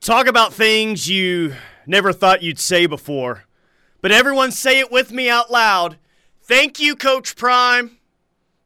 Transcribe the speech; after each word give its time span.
Talk 0.00 0.26
about 0.26 0.54
things 0.54 1.10
you 1.10 1.54
never 1.86 2.14
thought 2.14 2.42
you'd 2.42 2.58
say 2.58 2.86
before. 2.86 3.44
But 4.00 4.12
everyone 4.12 4.50
say 4.50 4.78
it 4.78 4.90
with 4.90 5.12
me 5.12 5.28
out 5.28 5.50
loud. 5.50 5.98
Thank 6.42 6.80
you, 6.80 6.96
Coach 6.96 7.36
Prime. 7.36 7.98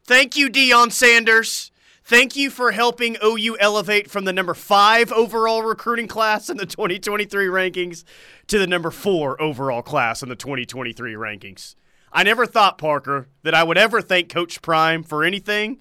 Thank 0.05 0.37
you, 0.37 0.49
Deion 0.49 0.93
Sanders. 0.93 1.73
Thank 2.05 2.37
you 2.37 2.51
for 2.51 2.71
helping 2.71 3.17
OU 3.21 3.57
elevate 3.59 4.09
from 4.09 4.27
the 4.27 4.33
number 4.33 4.55
five 4.55 5.11
overall 5.11 5.65
recruiting 5.65 6.07
class 6.07 6.49
in 6.49 6.57
the 6.57 6.67
2023 6.67 7.47
rankings 7.47 8.05
to 8.47 8.57
the 8.57 8.69
number 8.69 8.93
four 8.93 9.41
overall 9.43 9.83
class 9.83 10.23
in 10.23 10.29
the 10.29 10.37
2023 10.37 11.15
rankings. 11.15 11.75
I 12.13 12.23
never 12.23 12.47
thought, 12.47 12.79
Parker, 12.79 13.27
that 13.43 13.55
I 13.55 13.65
would 13.65 13.77
ever 13.77 14.01
thank 14.01 14.29
Coach 14.29 14.63
Prime 14.63 15.03
for 15.03 15.25
anything, 15.25 15.81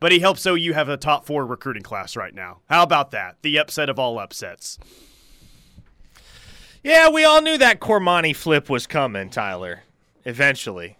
but 0.00 0.10
he 0.12 0.18
helps 0.18 0.44
OU 0.46 0.72
have 0.72 0.88
a 0.88 0.96
top 0.96 1.26
four 1.26 1.46
recruiting 1.46 1.82
class 1.82 2.16
right 2.16 2.34
now. 2.34 2.58
How 2.68 2.82
about 2.82 3.10
that? 3.12 3.36
The 3.42 3.58
upset 3.58 3.88
of 3.88 3.98
all 3.98 4.18
upsets. 4.18 4.78
Yeah, 6.82 7.10
we 7.10 7.24
all 7.24 7.42
knew 7.42 7.58
that 7.58 7.80
Cormani 7.80 8.34
flip 8.34 8.70
was 8.70 8.86
coming, 8.86 9.28
Tyler. 9.30 9.82
Eventually. 10.24 10.96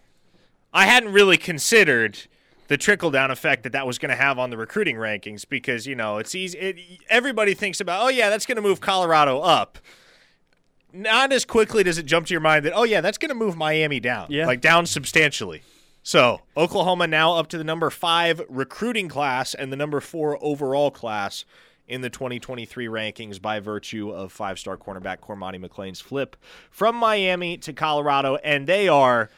I 0.73 0.85
hadn't 0.85 1.11
really 1.11 1.37
considered 1.37 2.19
the 2.67 2.77
trickle 2.77 3.11
down 3.11 3.31
effect 3.31 3.63
that 3.63 3.73
that 3.73 3.85
was 3.85 3.97
going 3.97 4.11
to 4.11 4.15
have 4.15 4.39
on 4.39 4.49
the 4.49 4.57
recruiting 4.57 4.95
rankings 4.95 5.43
because 5.47 5.85
you 5.85 5.95
know 5.95 6.17
it's 6.17 6.33
easy. 6.33 6.57
It, 6.57 6.77
everybody 7.09 7.53
thinks 7.53 7.81
about, 7.81 8.03
oh 8.05 8.07
yeah, 8.07 8.29
that's 8.29 8.45
going 8.45 8.55
to 8.55 8.61
move 8.61 8.79
Colorado 8.79 9.39
up. 9.41 9.77
Not 10.93 11.33
as 11.33 11.43
quickly 11.45 11.83
does 11.83 11.97
it 11.97 12.05
jump 12.05 12.27
to 12.27 12.33
your 12.33 12.41
mind 12.41 12.65
that, 12.65 12.73
oh 12.73 12.83
yeah, 12.83 13.01
that's 13.01 13.17
going 13.17 13.29
to 13.29 13.35
move 13.35 13.57
Miami 13.57 13.99
down, 13.99 14.27
Yeah. 14.29 14.45
like 14.45 14.61
down 14.61 14.85
substantially. 14.85 15.63
So 16.03 16.41
Oklahoma 16.57 17.07
now 17.07 17.35
up 17.35 17.47
to 17.49 17.57
the 17.57 17.63
number 17.63 17.89
five 17.89 18.41
recruiting 18.49 19.07
class 19.07 19.53
and 19.53 19.71
the 19.71 19.77
number 19.77 19.99
four 19.99 20.37
overall 20.43 20.89
class 20.89 21.45
in 21.87 22.01
the 22.01 22.09
2023 22.09 22.87
rankings 22.87 23.41
by 23.41 23.59
virtue 23.59 24.09
of 24.09 24.31
five-star 24.31 24.77
cornerback 24.77 25.19
Cormani 25.19 25.59
McClain's 25.63 25.99
flip 25.99 26.35
from 26.69 26.95
Miami 26.95 27.57
to 27.57 27.73
Colorado, 27.73 28.37
and 28.37 28.65
they 28.65 28.87
are 28.87 29.29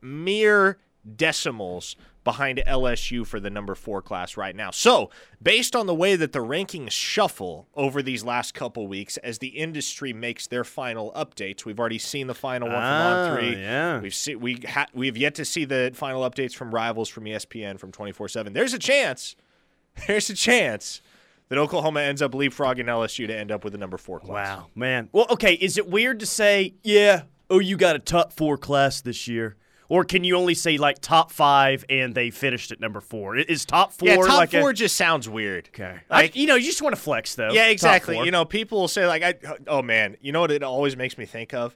mere 0.00 0.78
decimals 1.16 1.96
behind 2.22 2.62
LSU 2.66 3.26
for 3.26 3.40
the 3.40 3.48
number 3.50 3.74
four 3.74 4.02
class 4.02 4.36
right 4.36 4.54
now. 4.54 4.70
So, 4.70 5.10
based 5.42 5.74
on 5.74 5.86
the 5.86 5.94
way 5.94 6.16
that 6.16 6.32
the 6.32 6.38
rankings 6.40 6.90
shuffle 6.90 7.66
over 7.74 8.02
these 8.02 8.22
last 8.22 8.52
couple 8.52 8.86
weeks 8.86 9.16
as 9.18 9.38
the 9.38 9.48
industry 9.48 10.12
makes 10.12 10.46
their 10.46 10.64
final 10.64 11.12
updates, 11.16 11.64
we've 11.64 11.80
already 11.80 11.98
seen 11.98 12.26
the 12.26 12.34
final 12.34 12.68
one 12.68 12.76
from 12.76 12.84
Ah, 12.84 13.24
On 13.30 13.36
Three. 13.36 13.56
yeah. 13.56 14.00
We've 14.00 14.14
see, 14.14 14.34
we 14.36 14.56
ha- 14.68 14.86
we 14.92 15.06
have 15.06 15.16
yet 15.16 15.34
to 15.36 15.44
see 15.44 15.64
the 15.64 15.92
final 15.94 16.28
updates 16.28 16.54
from 16.54 16.74
rivals 16.74 17.08
from 17.08 17.24
ESPN 17.24 17.78
from 17.78 17.90
24/7. 17.92 18.52
There's 18.52 18.74
a 18.74 18.78
chance. 18.78 19.34
There's 20.06 20.28
a 20.30 20.34
chance 20.34 21.00
that 21.48 21.58
Oklahoma 21.58 22.02
ends 22.02 22.22
up 22.22 22.32
leapfrogging 22.32 22.84
LSU 22.84 23.26
to 23.26 23.36
end 23.36 23.50
up 23.50 23.64
with 23.64 23.72
the 23.72 23.78
number 23.78 23.96
four 23.96 24.20
class. 24.20 24.58
Wow, 24.58 24.66
man. 24.74 25.08
Well, 25.12 25.26
okay, 25.30 25.54
is 25.54 25.78
it 25.78 25.88
weird 25.88 26.20
to 26.20 26.26
say, 26.26 26.74
yeah, 26.84 27.22
oh, 27.48 27.58
you 27.58 27.76
got 27.76 27.96
a 27.96 27.98
top 27.98 28.32
four 28.32 28.56
class 28.56 29.00
this 29.00 29.26
year? 29.26 29.56
Or 29.90 30.04
can 30.04 30.22
you 30.24 30.36
only 30.36 30.54
say 30.54 30.78
like 30.78 31.00
top 31.00 31.30
five 31.32 31.84
and 31.90 32.14
they 32.14 32.30
finished 32.30 32.70
at 32.72 32.78
number 32.80 33.00
four? 33.00 33.36
Is 33.36 33.64
top 33.66 33.92
four 33.92 34.08
Yeah, 34.08 34.16
top 34.16 34.38
like 34.38 34.50
four 34.52 34.70
A, 34.70 34.72
just 34.72 34.94
sounds 34.96 35.28
weird. 35.28 35.68
okay, 35.74 35.98
Like- 36.08 36.36
I, 36.36 36.38
you 36.38 36.46
know, 36.46 36.54
you 36.54 36.64
just 36.66 36.80
want 36.80 36.94
to 36.94 37.00
flex 37.00 37.34
though. 37.34 37.50
Yeah, 37.52 37.66
exactly. 37.66 38.18
You 38.24 38.30
know, 38.30 38.44
people 38.44 38.80
will 38.80 38.88
say 38.88 39.06
like, 39.06 39.22
I, 39.22 39.34
"Oh 39.66 39.82
man," 39.82 40.16
you 40.22 40.30
know 40.32 40.40
what 40.40 40.52
it 40.52 40.62
always 40.62 40.96
makes 40.96 41.18
me 41.18 41.26
think 41.26 41.52
of? 41.52 41.74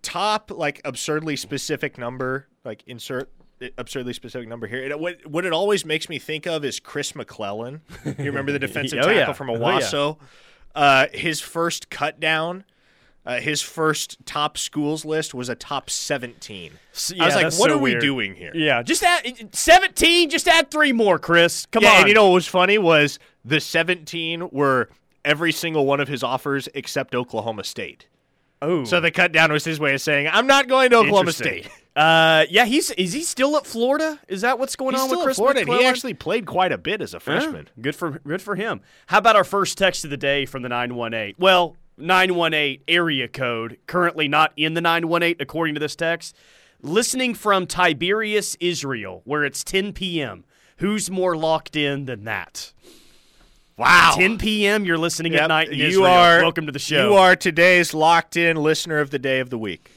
Top 0.00 0.50
like 0.50 0.80
absurdly 0.84 1.34
specific 1.36 1.98
number, 1.98 2.46
like 2.64 2.82
insert 2.86 3.30
absurdly 3.78 4.12
specific 4.12 4.46
number 4.48 4.66
here. 4.66 4.84
It, 4.84 4.98
what 5.00 5.26
what 5.26 5.44
it 5.44 5.52
always 5.52 5.84
makes 5.84 6.08
me 6.08 6.18
think 6.18 6.46
of 6.46 6.64
is 6.64 6.78
Chris 6.78 7.14
McClellan. 7.16 7.80
You 8.04 8.14
remember 8.26 8.52
the 8.52 8.58
defensive 8.68 8.98
Oh, 9.00 9.06
tackle 9.06 9.16
yeah. 9.16 9.32
from 9.32 9.50
Oh, 9.50 9.54
yeah. 9.54 9.80
Owasso? 9.80 10.18
uh, 10.74 11.06
his 11.12 11.40
first 11.40 11.90
cut 11.90 12.20
down. 12.20 12.64
Uh, 13.26 13.40
his 13.40 13.62
first 13.62 14.18
top 14.26 14.58
schools 14.58 15.04
list 15.04 15.32
was 15.32 15.48
a 15.48 15.54
top 15.54 15.88
17. 15.88 16.72
S- 16.92 17.12
I 17.12 17.16
yeah, 17.16 17.24
was 17.24 17.34
like, 17.34 17.44
what 17.44 17.70
so 17.70 17.76
are 17.76 17.78
we 17.78 17.94
doing 17.94 18.34
here? 18.34 18.52
Yeah, 18.54 18.82
just 18.82 19.02
add 19.02 19.54
seventeen. 19.54 20.28
Just 20.28 20.46
add 20.46 20.70
three 20.70 20.92
more, 20.92 21.18
Chris. 21.18 21.64
Come 21.66 21.84
yeah, 21.84 21.92
on. 21.92 21.96
and 22.00 22.08
you 22.08 22.14
know 22.14 22.26
what 22.26 22.34
was 22.34 22.46
funny 22.46 22.76
was 22.76 23.18
the 23.44 23.60
17 23.60 24.50
were 24.50 24.90
every 25.24 25.52
single 25.52 25.86
one 25.86 26.00
of 26.00 26.08
his 26.08 26.22
offers 26.22 26.68
except 26.74 27.14
Oklahoma 27.14 27.64
State. 27.64 28.06
oh, 28.60 28.84
So 28.84 29.00
the 29.00 29.10
cut 29.10 29.32
down 29.32 29.50
was 29.52 29.64
his 29.64 29.80
way 29.80 29.94
of 29.94 30.02
saying, 30.02 30.28
I'm 30.30 30.46
not 30.46 30.68
going 30.68 30.90
to 30.90 30.96
Oklahoma 30.98 31.32
State. 31.32 31.68
Uh, 31.96 32.44
yeah, 32.50 32.64
he's 32.64 32.90
is 32.90 33.12
he 33.12 33.22
still 33.22 33.56
at 33.56 33.64
Florida? 33.64 34.18
Is 34.26 34.40
that 34.40 34.58
what's 34.58 34.74
going 34.74 34.96
He's 34.96 35.02
on 35.04 35.10
with 35.10 35.20
Chris 35.20 35.36
Florida, 35.36 35.60
and 35.60 35.68
he 35.68 35.84
actually 35.84 36.12
played 36.12 36.44
quite 36.44 36.72
a 36.72 36.76
bit 36.76 37.00
as 37.00 37.14
a 37.14 37.20
freshman. 37.20 37.68
Yeah, 37.76 37.82
good 37.82 37.94
for 37.94 38.18
good 38.26 38.42
for 38.42 38.56
him. 38.56 38.80
How 39.06 39.18
about 39.18 39.36
our 39.36 39.44
first 39.44 39.78
text 39.78 40.02
of 40.02 40.10
the 40.10 40.16
day 40.16 40.44
from 40.44 40.62
the 40.62 40.68
918? 40.68 41.36
Well, 41.38 41.76
918 41.96 42.82
area 42.88 43.28
code, 43.28 43.78
currently 43.86 44.28
not 44.28 44.52
in 44.56 44.74
the 44.74 44.80
918 44.80 45.36
according 45.40 45.74
to 45.74 45.80
this 45.80 45.96
text. 45.96 46.34
Listening 46.82 47.34
from 47.34 47.66
Tiberias, 47.66 48.56
Israel, 48.60 49.22
where 49.24 49.44
it's 49.44 49.64
10 49.64 49.92
p.m. 49.92 50.44
Who's 50.78 51.10
more 51.10 51.36
locked 51.36 51.76
in 51.76 52.04
than 52.04 52.24
that? 52.24 52.72
Wow. 53.76 54.14
10 54.16 54.38
p.m. 54.38 54.84
You're 54.84 54.98
listening 54.98 55.32
Yep, 55.32 55.42
at 55.42 55.46
night 55.48 55.68
in 55.70 55.78
you 55.78 55.86
Israel. 55.86 56.06
are 56.06 56.42
Welcome 56.42 56.66
to 56.66 56.72
the 56.72 56.78
show. 56.78 57.08
You 57.10 57.14
are 57.16 57.34
today's 57.36 57.94
locked 57.94 58.36
in 58.36 58.56
listener 58.56 58.98
of 58.98 59.10
the 59.10 59.18
day 59.18 59.40
of 59.40 59.50
the 59.50 59.58
week. 59.58 59.90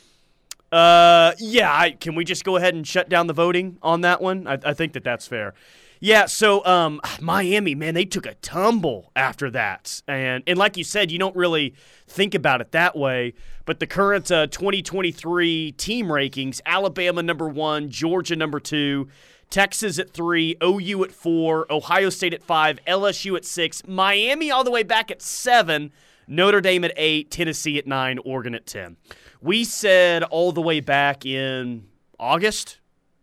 Uh, 0.72 1.34
yeah. 1.40 1.72
I, 1.74 1.91
can 1.91 2.16
we 2.16 2.24
just 2.24 2.44
go 2.44 2.56
ahead 2.56 2.74
and 2.74 2.88
shut 2.88 3.09
down 3.09 3.28
the 3.28 3.34
voting 3.34 3.78
on 3.81 4.02
that 4.02 4.22
one? 4.22 4.47
I, 4.47 4.58
I 4.64 4.74
think 4.74 4.94
that 4.94 5.03
that's 5.03 5.28
fair. 5.28 5.53
Yeah. 6.00 6.25
So, 6.25 6.66
um, 6.66 7.02
Miami, 7.22 7.75
man, 7.75 7.94
they 7.94 8.06
took 8.06 8.25
a 8.25 8.35
tumble 8.35 9.12
after 9.16 9.50
that, 9.52 10.02
and 10.08 10.44
and 10.47 10.58
like 10.58 10.78
you 10.78 10.84
said, 10.84 11.12
you 11.12 11.19
don't 11.19 11.35
really 11.35 11.74
think 12.08 12.35
about 12.35 12.62
it 12.62 12.72
that 12.72 12.96
way. 12.96 13.34
But 13.66 13.80
the 13.80 13.88
current 13.88 14.31
uh, 14.31 14.47
2023 14.47 15.74
team 15.74 16.08
rankings: 16.08 16.62
Alabama 16.66 17.24
number 17.24 17.47
one, 17.47 17.90
Georgia 17.90 18.35
number 18.35 18.59
two. 18.59 19.08
Texas 19.50 19.97
at 19.97 20.12
three, 20.12 20.58
OU 20.62 21.06
at 21.06 21.12
four, 21.13 21.72
Ohio 21.72 22.09
State 22.09 22.34
at 22.34 22.44
five, 22.44 22.79
LSU 22.85 23.38
at 23.38 23.46
six, 23.46 23.81
Miami 23.88 24.52
all 24.52 24.66
the 24.66 24.72
way 24.72 24.84
back 24.84 25.09
at 25.09 25.22
seven, 25.22 25.94
Notre 26.28 26.59
Dame 26.59 26.84
at 26.84 26.91
eight, 26.97 27.31
Tennessee 27.31 27.78
at 27.78 27.88
nine, 27.88 28.19
Oregon 28.25 28.53
at 28.53 28.66
10. 28.66 28.97
We 29.41 29.64
said 29.64 30.24
all 30.24 30.52
the 30.52 30.62
way 30.62 30.81
back 30.81 31.25
in 31.25 31.88
August, 32.19 32.79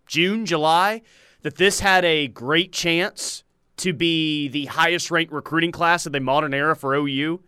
June, 0.06 0.46
July 0.46 1.02
that 1.44 1.56
this 1.56 1.80
had 1.80 2.04
a 2.06 2.26
great 2.26 2.72
chance 2.72 3.44
to 3.76 3.92
be 3.92 4.48
the 4.48 4.64
highest 4.64 5.10
ranked 5.10 5.32
recruiting 5.32 5.70
class 5.70 6.06
of 6.06 6.12
the 6.12 6.20
modern 6.20 6.54
era 6.54 6.74
for 6.74 6.94
OU. 6.94 7.40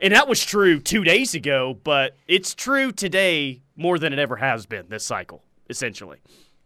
And 0.00 0.14
that 0.14 0.28
was 0.28 0.44
true 0.44 0.78
two 0.78 1.02
days 1.02 1.34
ago, 1.34 1.76
but 1.82 2.16
it's 2.28 2.54
true 2.54 2.92
today 2.92 3.62
more 3.74 3.98
than 3.98 4.12
it 4.12 4.18
ever 4.20 4.36
has 4.36 4.64
been 4.64 4.86
this 4.88 5.04
cycle, 5.04 5.42
essentially. 5.68 6.18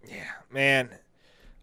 Yeah, 0.07 0.33
man, 0.53 0.91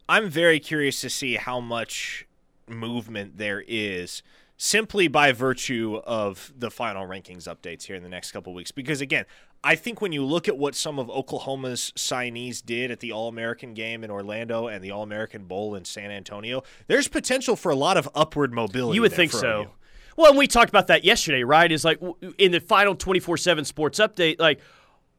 I'm 0.09 0.29
very 0.29 0.59
curious 0.59 0.99
to 1.01 1.09
see 1.09 1.35
how 1.35 1.59
much 1.59 2.25
movement 2.67 3.37
there 3.37 3.63
is 3.67 4.23
simply 4.57 5.07
by 5.07 5.31
virtue 5.31 6.01
of 6.05 6.51
the 6.57 6.71
final 6.71 7.05
rankings 7.05 7.43
updates 7.43 7.83
here 7.83 7.95
in 7.95 8.01
the 8.01 8.09
next 8.09 8.31
couple 8.31 8.53
weeks. 8.53 8.71
Because 8.71 8.99
again, 9.01 9.25
I 9.67 9.75
think 9.75 9.99
when 9.99 10.13
you 10.13 10.23
look 10.23 10.47
at 10.47 10.57
what 10.57 10.75
some 10.75 10.97
of 10.97 11.09
Oklahoma's 11.09 11.91
signees 11.97 12.65
did 12.65 12.89
at 12.89 13.01
the 13.01 13.11
All 13.11 13.27
American 13.27 13.73
game 13.73 14.01
in 14.01 14.09
Orlando 14.09 14.67
and 14.67 14.81
the 14.81 14.91
All 14.91 15.03
American 15.03 15.43
Bowl 15.43 15.75
in 15.75 15.83
San 15.83 16.09
Antonio, 16.09 16.63
there's 16.87 17.09
potential 17.09 17.57
for 17.57 17.69
a 17.69 17.75
lot 17.75 17.97
of 17.97 18.07
upward 18.15 18.53
mobility. 18.53 18.95
You 18.95 19.01
would 19.01 19.11
think 19.11 19.33
so. 19.33 19.63
OU. 19.63 19.69
Well, 20.15 20.29
and 20.29 20.37
we 20.37 20.47
talked 20.47 20.69
about 20.69 20.87
that 20.87 21.03
yesterday, 21.03 21.43
right? 21.43 21.69
Is 21.69 21.83
like 21.83 21.99
in 22.37 22.53
the 22.53 22.61
final 22.61 22.95
24 22.95 23.35
7 23.35 23.65
sports 23.65 23.99
update, 23.99 24.39
like, 24.39 24.61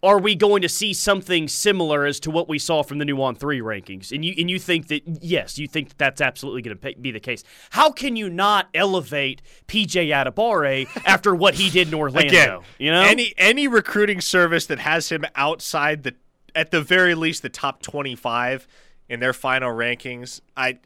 are 0.03 0.19
we 0.19 0.35
going 0.35 0.63
to 0.63 0.69
see 0.69 0.93
something 0.93 1.49
similar 1.49 2.07
as 2.07 2.21
to 2.21 2.31
what 2.31 2.49
we 2.49 2.59
saw 2.59 2.83
from 2.83 2.99
the 2.99 3.05
new 3.05 3.21
on 3.21 3.35
three 3.35 3.61
rankings? 3.61 4.13
And 4.13 4.25
you 4.25 4.35
and 4.39 4.49
you 4.49 4.59
think 4.59 4.89
that 4.89 5.03
yes, 5.23 5.59
you 5.59 5.67
think 5.67 5.89
that 5.89 5.99
that's 5.99 6.21
absolutely 6.21 6.63
going 6.63 6.79
to 6.79 7.01
be 7.01 7.11
the 7.11 7.21
case. 7.21 7.43
How 7.71 7.91
can 7.91 8.15
you 8.15 8.31
not 8.31 8.69
elevate 8.75 9.43
PJ 9.67 10.09
Adebawore 10.09 10.89
after 11.07 11.35
what 11.35 11.55
he 11.55 11.71
did 11.71 11.89
in 11.89 11.95
Orlando? 11.95 12.29
Again, 12.29 12.61
you 12.79 12.91
know, 12.91 13.03
any 13.03 13.35
any 13.37 13.67
recruiting 13.67 14.21
service 14.21 14.67
that 14.67 14.79
has 14.79 15.09
him 15.11 15.25
outside 15.35 16.05
the 16.05 16.15
at 16.55 16.71
the 16.71 16.81
very 16.81 17.15
least 17.15 17.43
the 17.43 17.49
top 17.49 17.83
25 17.83 18.67
in 19.09 19.21
their 19.21 19.33
final 19.33 19.73
rankings, 19.73 20.41
I 20.57 20.79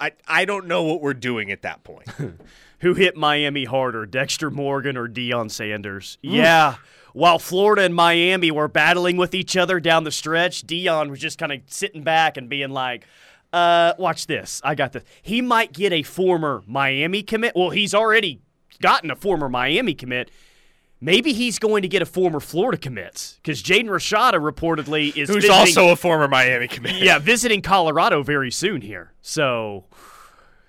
I 0.00 0.12
I 0.26 0.44
don't 0.46 0.66
know 0.66 0.82
what 0.84 1.02
we're 1.02 1.14
doing 1.14 1.50
at 1.50 1.62
that 1.62 1.84
point. 1.84 2.08
who 2.80 2.94
hit 2.94 3.16
Miami 3.16 3.64
harder, 3.64 4.06
Dexter 4.06 4.50
Morgan 4.50 4.96
or 4.96 5.08
Deion 5.08 5.50
Sanders? 5.50 6.18
Yeah. 6.22 6.76
While 7.18 7.40
Florida 7.40 7.82
and 7.82 7.96
Miami 7.96 8.52
were 8.52 8.68
battling 8.68 9.16
with 9.16 9.34
each 9.34 9.56
other 9.56 9.80
down 9.80 10.04
the 10.04 10.12
stretch, 10.12 10.64
Deion 10.64 11.10
was 11.10 11.18
just 11.18 11.36
kind 11.36 11.50
of 11.50 11.62
sitting 11.66 12.04
back 12.04 12.36
and 12.36 12.48
being 12.48 12.70
like, 12.70 13.06
uh, 13.52 13.94
watch 13.98 14.28
this. 14.28 14.60
I 14.62 14.76
got 14.76 14.92
this. 14.92 15.02
He 15.20 15.42
might 15.42 15.72
get 15.72 15.92
a 15.92 16.04
former 16.04 16.62
Miami 16.68 17.24
commit. 17.24 17.54
Well, 17.56 17.70
he's 17.70 17.92
already 17.92 18.40
gotten 18.80 19.10
a 19.10 19.16
former 19.16 19.48
Miami 19.48 19.94
commit. 19.94 20.30
Maybe 21.00 21.32
he's 21.32 21.58
going 21.58 21.82
to 21.82 21.88
get 21.88 22.02
a 22.02 22.06
former 22.06 22.38
Florida 22.38 22.78
commit 22.78 23.36
because 23.42 23.64
Jaden 23.64 23.86
Rashada 23.88 24.34
reportedly 24.34 25.08
is 25.16 25.28
Who's 25.28 25.38
visiting- 25.42 25.50
also 25.52 25.88
a 25.88 25.96
former 25.96 26.28
Miami 26.28 26.68
commit. 26.68 27.02
yeah 27.02 27.18
visiting 27.18 27.62
Colorado 27.62 28.22
very 28.22 28.52
soon 28.52 28.80
here. 28.80 29.12
So 29.22 29.86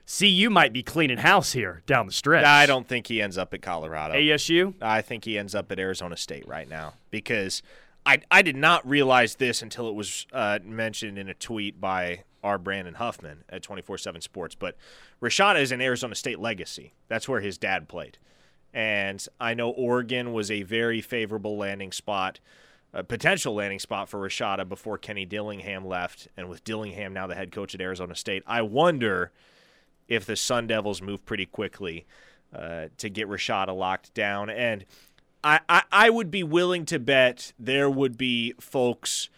CU 0.10 0.50
might 0.50 0.74
be 0.74 0.82
cleaning 0.82 1.20
house 1.20 1.54
here 1.54 1.84
down 1.86 2.08
the 2.08 2.12
stretch. 2.12 2.44
I 2.44 2.66
don't 2.66 2.88
think 2.88 3.08
he 3.08 3.22
ends 3.22 3.38
up 3.38 3.54
at 3.54 3.62
Colorado. 3.62 4.16
ASU? 4.16 4.74
I 4.82 5.02
think 5.02 5.26
he 5.26 5.38
ends 5.38 5.54
up 5.54 5.72
at 5.72 5.78
Arizona 5.78 6.18
State 6.18 6.48
right 6.48 6.68
now 6.68 6.94
because 7.12 7.62
I 8.06 8.22
I 8.32 8.42
did 8.42 8.56
not 8.56 8.88
realize 8.90 9.36
this 9.36 9.62
until 9.62 9.88
it 9.88 9.94
was 9.94 10.26
uh, 10.34 10.60
mentioned 10.64 11.20
in 11.20 11.30
a 11.30 11.36
tweet 11.36 11.80
by 11.80 12.24
our 12.44 12.58
Brandon 12.58 12.96
Huffman 12.96 13.44
at 13.50 13.62
24/7 13.62 14.24
Sports. 14.24 14.56
But 14.56 14.76
Rashada 15.22 15.62
is 15.62 15.72
an 15.72 15.80
Arizona 15.80 16.16
State 16.16 16.40
legacy. 16.40 16.94
That's 17.08 17.30
where 17.30 17.42
his 17.42 17.60
dad 17.60 17.88
played, 17.88 18.18
and 18.74 19.24
I 19.40 19.54
know 19.54 19.70
Oregon 19.70 20.34
was 20.34 20.50
a 20.50 20.64
very 20.64 21.02
favorable 21.02 21.56
landing 21.56 21.92
spot. 21.92 22.40
A 22.92 23.04
potential 23.04 23.54
landing 23.54 23.78
spot 23.78 24.10
for 24.10 24.20
Rashada 24.20 24.68
before 24.68 24.98
Kenny 24.98 25.24
Dillingham 25.24 25.86
left, 25.86 26.28
and 26.36 26.50
with 26.50 26.64
Dillingham 26.64 27.14
now 27.14 27.28
the 27.28 27.36
head 27.36 27.52
coach 27.52 27.76
at 27.76 27.82
Arizona 27.82 28.16
State, 28.16 28.42
I 28.48 28.64
wonder 28.64 29.32
if 30.10 30.26
the 30.26 30.36
Sun 30.36 30.68
Devils 30.68 31.02
move 31.02 31.26
pretty 31.26 31.46
quickly 31.46 32.06
uh, 32.54 32.88
to 32.98 33.10
get 33.10 33.28
Rashada 33.30 33.74
locked 33.76 34.14
down. 34.14 34.50
And 34.50 34.84
I, 35.44 35.60
I, 35.70 35.84
I 35.92 36.10
would 36.10 36.30
be 36.30 36.44
willing 36.44 36.86
to 36.88 37.00
bet 37.00 37.54
there 37.58 37.90
would 37.90 38.18
be 38.18 38.54
folks 38.60 39.30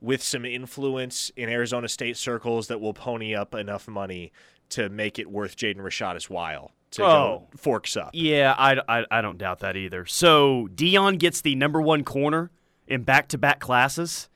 with 0.00 0.22
some 0.22 0.44
influence 0.44 1.30
in 1.36 1.48
Arizona 1.48 1.88
State 1.88 2.16
circles 2.16 2.66
that 2.68 2.80
will 2.80 2.92
pony 2.94 3.34
up 3.34 3.54
enough 3.54 3.88
money 3.88 4.32
to 4.70 4.88
make 4.90 5.18
it 5.18 5.30
worth 5.30 5.56
Jaden 5.56 5.78
Rashada's 5.78 6.28
while 6.28 6.72
to 6.90 7.02
Oh. 7.04 7.06
go 7.06 7.48
forks 7.56 7.96
up. 7.96 8.10
Yeah, 8.12 8.54
I, 8.58 8.80
I, 8.88 9.04
I 9.10 9.20
don't 9.22 9.38
doubt 9.38 9.60
that 9.60 9.76
either. 9.76 10.04
So 10.06 10.68
Deion 10.74 11.18
gets 11.18 11.40
the 11.40 11.54
number 11.54 11.80
one 11.80 12.04
corner 12.04 12.50
in 12.86 13.02
back 13.02 13.28
to 13.28 13.38
back 13.38 13.60
classes. 13.60 14.28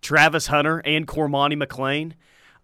Travis 0.00 0.46
Hunter 0.48 0.78
and 0.84 1.06
Cormani 1.08 1.60
McClain. 1.60 2.12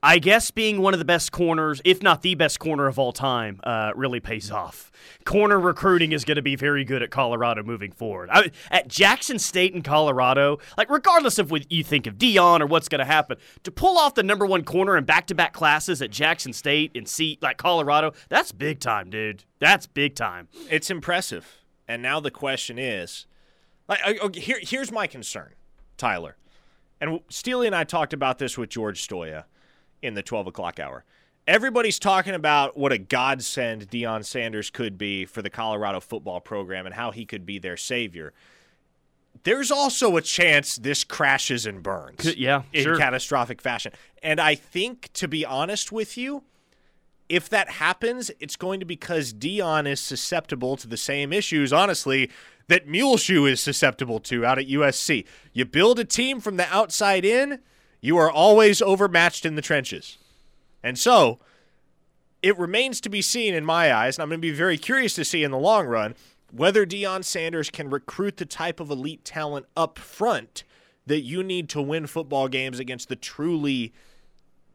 I 0.07 0.19
guess 0.19 0.51
being 0.51 0.83
one 0.83 0.93
of 0.93 0.99
the 0.99 1.07
best 1.07 1.33
corners, 1.33 1.81
if 1.83 2.03
not 2.03 2.21
the 2.21 2.35
best 2.35 2.59
corner 2.59 2.87
of 2.87 2.99
all 2.99 3.11
time, 3.11 3.59
uh, 3.65 3.93
really 3.97 4.21
pays 4.21 4.51
off. 4.51 4.93
Corner 5.25 5.59
recruiting 5.59 6.13
is 6.13 6.27
going 6.27 6.37
to 6.37 6.43
be 6.43 6.57
very 6.57 6.85
good 6.85 7.03
at 7.03 7.11
Colorado 7.11 7.63
moving 7.63 7.91
forward. 7.91 8.29
I, 8.31 8.51
at 8.71 8.87
Jackson 8.87 9.39
State 9.39 9.73
in 9.73 9.81
Colorado, 9.81 10.59
like 10.77 10.91
regardless 10.91 11.39
of 11.39 11.51
what 11.51 11.73
you 11.73 11.83
think 11.83 12.07
of 12.07 12.19
Deion 12.19 12.61
or 12.61 12.67
what's 12.67 12.87
going 12.87 12.99
to 12.99 13.07
happen, 13.07 13.39
to 13.63 13.71
pull 13.71 13.97
off 13.97 14.15
the 14.15 14.23
number 14.23 14.45
one 14.45 14.63
corner 14.63 14.99
in 14.99 15.05
back-to-back 15.05 15.55
classes 15.55 16.03
at 16.03 16.11
Jackson 16.11 16.53
State 16.53 16.93
and 16.95 17.09
see 17.09 17.39
like 17.41 17.57
Colorado, 17.57 18.13
that's 18.29 18.53
big 18.53 18.81
time, 18.81 19.09
dude. 19.09 19.45
That's 19.59 19.87
big 19.87 20.15
time. 20.15 20.49
It's 20.71 20.91
impressive. 20.91 21.65
And 21.89 22.03
now 22.03 22.21
the 22.21 22.31
question 22.31 22.79
is, 22.79 23.27
like, 23.89 24.35
here, 24.37 24.59
here's 24.61 24.93
my 24.93 25.07
concern, 25.07 25.55
Tyler. 25.97 26.37
And 27.01 27.21
Steely 27.31 27.67
and 27.67 27.75
I 27.75 27.85
talked 27.85 28.13
about 28.13 28.39
this 28.39 28.59
with 28.59 28.69
George 28.69 29.09
Stoia 29.09 29.45
in 30.05 30.15
the 30.15 30.23
12 30.23 30.49
o'clock 30.49 30.79
hour. 30.79 31.05
Everybody's 31.47 31.99
talking 31.99 32.35
about 32.35 32.77
what 32.77 32.93
a 32.93 32.99
godsend 32.99 33.89
Deion 33.91 34.25
Sanders 34.25 34.71
could 34.71 34.97
be 34.97 35.25
for 35.27 35.43
the 35.43 35.51
Colorado 35.51 36.01
football 36.01 36.41
program 36.41 36.87
and 36.87 36.95
how 36.95 37.11
he 37.11 37.27
could 37.27 37.45
be 37.45 37.59
their 37.59 37.77
savior. 37.77 38.33
There's 39.43 39.71
also 39.71 40.17
a 40.17 40.23
chance 40.23 40.77
this 40.77 41.05
crashes 41.05 41.67
and 41.67 41.83
burns 41.83 42.35
yeah, 42.37 42.63
in 42.73 42.85
sure. 42.85 42.97
catastrophic 42.97 43.61
fashion. 43.61 43.93
And 44.23 44.41
I 44.41 44.55
think, 44.55 45.13
to 45.15 45.29
be 45.29 45.45
honest 45.45 45.93
with 45.93 46.17
you, 46.17 46.45
if 47.29 47.49
that 47.51 47.69
happens, 47.69 48.31
it's 48.41 48.57
going 48.57 48.81
to 48.81 48.87
be 48.87 48.95
because 48.95 49.35
Deion 49.35 49.87
is 49.87 50.01
susceptible 50.01 50.77
to 50.77 50.87
the 50.87 50.97
same 50.97 51.33
issues, 51.33 51.73
honestly, 51.73 52.31
that 52.69 52.87
Muleshoe 52.87 53.45
is 53.45 53.61
susceptible 53.61 54.21
to 54.21 54.47
out 54.47 54.59
at 54.59 54.69
USC. 54.69 55.27
You 55.53 55.65
build 55.65 55.99
a 55.99 56.05
team 56.05 56.41
from 56.41 56.57
the 56.57 56.73
outside 56.75 57.25
in, 57.25 57.61
you 58.05 58.19
are 58.19 58.31
always 58.31 58.83
overmatched 58.83 59.47
in 59.47 59.55
the 59.55 59.63
trenches. 59.63 60.19
And 60.83 60.99
so, 60.99 61.39
it 62.43 62.59
remains 62.59 63.01
to 63.01 63.09
be 63.09 63.23
seen 63.23 63.55
in 63.55 63.65
my 63.65 63.95
eyes, 63.95 64.19
and 64.19 64.23
I'm 64.23 64.29
going 64.29 64.43
to 64.43 64.47
be 64.47 64.51
very 64.51 64.77
curious 64.77 65.15
to 65.15 65.25
see 65.25 65.43
in 65.43 65.51
the 65.51 65.57
long 65.57 65.87
run 65.87 66.15
whether 66.53 66.85
Deion 66.85 67.25
Sanders 67.25 67.71
can 67.71 67.89
recruit 67.89 68.37
the 68.37 68.45
type 68.45 68.79
of 68.79 68.91
elite 68.91 69.25
talent 69.25 69.65
up 69.75 69.99
front 69.99 70.65
that 71.07 71.23
you 71.23 71.43
need 71.43 71.71
to 71.71 71.81
win 71.81 72.07
football 72.07 72.47
games 72.47 72.79
against 72.79 73.09
the 73.09 73.17
truly 73.17 73.95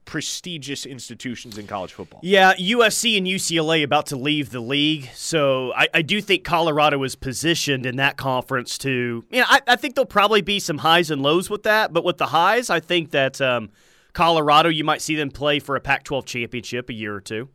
prestigious 0.10 0.88
institutions 0.88 1.60
in 1.60 1.68
college 1.68 1.94
football. 1.94 2.20
Yeah, 2.24 2.56
USC 2.56 3.16
and 3.16 3.28
UCLA 3.28 3.84
about 3.84 4.08
to 4.08 4.16
leave 4.16 4.50
the 4.50 4.60
league, 4.60 5.08
so 5.14 5.72
I, 5.76 5.88
I 5.94 6.02
do 6.02 6.20
think 6.20 6.44
Colorado 6.44 7.04
is 7.04 7.16
positioned 7.16 7.86
in 7.86 7.98
that 7.98 8.18
conference 8.18 8.80
to. 8.80 9.24
You 9.30 9.40
know, 9.42 9.46
I, 9.48 9.62
I 9.68 9.76
think 9.76 9.94
there'll 9.94 10.08
probably 10.08 10.42
be 10.42 10.60
some 10.60 10.80
highs 10.80 11.12
and 11.12 11.22
lows 11.22 11.48
with 11.48 11.62
that, 11.62 11.94
but 11.94 12.04
with 12.04 12.18
the 12.18 12.26
highs, 12.26 12.72
I 12.72 12.80
think 12.80 13.12
that 13.12 13.40
um, 13.40 13.70
Colorado, 14.14 14.70
you 14.70 14.84
might 14.84 15.04
see 15.04 15.16
them 15.16 15.30
play 15.30 15.60
for 15.60 15.76
a 15.76 15.80
Pac-12 15.80 16.26
championship 16.26 16.90
a 16.90 16.94
year 16.94 17.14
or 17.14 17.22
two. 17.22 17.48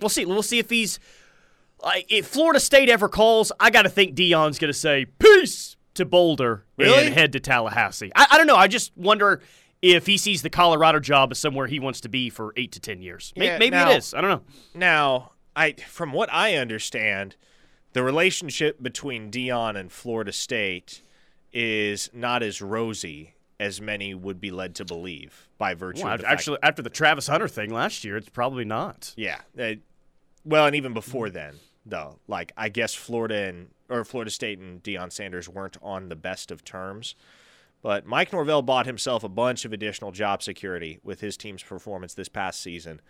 We'll 0.00 0.08
see. 0.08 0.24
We'll 0.24 0.42
see 0.42 0.58
if 0.58 0.70
he's 0.70 0.98
like 1.84 2.06
if 2.08 2.26
Florida 2.26 2.58
State 2.58 2.88
ever 2.88 3.10
calls. 3.10 3.52
I 3.60 3.68
got 3.68 3.82
to 3.82 3.90
think 3.90 4.16
Deion's 4.16 4.58
going 4.58 4.72
to 4.72 4.78
say 4.78 5.04
peace 5.18 5.76
to 5.92 6.06
Boulder 6.06 6.64
Really? 6.78 7.04
and 7.04 7.14
head 7.14 7.32
to 7.34 7.40
Tallahassee. 7.40 8.10
I, 8.16 8.28
I 8.30 8.38
don't 8.38 8.46
know. 8.46 8.56
I 8.56 8.66
just 8.66 8.96
wonder. 8.96 9.42
If 9.80 10.06
he 10.06 10.16
sees 10.18 10.42
the 10.42 10.50
Colorado 10.50 10.98
job 10.98 11.30
as 11.30 11.38
somewhere 11.38 11.66
he 11.68 11.78
wants 11.78 12.00
to 12.00 12.08
be 12.08 12.30
for 12.30 12.52
eight 12.56 12.72
to 12.72 12.80
ten 12.80 13.00
years, 13.00 13.32
May- 13.36 13.46
Yeah, 13.46 13.58
maybe 13.58 13.70
now- 13.70 13.90
it 13.90 13.98
is. 13.98 14.12
I 14.14 14.20
don't 14.20 14.30
know. 14.30 14.42
Now, 14.74 15.32
I 15.54 15.72
from 15.72 16.12
what 16.12 16.32
I 16.32 16.56
understand, 16.56 17.36
the 17.92 18.02
relationship 18.02 18.82
between 18.82 19.30
Deion 19.30 19.76
and 19.76 19.92
Florida 19.92 20.32
State 20.32 21.02
is 21.52 22.10
not 22.12 22.42
as 22.42 22.60
rosy 22.60 23.34
as 23.60 23.80
many 23.80 24.14
would 24.14 24.40
be 24.40 24.50
led 24.50 24.74
to 24.76 24.84
believe 24.84 25.48
by 25.58 25.74
virtue 25.74 26.04
Well, 26.04 26.14
of 26.14 26.20
the 26.20 26.24
fact- 26.26 26.32
actually, 26.40 26.58
after 26.62 26.82
the 26.82 26.90
Travis 26.90 27.26
Hunter 27.26 27.48
thing 27.48 27.70
last 27.72 28.04
year, 28.04 28.16
it's 28.16 28.28
probably 28.28 28.64
not. 28.64 29.14
Yeah. 29.16 29.40
uh, 29.58 29.74
well, 30.44 30.66
and 30.66 30.76
even 30.76 30.92
before 30.92 31.28
then, 31.30 31.54
though, 31.84 32.18
like 32.28 32.52
I 32.56 32.68
guess 32.68 32.94
Florida 32.94 33.48
and 33.48 33.68
or 33.88 34.04
Florida 34.04 34.30
State 34.30 34.58
and 34.58 34.82
Deion 34.82 35.10
Sanders 35.12 35.48
weren't 35.48 35.76
on 35.82 36.08
the 36.08 36.16
best 36.16 36.50
of 36.50 36.62
terms. 36.64 37.14
But 37.82 38.06
Mike 38.06 38.32
Norvell 38.32 38.62
bought 38.62 38.86
himself 38.86 39.22
a 39.22 39.28
bunch 39.28 39.64
of 39.64 39.72
additional 39.72 40.10
job 40.10 40.42
security 40.42 40.98
with 41.02 41.20
his 41.20 41.36
team's 41.36 41.62
performance 41.62 42.14
this 42.14 42.28
past 42.28 42.60
season. 42.60 43.00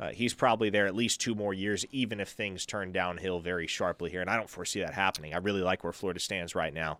Uh, 0.00 0.10
he's 0.10 0.34
probably 0.34 0.70
there 0.70 0.86
at 0.86 0.94
least 0.94 1.20
two 1.20 1.34
more 1.34 1.52
years, 1.52 1.84
even 1.90 2.20
if 2.20 2.28
things 2.28 2.64
turn 2.64 2.92
downhill 2.92 3.40
very 3.40 3.66
sharply 3.66 4.10
here. 4.10 4.20
And 4.20 4.30
I 4.30 4.36
don't 4.36 4.50
foresee 4.50 4.80
that 4.80 4.94
happening. 4.94 5.34
I 5.34 5.38
really 5.38 5.62
like 5.62 5.82
where 5.82 5.92
Florida 5.92 6.20
stands 6.20 6.54
right 6.54 6.72
now 6.72 6.98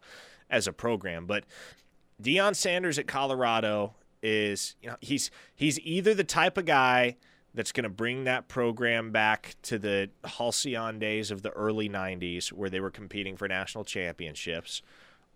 as 0.51 0.67
a 0.67 0.73
program. 0.73 1.27
But 1.27 1.45
Deion 2.21 2.57
Sanders 2.57 2.99
at 2.99 3.07
Colorado 3.07 3.95
is, 4.23 4.75
you 4.83 4.89
know, 4.89 4.97
he's 5.01 5.31
he's 5.55 5.79
either 5.81 6.13
the 6.13 6.25
type 6.25 6.59
of 6.59 6.65
guy 6.65 7.17
that's 7.55 7.73
going 7.73 7.85
to 7.85 7.91
bring 7.91 8.25
that 8.25 8.49
program 8.49 9.11
back 9.11 9.55
to 9.63 9.79
the 9.79 10.11
halcyon 10.25 10.99
days 10.99 11.31
of 11.31 11.43
the 11.43 11.51
early 11.51 11.89
90s 11.89 12.53
where 12.53 12.69
they 12.71 12.81
were 12.81 12.91
competing 12.91 13.37
for 13.37 13.49
national 13.49 13.85
championships 13.85 14.83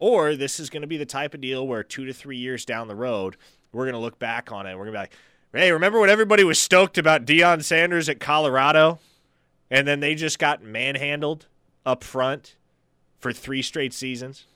or 0.03 0.35
this 0.37 0.59
is 0.59 0.69
going 0.69 0.81
to 0.83 0.87
be 0.87 0.97
the 0.97 1.07
type 1.07 1.35
of 1.35 1.41
deal 1.41 1.67
where 1.67 1.83
2 1.83 2.07
to 2.07 2.13
3 2.13 2.37
years 2.37 2.65
down 2.65 2.89
the 2.89 2.95
road 2.95 3.37
we're 3.73 3.85
going 3.85 3.95
to 3.95 4.01
look 4.01 4.19
back 4.19 4.51
on 4.53 4.67
it 4.67 4.71
and 4.71 4.79
we're 4.79 4.87
going 4.87 4.95
to 4.95 4.99
be 4.99 5.03
like 5.03 5.13
hey 5.55 5.73
remember 5.73 6.01
when 6.01 6.11
everybody 6.11 6.45
was 6.45 6.59
stoked 6.59 6.99
about 6.99 7.25
Deion 7.25 7.63
Sanders 7.63 8.09
at 8.09 8.21
Colorado 8.21 8.99
and 9.71 9.87
then 9.87 10.01
they 10.01 10.15
just 10.15 10.39
got 10.39 10.63
manhandled 10.63 11.47
up 11.85 12.05
front 12.05 12.57
for 13.19 13.33
3 13.33 13.63
straight 13.63 13.93
seasons 13.93 14.47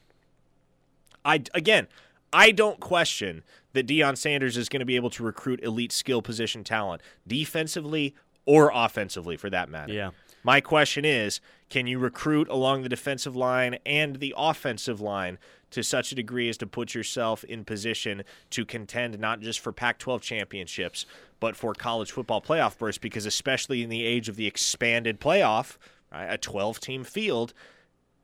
I 1.26 1.43
again, 1.53 1.88
I 2.33 2.53
don't 2.53 2.81
question 2.81 3.43
that 3.73 3.87
Deion 3.87 4.17
Sanders 4.17 4.57
is 4.57 4.69
going 4.69 4.81
to 4.81 4.87
be 4.87 4.97
able 4.97 5.11
to 5.11 5.23
recruit 5.23 5.62
elite 5.62 5.93
skill 5.93 6.23
position 6.23 6.65
talent, 6.65 7.03
defensively 7.26 8.15
or 8.47 8.71
offensively, 8.73 9.37
for 9.37 9.50
that 9.50 9.69
matter. 9.69 9.93
Yeah. 9.93 10.11
My 10.45 10.61
question 10.61 11.05
is, 11.05 11.41
can 11.68 11.87
you 11.87 11.99
recruit 11.99 12.49
along 12.49 12.82
the 12.82 12.88
defensive 12.88 13.35
line 13.35 13.78
and 13.85 14.16
the 14.16 14.35
offensive 14.37 15.00
line 15.00 15.38
to 15.70 15.82
such 15.82 16.12
a 16.12 16.14
degree 16.14 16.49
as 16.49 16.56
to 16.58 16.66
put 16.66 16.94
yourself 16.94 17.42
in 17.44 17.64
position 17.64 18.23
to 18.50 18.64
contend 18.64 19.18
not 19.18 19.40
just 19.40 19.58
for 19.58 19.73
Pac-12 19.73 20.20
championships, 20.20 21.06
but 21.40 21.56
for 21.56 21.75
college 21.75 22.12
football 22.12 22.40
playoff 22.40 22.78
berths? 22.78 22.99
Because 22.99 23.26
especially 23.26 23.82
in 23.82 23.88
the 23.88 24.04
age 24.04 24.28
of 24.28 24.37
the 24.37 24.46
expanded 24.46 25.20
playoff, 25.20 25.76
right, 26.12 26.32
a 26.32 26.38
12-team 26.38 27.04
field, 27.04 27.52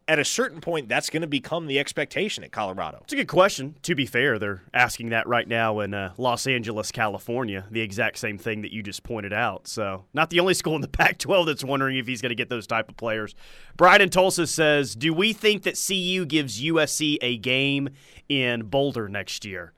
at 0.08 0.18
a 0.18 0.24
certain 0.24 0.60
point, 0.60 0.88
that's 0.88 1.10
going 1.10 1.22
to 1.22 1.26
become 1.26 1.66
the 1.66 1.78
expectation 1.78 2.44
at 2.44 2.52
Colorado. 2.52 3.00
It's 3.04 3.12
a 3.12 3.16
good 3.16 3.28
question. 3.28 3.76
To 3.82 3.94
be 3.94 4.06
fair, 4.06 4.38
they're 4.38 4.62
asking 4.74 5.10
that 5.10 5.26
right 5.26 5.46
now 5.46 5.80
in 5.80 5.94
uh, 5.94 6.12
Los 6.16 6.46
Angeles, 6.46 6.90
California, 6.90 7.66
the 7.70 7.80
exact 7.80 8.18
same 8.18 8.38
thing 8.38 8.62
that 8.62 8.72
you 8.72 8.82
just 8.82 9.02
pointed 9.02 9.32
out. 9.32 9.68
So, 9.68 10.04
not 10.12 10.30
the 10.30 10.40
only 10.40 10.54
school 10.54 10.74
in 10.74 10.80
the 10.80 10.88
Pac-12 11.02 11.46
that's 11.46 11.64
wondering 11.64 11.96
if 11.96 12.06
he's 12.06 12.20
going 12.20 12.30
to 12.30 12.36
get 12.36 12.48
those 12.48 12.66
type 12.66 12.88
of 12.88 12.96
players. 12.96 13.34
Brian 13.76 14.00
in 14.00 14.10
Tulsa 14.10 14.46
says, 14.46 14.94
"Do 14.94 15.14
we 15.14 15.32
think 15.32 15.62
that 15.62 15.80
CU 15.86 16.26
gives 16.26 16.60
USC 16.60 17.18
a 17.22 17.38
game 17.38 17.90
in 18.28 18.64
Boulder 18.64 19.08
next 19.08 19.44
year?" 19.44 19.72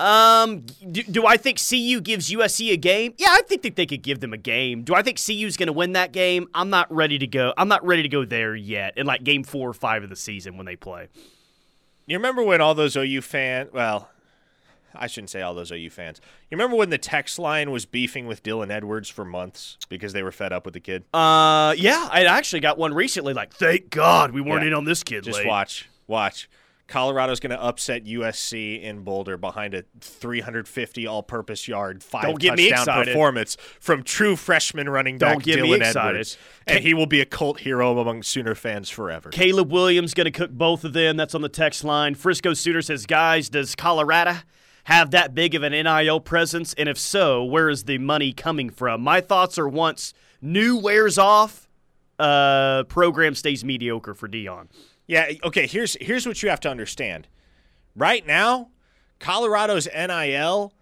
Um, 0.00 0.60
do, 0.90 1.02
do 1.02 1.26
I 1.26 1.36
think 1.36 1.58
CU 1.58 2.00
gives 2.00 2.30
USC 2.30 2.72
a 2.72 2.76
game? 2.76 3.14
Yeah, 3.18 3.28
I 3.30 3.42
think 3.42 3.62
that 3.62 3.76
they 3.76 3.86
could 3.86 4.02
give 4.02 4.20
them 4.20 4.32
a 4.32 4.36
game. 4.38 4.82
Do 4.82 4.94
I 4.94 5.02
think 5.02 5.18
CU's 5.24 5.56
going 5.56 5.66
to 5.66 5.72
win 5.72 5.92
that 5.92 6.12
game? 6.12 6.48
I'm 6.54 6.70
not 6.70 6.92
ready 6.92 7.18
to 7.18 7.26
go. 7.26 7.52
I'm 7.56 7.68
not 7.68 7.84
ready 7.84 8.02
to 8.02 8.08
go 8.08 8.24
there 8.24 8.54
yet. 8.56 8.94
In 8.96 9.06
like 9.06 9.22
game 9.24 9.44
four 9.44 9.68
or 9.68 9.74
five 9.74 10.02
of 10.02 10.10
the 10.10 10.16
season 10.16 10.56
when 10.56 10.66
they 10.66 10.76
play. 10.76 11.08
You 12.06 12.16
remember 12.16 12.42
when 12.42 12.60
all 12.60 12.74
those 12.74 12.96
OU 12.96 13.20
fans, 13.22 13.70
well, 13.72 14.08
I 14.94 15.06
shouldn't 15.06 15.30
say 15.30 15.42
all 15.42 15.54
those 15.54 15.70
OU 15.70 15.90
fans. 15.90 16.20
You 16.50 16.56
remember 16.56 16.76
when 16.76 16.90
the 16.90 16.98
text 16.98 17.38
line 17.38 17.70
was 17.70 17.86
beefing 17.86 18.26
with 18.26 18.42
Dylan 18.42 18.70
Edwards 18.72 19.08
for 19.08 19.24
months 19.24 19.76
because 19.88 20.12
they 20.12 20.22
were 20.22 20.32
fed 20.32 20.52
up 20.52 20.64
with 20.64 20.74
the 20.74 20.80
kid? 20.80 21.04
Uh, 21.14 21.74
yeah, 21.78 22.08
I 22.10 22.24
actually 22.24 22.60
got 22.60 22.78
one 22.78 22.92
recently. 22.94 23.32
Like, 23.32 23.52
thank 23.52 23.90
God 23.90 24.32
we 24.32 24.40
weren't 24.40 24.62
Yeah. 24.62 24.68
in 24.68 24.74
on 24.74 24.84
this 24.84 25.04
kid. 25.04 25.22
Just 25.22 25.38
late. 25.38 25.46
watch, 25.46 25.88
watch. 26.08 26.48
Colorado's 26.90 27.38
going 27.38 27.50
to 27.50 27.62
upset 27.62 28.04
USC 28.04 28.82
in 28.82 29.04
Boulder 29.04 29.36
behind 29.36 29.74
a 29.74 29.84
350 30.00 31.06
all-purpose 31.06 31.68
yard, 31.68 32.02
five 32.02 32.24
Don't 32.24 32.40
get 32.40 32.58
touchdown 32.58 33.04
performance 33.04 33.56
from 33.78 34.02
true 34.02 34.34
freshman 34.34 34.88
running 34.88 35.16
back 35.16 35.34
Don't 35.34 35.44
get 35.44 35.60
Dylan 35.60 35.62
me 35.62 35.74
excited. 35.76 36.10
Edwards, 36.10 36.38
and 36.66 36.82
he 36.82 36.92
will 36.92 37.06
be 37.06 37.20
a 37.20 37.24
cult 37.24 37.60
hero 37.60 37.96
among 38.00 38.24
Sooner 38.24 38.56
fans 38.56 38.90
forever. 38.90 39.30
Caleb 39.30 39.70
Williams 39.70 40.14
going 40.14 40.24
to 40.24 40.32
cook 40.32 40.50
both 40.50 40.82
of 40.82 40.92
them. 40.92 41.16
That's 41.16 41.34
on 41.34 41.42
the 41.42 41.48
text 41.48 41.84
line. 41.84 42.16
Frisco 42.16 42.54
Sooner 42.54 42.82
says, 42.82 43.06
guys, 43.06 43.48
does 43.48 43.76
Colorado 43.76 44.38
have 44.84 45.12
that 45.12 45.32
big 45.32 45.54
of 45.54 45.62
an 45.62 45.70
NIL 45.70 46.18
presence? 46.18 46.74
And 46.74 46.88
if 46.88 46.98
so, 46.98 47.44
where 47.44 47.70
is 47.70 47.84
the 47.84 47.98
money 47.98 48.32
coming 48.32 48.68
from? 48.68 49.00
My 49.00 49.20
thoughts 49.20 49.58
are 49.58 49.68
once 49.68 50.12
new 50.42 50.76
wears 50.76 51.18
off, 51.18 51.68
uh, 52.18 52.82
program 52.84 53.36
stays 53.36 53.64
mediocre 53.64 54.12
for 54.14 54.28
Deion. 54.28 54.66
Yeah, 55.10 55.32
okay, 55.42 55.66
here's 55.66 55.96
here's 56.00 56.24
what 56.24 56.40
you 56.40 56.50
have 56.50 56.60
to 56.60 56.70
understand. 56.70 57.26
Right 57.96 58.24
now, 58.24 58.68
Colorado's 59.18 59.88
NIL 59.92 60.72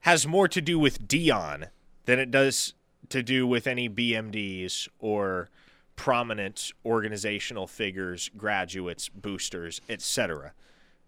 has 0.00 0.26
more 0.26 0.46
to 0.46 0.60
do 0.60 0.78
with 0.78 1.08
Deion 1.08 1.68
than 2.04 2.18
it 2.18 2.30
does 2.30 2.74
to 3.08 3.22
do 3.22 3.46
with 3.46 3.66
any 3.66 3.88
BMDs 3.88 4.88
or 4.98 5.48
prominent 5.96 6.72
organizational 6.84 7.66
figures, 7.66 8.30
graduates, 8.36 9.08
boosters, 9.08 9.80
etc. 9.88 10.52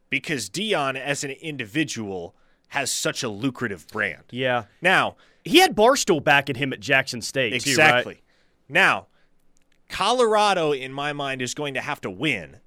Because 0.08 0.48
Deion 0.48 0.96
as 0.98 1.24
an 1.24 1.32
individual 1.32 2.34
has 2.68 2.90
such 2.90 3.22
a 3.22 3.28
lucrative 3.28 3.86
brand. 3.88 4.24
Yeah. 4.30 4.64
Now, 4.80 5.16
He 5.44 5.58
had 5.58 5.76
Barstool 5.76 6.24
back 6.24 6.48
at 6.48 6.56
him 6.56 6.72
at 6.72 6.80
Jackson 6.80 7.20
State, 7.20 7.50
too, 7.50 7.76
right? 7.76 7.88
Exactly. 7.88 8.22
Now, 8.70 9.08
Colorado, 9.88 10.72
in 10.72 10.92
my 10.92 11.12
mind, 11.12 11.42
is 11.42 11.54
going 11.54 11.74
to 11.74 11.80
have 11.80 12.00
to 12.02 12.10
win 12.10 12.58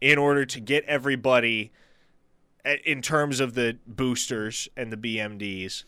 in 0.00 0.18
order 0.18 0.44
to 0.44 0.60
get 0.60 0.84
everybody, 0.84 1.72
eh, 2.64 2.76
in 2.84 3.00
terms 3.02 3.40
of 3.40 3.54
the 3.54 3.78
boosters 3.86 4.68
and 4.76 4.92
the 4.92 4.96
BMDs, 4.96 5.84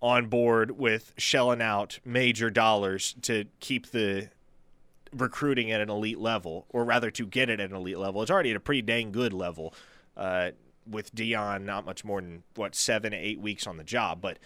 on 0.00 0.26
board 0.26 0.72
with 0.72 1.12
shelling 1.16 1.62
out 1.62 2.00
major 2.04 2.50
dollars 2.50 3.14
to 3.22 3.44
keep 3.60 3.90
the 3.92 4.28
recruiting 5.12 5.70
at 5.70 5.80
an 5.80 5.88
elite 5.88 6.18
level, 6.18 6.66
or 6.70 6.84
rather 6.84 7.10
to 7.10 7.26
get 7.26 7.48
it 7.48 7.60
at 7.60 7.70
an 7.70 7.76
elite 7.76 7.98
level. 7.98 8.22
It's 8.22 8.30
already 8.30 8.50
at 8.50 8.56
a 8.56 8.60
pretty 8.60 8.82
dang 8.82 9.12
good 9.12 9.32
level 9.32 9.74
uh, 10.16 10.50
with 10.86 11.14
Deion, 11.14 11.62
not 11.62 11.84
much 11.84 12.04
more 12.04 12.20
than, 12.20 12.42
what, 12.56 12.74
seven, 12.74 13.14
eight 13.14 13.38
weeks 13.38 13.66
on 13.66 13.76
the 13.76 13.84
job. 13.84 14.20
But 14.20 14.38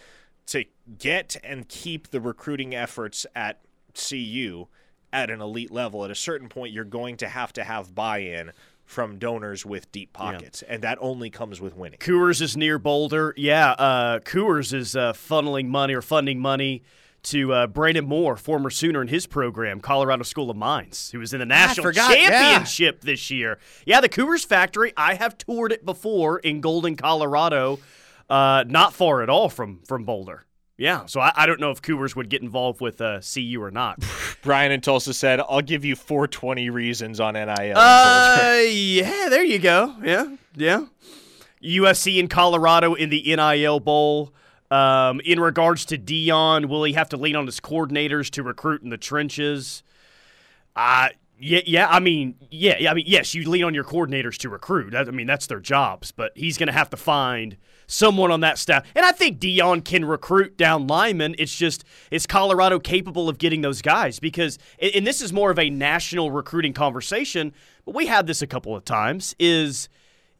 to 0.46 0.64
get 0.98 1.36
and 1.42 1.68
keep 1.68 2.08
the 2.10 2.20
recruiting 2.20 2.74
efforts 2.74 3.26
at 3.34 3.60
CU 3.94 4.66
at 5.12 5.30
an 5.30 5.40
elite 5.40 5.70
level, 5.70 6.04
at 6.04 6.10
a 6.10 6.14
certain 6.14 6.48
point, 6.48 6.72
you're 6.72 6.84
going 6.84 7.16
to 7.18 7.28
have 7.28 7.52
to 7.54 7.64
have 7.64 7.94
buy 7.94 8.18
in 8.18 8.52
from 8.84 9.18
donors 9.18 9.66
with 9.66 9.90
deep 9.92 10.12
pockets. 10.12 10.62
And 10.62 10.82
that 10.82 10.98
only 11.00 11.28
comes 11.28 11.60
with 11.60 11.76
winning. 11.76 11.98
Coors 11.98 12.40
is 12.40 12.56
near 12.56 12.78
Boulder. 12.78 13.34
Yeah, 13.36 13.72
uh, 13.72 14.20
Coors 14.20 14.72
is 14.72 14.94
uh, 14.94 15.12
funneling 15.12 15.66
money 15.66 15.94
or 15.94 16.02
funding 16.02 16.38
money 16.38 16.82
to 17.24 17.52
uh, 17.52 17.66
Brandon 17.66 18.06
Moore, 18.06 18.36
former 18.36 18.70
Sooner 18.70 19.02
in 19.02 19.08
his 19.08 19.26
program, 19.26 19.80
Colorado 19.80 20.22
School 20.22 20.48
of 20.48 20.56
Mines, 20.56 21.10
who 21.10 21.18
was 21.18 21.32
in 21.32 21.40
the 21.40 21.46
national 21.46 21.86
forgot, 21.86 22.16
yeah. 22.16 22.28
championship 22.28 23.00
this 23.00 23.30
year. 23.32 23.58
Yeah, 23.84 24.00
the 24.00 24.08
Coors 24.08 24.46
factory. 24.46 24.92
I 24.96 25.14
have 25.14 25.36
toured 25.36 25.72
it 25.72 25.84
before 25.84 26.38
in 26.38 26.60
Golden, 26.60 26.94
Colorado, 26.94 27.80
uh, 28.30 28.64
not 28.68 28.94
far 28.94 29.22
at 29.22 29.28
all 29.28 29.48
from 29.48 29.80
from 29.86 30.04
Boulder. 30.04 30.44
Yeah, 30.78 31.06
so 31.06 31.20
I, 31.20 31.32
I 31.34 31.46
don't 31.46 31.58
know 31.58 31.70
if 31.70 31.80
Coors 31.80 32.14
would 32.16 32.28
get 32.28 32.42
involved 32.42 32.80
with 32.82 33.00
uh, 33.00 33.20
CU 33.20 33.62
or 33.62 33.70
not. 33.70 34.04
Brian 34.42 34.72
in 34.72 34.82
Tulsa 34.82 35.14
said, 35.14 35.40
I'll 35.40 35.62
give 35.62 35.84
you 35.84 35.96
420 35.96 36.68
reasons 36.70 37.18
on 37.18 37.34
NIL. 37.34 37.48
in 37.48 37.76
Uh, 37.76 38.60
yeah, 38.68 39.28
there 39.30 39.44
you 39.44 39.58
go. 39.58 39.94
Yeah, 40.02 40.36
yeah. 40.54 40.86
USC 41.62 42.20
and 42.20 42.28
Colorado 42.28 42.94
in 42.94 43.08
the 43.08 43.22
NIL 43.34 43.80
Bowl. 43.80 44.32
Um, 44.70 45.20
in 45.20 45.38
regards 45.40 45.84
to 45.86 45.98
Deion, 45.98 46.66
will 46.66 46.84
he 46.84 46.92
have 46.94 47.08
to 47.10 47.16
lean 47.16 47.36
on 47.36 47.46
his 47.46 47.60
coordinators 47.60 48.30
to 48.30 48.42
recruit 48.42 48.82
in 48.82 48.90
the 48.90 48.98
trenches? 48.98 49.82
Uh, 50.74 51.10
yeah, 51.38 51.60
yeah. 51.66 51.88
I 51.88 52.00
mean, 52.00 52.36
yeah, 52.50 52.76
yeah. 52.78 52.90
I 52.90 52.94
mean, 52.94 53.04
yes, 53.06 53.34
you 53.34 53.48
lean 53.48 53.64
on 53.64 53.74
your 53.74 53.84
coordinators 53.84 54.38
to 54.38 54.48
recruit. 54.48 54.94
I 54.94 55.04
mean, 55.04 55.26
that's 55.26 55.46
their 55.46 55.60
jobs. 55.60 56.10
But 56.10 56.32
he's 56.34 56.56
going 56.56 56.68
to 56.68 56.72
have 56.72 56.88
to 56.90 56.96
find 56.96 57.56
someone 57.86 58.30
on 58.30 58.40
that 58.40 58.58
staff. 58.58 58.86
And 58.94 59.04
I 59.04 59.12
think 59.12 59.38
Deion 59.38 59.84
can 59.84 60.04
recruit 60.04 60.56
down 60.56 60.86
linemen. 60.86 61.34
It's 61.38 61.54
just 61.54 61.84
is 62.10 62.26
Colorado 62.26 62.78
capable 62.78 63.28
of 63.28 63.38
getting 63.38 63.60
those 63.60 63.82
guys? 63.82 64.18
Because 64.18 64.58
and 64.80 65.06
this 65.06 65.20
is 65.20 65.32
more 65.32 65.50
of 65.50 65.58
a 65.58 65.68
national 65.68 66.30
recruiting 66.30 66.72
conversation. 66.72 67.52
But 67.84 67.94
we 67.94 68.06
had 68.06 68.26
this 68.26 68.40
a 68.40 68.46
couple 68.46 68.74
of 68.74 68.84
times. 68.84 69.36
Is 69.38 69.88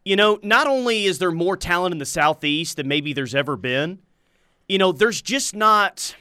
you 0.05 0.17
know, 0.17 0.39
not 0.43 0.67
only 0.67 1.05
is 1.05 1.19
there 1.19 1.33
more 1.33 1.57
talent 1.57 1.93
in 1.93 1.99
the 1.99 2.07
southeast 2.07 2.77
than 2.77 2.89
maybe 2.89 3.13
there's 3.13 3.35
ever 3.35 3.57
been, 3.57 3.99
you 4.69 4.79
know, 4.79 4.93
there's 4.93 5.21
just 5.21 5.55
not 5.55 6.15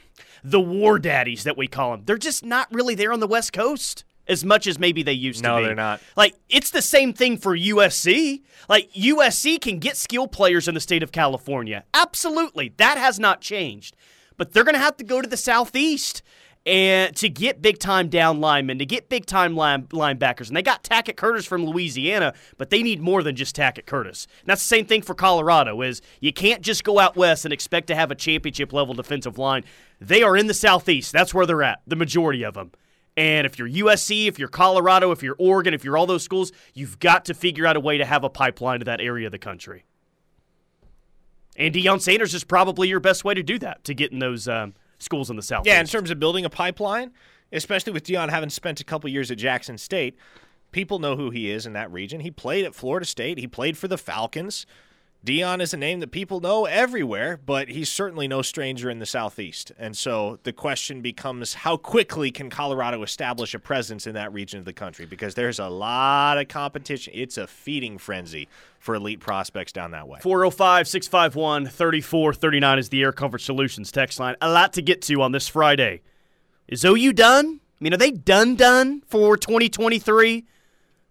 the 0.44 0.60
war 0.60 0.98
daddies 0.98 1.44
that 1.44 1.56
we 1.56 1.66
call 1.66 1.92
them. 1.92 2.02
They're 2.04 2.18
just 2.18 2.44
not 2.44 2.72
really 2.72 2.94
there 2.94 3.12
on 3.12 3.20
the 3.20 3.26
West 3.26 3.52
Coast 3.52 4.04
as 4.28 4.44
much 4.44 4.66
as 4.66 4.78
maybe 4.78 5.02
they 5.02 5.12
used 5.12 5.42
to 5.42 5.48
be. 5.48 5.48
No, 5.48 5.62
they're 5.62 5.74
not. 5.74 6.00
Like 6.16 6.34
it's 6.48 6.70
the 6.70 6.82
same 6.82 7.12
thing 7.12 7.36
for 7.36 7.56
USC. 7.56 8.42
Like 8.68 8.92
USC 8.92 9.60
can 9.60 9.78
get 9.78 9.96
skill 9.96 10.28
players 10.28 10.68
in 10.68 10.74
the 10.74 10.80
state 10.80 11.02
of 11.02 11.12
California. 11.12 11.84
Absolutely. 11.94 12.72
That 12.76 12.98
has 12.98 13.18
not 13.18 13.40
changed. 13.40 13.96
But 14.36 14.52
they're 14.52 14.64
going 14.64 14.74
to 14.74 14.80
have 14.80 14.96
to 14.98 15.04
go 15.04 15.22
to 15.22 15.28
the 15.28 15.36
southeast 15.36 16.22
and 16.66 17.14
to 17.14 17.28
get 17.28 17.62
big 17.62 17.78
time 17.78 18.08
down 18.08 18.40
linemen, 18.40 18.78
to 18.80 18.84
get 18.84 19.08
big 19.08 19.24
time 19.24 19.54
line, 19.54 19.84
linebackers. 19.84 20.48
And 20.48 20.56
they 20.56 20.62
got 20.62 20.82
Tackett 20.82 21.16
Curtis 21.16 21.46
from 21.46 21.64
Louisiana, 21.64 22.34
but 22.58 22.70
they 22.70 22.82
need 22.82 23.00
more 23.00 23.22
than 23.22 23.36
just 23.36 23.54
Tackett 23.54 23.86
Curtis. 23.86 24.26
And 24.40 24.48
that's 24.48 24.62
the 24.62 24.76
same 24.76 24.84
thing 24.84 25.02
for 25.02 25.14
Colorado 25.14 25.80
is 25.80 26.02
you 26.20 26.32
can't 26.32 26.62
just 26.62 26.82
go 26.82 26.98
out 26.98 27.16
west 27.16 27.44
and 27.44 27.54
expect 27.54 27.86
to 27.86 27.94
have 27.94 28.10
a 28.10 28.16
championship 28.16 28.72
level 28.72 28.94
defensive 28.94 29.38
line. 29.38 29.64
They 30.00 30.22
are 30.22 30.36
in 30.36 30.48
the 30.48 30.54
southeast. 30.54 31.12
That's 31.12 31.32
where 31.32 31.46
they're 31.46 31.62
at, 31.62 31.80
the 31.86 31.96
majority 31.96 32.42
of 32.42 32.54
them. 32.54 32.72
And 33.16 33.46
if 33.46 33.58
you're 33.58 33.68
USC, 33.68 34.26
if 34.26 34.38
you're 34.38 34.48
Colorado, 34.48 35.10
if 35.10 35.22
you're 35.22 35.36
Oregon, 35.38 35.72
if 35.72 35.84
you're 35.84 35.96
all 35.96 36.06
those 36.06 36.22
schools, 36.22 36.52
you've 36.74 36.98
got 36.98 37.24
to 37.26 37.34
figure 37.34 37.66
out 37.66 37.76
a 37.76 37.80
way 37.80 37.96
to 37.98 38.04
have 38.04 38.24
a 38.24 38.28
pipeline 38.28 38.80
to 38.80 38.84
that 38.84 39.00
area 39.00 39.26
of 39.26 39.32
the 39.32 39.38
country. 39.38 39.84
And 41.56 41.74
Deion 41.74 42.00
Sanders 42.00 42.34
is 42.34 42.44
probably 42.44 42.88
your 42.88 43.00
best 43.00 43.24
way 43.24 43.32
to 43.32 43.42
do 43.42 43.58
that, 43.60 43.84
to 43.84 43.94
get 43.94 44.12
in 44.12 44.18
those 44.18 44.46
um, 44.46 44.74
schools 44.98 45.30
in 45.30 45.36
the 45.36 45.42
South. 45.42 45.66
Yeah, 45.66 45.80
in 45.80 45.86
terms 45.86 46.10
of 46.10 46.20
building 46.20 46.44
a 46.44 46.50
pipeline, 46.50 47.12
especially 47.52 47.94
with 47.94 48.04
Deion 48.04 48.28
having 48.28 48.50
spent 48.50 48.80
a 48.80 48.84
couple 48.84 49.08
years 49.08 49.30
at 49.30 49.38
Jackson 49.38 49.78
State, 49.78 50.18
people 50.72 50.98
know 50.98 51.16
who 51.16 51.30
he 51.30 51.50
is 51.50 51.64
in 51.64 51.72
that 51.72 51.90
region. 51.90 52.20
He 52.20 52.30
played 52.30 52.66
at 52.66 52.74
Florida 52.74 53.06
State, 53.06 53.38
he 53.38 53.46
played 53.46 53.78
for 53.78 53.88
the 53.88 53.96
Falcons. 53.98 54.66
Deion 55.26 55.60
is 55.60 55.74
a 55.74 55.76
name 55.76 55.98
that 55.98 56.12
people 56.12 56.40
know 56.40 56.66
everywhere, 56.66 57.40
but 57.44 57.68
he's 57.68 57.90
certainly 57.90 58.28
no 58.28 58.42
stranger 58.42 58.88
in 58.88 59.00
the 59.00 59.06
Southeast. 59.06 59.72
And 59.76 59.96
so 59.96 60.38
the 60.44 60.52
question 60.52 61.00
becomes 61.00 61.52
how 61.52 61.76
quickly 61.76 62.30
can 62.30 62.48
Colorado 62.48 63.02
establish 63.02 63.52
a 63.52 63.58
presence 63.58 64.06
in 64.06 64.14
that 64.14 64.32
region 64.32 64.60
of 64.60 64.64
the 64.64 64.72
country? 64.72 65.04
Because 65.04 65.34
there's 65.34 65.58
a 65.58 65.66
lot 65.66 66.38
of 66.38 66.46
competition. 66.46 67.12
It's 67.16 67.38
a 67.38 67.48
feeding 67.48 67.98
frenzy 67.98 68.46
for 68.78 68.94
elite 68.94 69.18
prospects 69.18 69.72
down 69.72 69.90
that 69.90 70.06
way. 70.06 70.20
405 70.20 70.86
651 70.86 71.66
3439 71.66 72.78
is 72.78 72.88
the 72.90 73.02
Air 73.02 73.10
Comfort 73.10 73.40
Solutions 73.40 73.90
text 73.90 74.20
line. 74.20 74.36
A 74.40 74.48
lot 74.48 74.74
to 74.74 74.82
get 74.82 75.02
to 75.02 75.22
on 75.22 75.32
this 75.32 75.48
Friday. 75.48 76.02
Is 76.68 76.84
OU 76.84 77.14
done? 77.14 77.60
I 77.80 77.84
mean, 77.84 77.92
are 77.92 77.96
they 77.96 78.12
done 78.12 78.54
done 78.54 79.02
for 79.08 79.36
2023? 79.36 80.44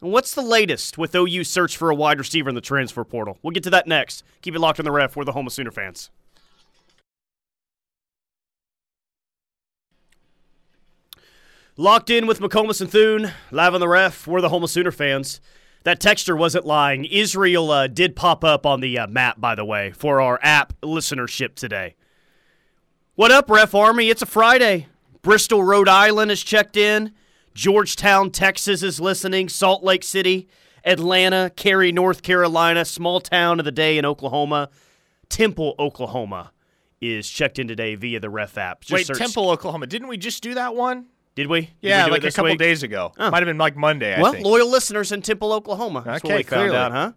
And 0.05 0.13
what's 0.13 0.35
the 0.35 0.43
latest 0.43 0.99
with 0.99 1.15
OU 1.15 1.45
search 1.45 1.77
for 1.77 1.89
a 1.89 1.95
wide 1.95 2.19
receiver 2.19 2.47
in 2.47 2.53
the 2.53 2.61
transfer 2.61 3.03
portal? 3.03 3.39
We'll 3.41 3.49
get 3.49 3.63
to 3.63 3.71
that 3.71 3.87
next. 3.87 4.23
Keep 4.43 4.53
it 4.53 4.59
locked 4.59 4.77
on 4.77 4.83
the 4.83 4.91
ref. 4.91 5.15
We're 5.15 5.23
the 5.23 5.31
home 5.31 5.47
of 5.47 5.53
Sooner 5.53 5.71
fans. 5.71 6.11
Locked 11.75 12.11
in 12.11 12.27
with 12.27 12.39
McComas 12.39 12.81
and 12.81 12.91
Thune, 12.91 13.31
live 13.49 13.73
on 13.73 13.79
the 13.79 13.87
ref. 13.87 14.27
We're 14.27 14.41
the 14.41 14.49
home 14.49 14.63
of 14.63 14.69
Sooner 14.69 14.91
fans. 14.91 15.41
That 15.85 15.99
texture 15.99 16.35
wasn't 16.35 16.67
lying. 16.67 17.05
Israel 17.05 17.71
uh, 17.71 17.87
did 17.87 18.15
pop 18.15 18.43
up 18.43 18.63
on 18.63 18.81
the 18.81 18.99
uh, 18.99 19.07
map, 19.07 19.41
by 19.41 19.55
the 19.55 19.65
way, 19.65 19.89
for 19.89 20.21
our 20.21 20.39
app 20.43 20.79
listenership 20.81 21.55
today. 21.55 21.95
What 23.15 23.31
up, 23.31 23.49
Ref 23.49 23.73
Army? 23.73 24.11
It's 24.11 24.21
a 24.21 24.27
Friday. 24.27 24.85
Bristol, 25.23 25.63
Rhode 25.63 25.89
Island 25.89 26.29
is 26.29 26.43
checked 26.43 26.77
in. 26.77 27.11
Georgetown, 27.55 28.29
Texas 28.31 28.83
is 28.83 28.99
listening. 28.99 29.47
Salt 29.49 29.81
Lake 29.81 30.03
City, 30.03 30.47
Atlanta, 30.83 31.51
Cary, 31.55 31.91
North 31.91 32.21
Carolina, 32.21 32.83
small 32.85 33.21
town 33.21 33.59
of 33.59 33.65
the 33.65 33.71
day 33.71 33.97
in 33.97 34.05
Oklahoma. 34.05 34.69
Temple, 35.29 35.73
Oklahoma 35.79 36.51
is 37.01 37.29
checked 37.29 37.57
in 37.57 37.67
today 37.67 37.95
via 37.95 38.19
the 38.19 38.29
Ref 38.29 38.57
app. 38.57 38.81
Just 38.81 38.91
Wait, 38.93 39.07
search- 39.07 39.17
Temple, 39.17 39.49
Oklahoma. 39.49 39.87
Didn't 39.87 40.09
we 40.09 40.17
just 40.17 40.43
do 40.43 40.53
that 40.55 40.75
one? 40.75 41.05
Did 41.35 41.47
we? 41.47 41.61
Did 41.61 41.69
Yeah, 41.81 42.05
we 42.05 42.11
like 42.11 42.23
a 42.25 42.31
couple 42.31 42.51
week? 42.51 42.59
days 42.59 42.83
ago. 42.83 43.11
Oh. 43.17 43.31
Might 43.31 43.39
have 43.39 43.47
been 43.47 43.57
like 43.57 43.75
Monday, 43.75 44.13
I 44.15 44.21
Well, 44.21 44.33
think. 44.33 44.45
loyal 44.45 44.69
listeners 44.69 45.11
in 45.11 45.21
Temple, 45.21 45.51
Oklahoma. 45.53 46.03
That's 46.05 46.23
what 46.23 46.31
Okay, 46.31 46.37
we 46.39 46.43
found 46.43 46.59
clearly. 46.69 46.77
out, 46.77 46.91
huh? 46.91 47.11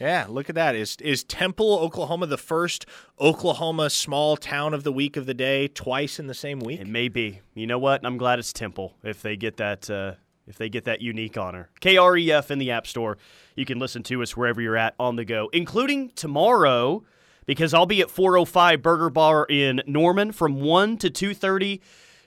Yeah, 0.00 0.26
look 0.28 0.48
at 0.48 0.54
that. 0.54 0.76
Is 0.76 0.96
is 1.00 1.24
Temple, 1.24 1.78
Oklahoma, 1.80 2.26
the 2.26 2.38
first 2.38 2.86
Oklahoma 3.20 3.90
small 3.90 4.36
town 4.36 4.72
of 4.74 4.84
the 4.84 4.92
week 4.92 5.16
of 5.16 5.26
the 5.26 5.34
day 5.34 5.68
twice 5.68 6.18
in 6.18 6.28
the 6.28 6.34
same 6.34 6.60
week? 6.60 6.80
It 6.80 6.86
may 6.86 7.08
be. 7.08 7.40
You 7.54 7.66
know 7.66 7.78
what? 7.78 8.04
I'm 8.04 8.16
glad 8.16 8.38
it's 8.38 8.52
Temple 8.52 8.94
if 9.02 9.22
they 9.22 9.36
get 9.36 9.56
that 9.56 9.90
uh, 9.90 10.14
if 10.46 10.56
they 10.56 10.68
get 10.68 10.84
that 10.84 11.00
unique 11.00 11.36
honor. 11.36 11.68
KREF 11.80 12.50
in 12.50 12.58
the 12.58 12.70
App 12.70 12.86
Store. 12.86 13.18
You 13.56 13.64
can 13.64 13.78
listen 13.78 14.02
to 14.04 14.22
us 14.22 14.36
wherever 14.36 14.60
you're 14.60 14.76
at 14.76 14.94
on 15.00 15.16
the 15.16 15.24
go, 15.24 15.50
including 15.52 16.10
tomorrow 16.10 17.02
because 17.48 17.72
I'll 17.72 17.86
be 17.86 18.02
at 18.02 18.10
405 18.10 18.82
Burger 18.82 19.10
Bar 19.10 19.46
in 19.48 19.80
Norman 19.86 20.32
from 20.32 20.60
1 20.60 20.98
to 20.98 21.10
2:30 21.10 21.80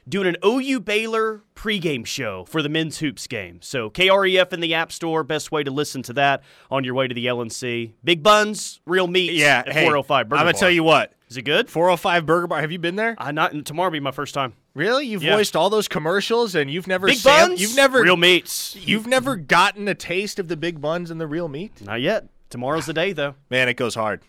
doing 0.08 0.26
an 0.26 0.36
OU 0.44 0.80
Baylor 0.80 1.42
pregame 1.54 2.04
show 2.04 2.44
for 2.46 2.60
the 2.62 2.68
men's 2.68 2.98
hoops 2.98 3.26
game. 3.26 3.60
So 3.62 3.88
KREF 3.90 4.52
in 4.52 4.60
the 4.60 4.74
App 4.74 4.90
Store, 4.92 5.22
best 5.22 5.52
way 5.52 5.62
to 5.62 5.70
listen 5.70 6.02
to 6.02 6.12
that 6.14 6.42
on 6.70 6.84
your 6.84 6.94
way 6.94 7.06
to 7.08 7.14
the 7.14 7.26
LNC. 7.26 7.92
Big 8.02 8.22
buns, 8.22 8.80
real 8.86 9.06
meat. 9.06 9.32
Yeah, 9.32 9.62
hey, 9.64 9.82
405 9.84 10.28
Burger 10.28 10.38
I'm 10.40 10.44
gonna 10.46 10.52
Bar. 10.54 10.60
tell 10.60 10.70
you 10.70 10.82
what. 10.82 11.12
Is 11.30 11.36
it 11.38 11.42
good? 11.42 11.70
405 11.70 12.26
Burger 12.26 12.46
Bar. 12.46 12.60
Have 12.60 12.72
you 12.72 12.78
been 12.78 12.96
there? 12.96 13.14
I 13.18 13.32
not 13.32 13.64
tomorrow 13.64 13.88
will 13.88 13.92
be 13.92 14.00
my 14.00 14.10
first 14.10 14.34
time. 14.34 14.52
Really? 14.74 15.06
You've 15.06 15.22
Yeah. 15.22 15.36
voiced 15.36 15.54
all 15.56 15.70
those 15.70 15.88
commercials 15.88 16.54
and 16.54 16.70
you've 16.70 16.86
never 16.86 17.06
Big 17.06 17.16
sam- 17.18 17.48
buns, 17.50 17.60
you've 17.62 17.76
never 17.76 18.02
real 18.02 18.16
meats. 18.16 18.76
you've 18.76 19.06
never 19.06 19.36
gotten 19.36 19.86
a 19.88 19.94
taste 19.94 20.38
of 20.38 20.48
the 20.48 20.56
big 20.56 20.80
buns 20.80 21.10
and 21.10 21.20
the 21.20 21.26
real 21.26 21.48
meat? 21.48 21.72
Not 21.82 22.00
yet. 22.00 22.26
Tomorrow's 22.50 22.86
the 22.86 22.92
day 22.92 23.12
though. 23.12 23.34
Man, 23.50 23.68
it 23.68 23.74
goes 23.74 23.94
hard. 23.94 24.20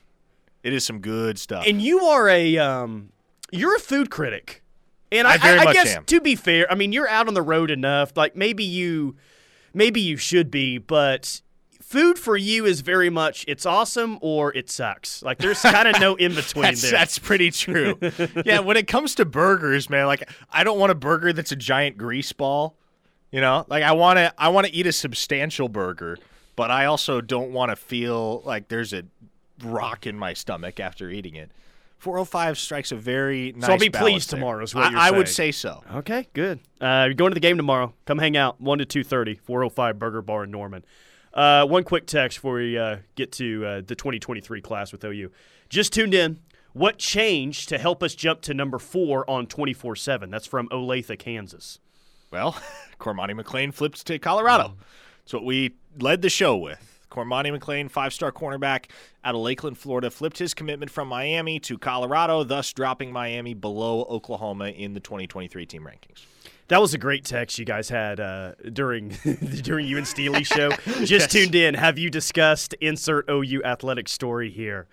It 0.63 0.71
is 0.71 0.85
some 0.85 0.99
good 0.99 1.37
stuff. 1.39 1.65
And 1.67 1.81
you 1.81 2.01
are 2.05 2.29
a 2.29 2.57
um, 2.57 3.09
you're 3.51 3.75
a 3.75 3.79
food 3.79 4.09
critic, 4.09 4.62
and 5.13 5.27
I, 5.27 5.34
I 5.34 5.38
very 5.38 5.60
I, 5.60 5.63
much 5.63 5.74
guess 5.75 5.96
am. 5.96 6.05
to 6.05 6.22
be 6.22 6.36
fair, 6.36 6.72
I 6.72 6.75
mean 6.75 6.91
you're 6.91 7.08
out 7.08 7.27
on 7.27 7.34
the 7.34 7.41
road 7.41 7.72
enough. 7.72 8.15
Like 8.15 8.36
maybe 8.36 8.63
you, 8.63 9.15
maybe 9.74 10.01
you 10.01 10.17
should 10.17 10.51
be, 10.51 10.77
but 10.77 11.41
food 11.82 12.17
for 12.17 12.36
you 12.36 12.65
is 12.65 12.82
very 12.82 13.10
much 13.10 13.46
it's 13.48 13.65
awesome 13.65 14.17
or 14.22 14.53
it 14.55 14.70
sucks. 14.70 15.22
Like 15.22 15.38
there's 15.38 15.62
kind 15.62 15.88
of 15.88 16.00
no 16.00 16.15
in 16.25 16.34
between 16.34 16.63
that's, 16.63 16.82
there. 16.82 16.91
that's 16.91 17.20
pretty 17.20 17.51
true. 17.51 18.00
yeah, 18.46 18.60
when 18.60 18.77
it 18.77 18.88
comes 18.88 19.15
to 19.15 19.25
burgers, 19.25 19.89
man, 19.89 20.08
like 20.08 20.29
I 20.51 20.63
don't 20.63 20.79
want 20.79 20.91
a 20.91 20.96
burger 20.96 21.34
that's 21.34 21.51
a 21.51 21.55
giant 21.55 21.98
grease 21.98 22.32
ball. 22.34 22.75
You 23.32 23.41
know, 23.41 23.65
like 23.67 23.84
I 23.84 23.93
want 23.93 24.17
to 24.17 24.34
I 24.38 24.50
want 24.50 24.67
to 24.67 24.74
eat 24.74 24.88
a 24.88 24.91
substantial 24.91 25.70
burger, 25.70 26.17
but 26.55 26.72
I 26.72 26.86
also 26.86 27.22
don't 27.22 27.51
want 27.51 27.72
to 27.72 27.75
feel 27.75 28.41
like 28.46 28.67
there's 28.67 28.93
a 28.93 29.03
rock 29.63 30.05
in 30.05 30.17
my 30.17 30.34
stomach 30.34 30.79
after 30.79 31.10
eating 31.10 31.36
it. 31.36 31.51
405 32.03 32.57
strikes 32.57 32.91
a 32.91 32.98
very 32.98 33.53
nice 33.53 33.69
I'll 33.69 33.77
be 33.77 33.88
balance 33.88 34.12
pleased 34.12 34.31
there. 34.31 34.39
tomorrow 34.39 34.62
is 34.62 34.75
what 34.75 34.83
I, 34.83 34.89
you're 34.89 35.00
I 35.00 35.12
would 35.12 35.29
say 35.29 35.53
so. 35.53 35.81
Okay, 35.95 36.27
good. 36.33 36.60
Uh, 36.81 37.05
you're 37.05 37.13
going 37.13 37.31
to 37.31 37.36
the 37.36 37.39
game 37.39 37.55
tomorrow. 37.55 37.93
Come 38.05 38.17
hang 38.17 38.36
out, 38.36 38.60
1 38.60 38.79
to 38.79 38.86
2.30, 38.86 39.39
405 39.39 40.00
Burger 40.00 40.22
Bar 40.22 40.43
in 40.43 40.51
Norman. 40.51 40.83
Uh, 41.33 41.65
one 41.65 41.86
quick 41.86 42.05
text 42.05 42.39
before 42.39 42.55
we 42.55 42.77
uh, 42.77 42.98
get 43.15 43.31
to 43.33 43.65
uh, 43.65 43.75
the 43.88 43.95
2023 43.95 44.60
class 44.60 44.91
with 44.91 45.01
OU. 45.05 45.31
Just 45.69 45.93
tuned 45.93 46.13
in. 46.13 46.39
What 46.74 46.98
changed 46.98 47.69
to 47.69 47.77
help 47.77 48.03
us 48.03 48.15
jump 48.15 48.41
to 48.41 48.53
number 48.53 48.79
four 48.79 49.27
on 49.29 49.48
24-7? 49.48 50.29
That's 50.29 50.45
from 50.45 50.67
Olathe, 50.69 51.17
Kansas. 51.17 51.79
Well, 52.31 52.60
Cormani 53.00 53.39
McClain 53.39 53.74
flipped 53.74 54.05
to 54.07 54.19
Colorado. 54.19 54.75
That's 55.19 55.33
what 55.33 55.45
we 55.45 55.75
led 55.98 56.22
the 56.22 56.29
show 56.29 56.57
with. 56.57 56.92
Cormani 57.13 57.55
McClain, 57.58 57.89
five 57.91 58.12
star 58.12 58.32
cornerback 58.32 58.86
out 59.24 59.36
of 59.36 59.41
Lakeland, 59.41 59.77
Florida, 59.77 60.10
flipped 60.10 60.39
his 60.39 60.53
commitment 60.53 60.89
from 60.91 61.08
Miami 61.08 61.60
to 61.60 61.77
Colorado, 61.77 62.43
thus 62.43 62.74
dropping 62.74 63.12
Miami 63.12 63.53
below 63.53 64.03
Oklahoma 64.10 64.70
in 64.70 64.93
the 64.93 65.00
2023 65.00 65.65
team 65.67 65.84
rankings. 65.84 66.25
That 66.70 66.82
was 66.82 66.93
a 66.93 66.98
great 66.98 67.24
text 67.25 67.60
you 67.60 67.65
guys 67.65 67.89
had 67.89 68.20
uh, 68.20 68.53
during 68.72 69.10
during 69.62 69.86
you 69.86 69.98
and 69.98 70.08
Steely 70.08 70.43
show. 70.55 70.72
Just 71.03 71.29
tuned 71.29 71.53
in. 71.53 71.75
Have 71.75 72.00
you 72.00 72.10
discussed 72.10 72.74
insert 72.82 73.29
OU 73.29 73.62
athletic 73.63 74.08
story 74.08 74.50
here? 74.50 74.88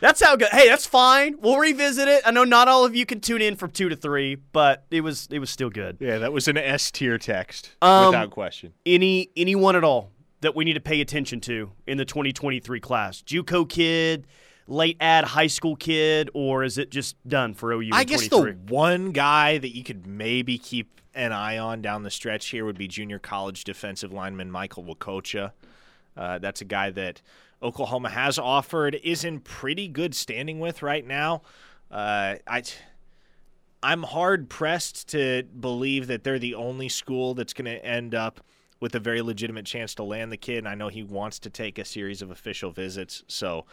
That's 0.00 0.22
how 0.22 0.36
good. 0.36 0.48
Hey, 0.52 0.68
that's 0.68 0.86
fine. 0.86 1.36
We'll 1.40 1.58
revisit 1.58 2.08
it. 2.08 2.22
I 2.24 2.30
know 2.30 2.44
not 2.44 2.68
all 2.68 2.84
of 2.86 2.94
you 2.94 3.04
can 3.04 3.20
tune 3.20 3.42
in 3.42 3.56
from 3.56 3.70
two 3.72 3.88
to 3.88 3.96
three, 3.96 4.36
but 4.36 4.86
it 4.90 5.02
was 5.02 5.28
it 5.30 5.40
was 5.40 5.50
still 5.50 5.68
good. 5.68 5.98
Yeah, 6.00 6.18
that 6.18 6.32
was 6.32 6.48
an 6.48 6.56
S 6.56 6.90
tier 6.90 7.18
text, 7.18 7.70
Um, 7.82 8.06
without 8.06 8.30
question. 8.30 8.72
Any 8.86 9.30
anyone 9.36 9.76
at 9.76 9.84
all 9.84 10.12
that 10.46 10.54
we 10.54 10.64
need 10.64 10.74
to 10.74 10.80
pay 10.80 11.00
attention 11.00 11.40
to 11.40 11.72
in 11.88 11.98
the 11.98 12.04
2023 12.04 12.78
class? 12.78 13.20
JUCO 13.20 13.68
kid, 13.68 14.28
late 14.68 14.96
ad 15.00 15.24
high 15.24 15.48
school 15.48 15.74
kid, 15.74 16.30
or 16.34 16.62
is 16.62 16.78
it 16.78 16.88
just 16.88 17.16
done 17.26 17.52
for 17.52 17.72
OU? 17.72 17.90
I 17.92 18.04
guess 18.04 18.28
23? 18.28 18.52
the 18.52 18.72
one 18.72 19.10
guy 19.10 19.58
that 19.58 19.74
you 19.74 19.82
could 19.82 20.06
maybe 20.06 20.56
keep 20.56 21.00
an 21.14 21.32
eye 21.32 21.58
on 21.58 21.82
down 21.82 22.04
the 22.04 22.12
stretch 22.12 22.46
here 22.50 22.64
would 22.64 22.78
be 22.78 22.86
junior 22.86 23.18
college 23.18 23.64
defensive 23.64 24.12
lineman 24.12 24.48
Michael 24.48 24.84
Wakocha. 24.84 25.50
Uh, 26.16 26.38
that's 26.38 26.60
a 26.60 26.64
guy 26.64 26.90
that 26.90 27.22
Oklahoma 27.60 28.10
has 28.10 28.38
offered, 28.38 28.94
is 29.02 29.24
in 29.24 29.40
pretty 29.40 29.88
good 29.88 30.14
standing 30.14 30.60
with 30.60 30.80
right 30.80 31.04
now. 31.04 31.42
Uh, 31.90 32.36
I, 32.46 32.62
I'm 33.82 34.04
hard 34.04 34.48
pressed 34.48 35.08
to 35.08 35.42
believe 35.58 36.06
that 36.06 36.22
they're 36.22 36.38
the 36.38 36.54
only 36.54 36.88
school 36.88 37.34
that's 37.34 37.52
going 37.52 37.64
to 37.64 37.84
end 37.84 38.14
up 38.14 38.40
with 38.80 38.94
a 38.94 39.00
very 39.00 39.22
legitimate 39.22 39.66
chance 39.66 39.94
to 39.96 40.02
land 40.02 40.30
the 40.32 40.36
kid. 40.36 40.58
And 40.58 40.68
I 40.68 40.74
know 40.74 40.88
he 40.88 41.02
wants 41.02 41.38
to 41.40 41.50
take 41.50 41.78
a 41.78 41.84
series 41.84 42.22
of 42.22 42.30
official 42.30 42.70
visits, 42.70 43.24
so 43.28 43.64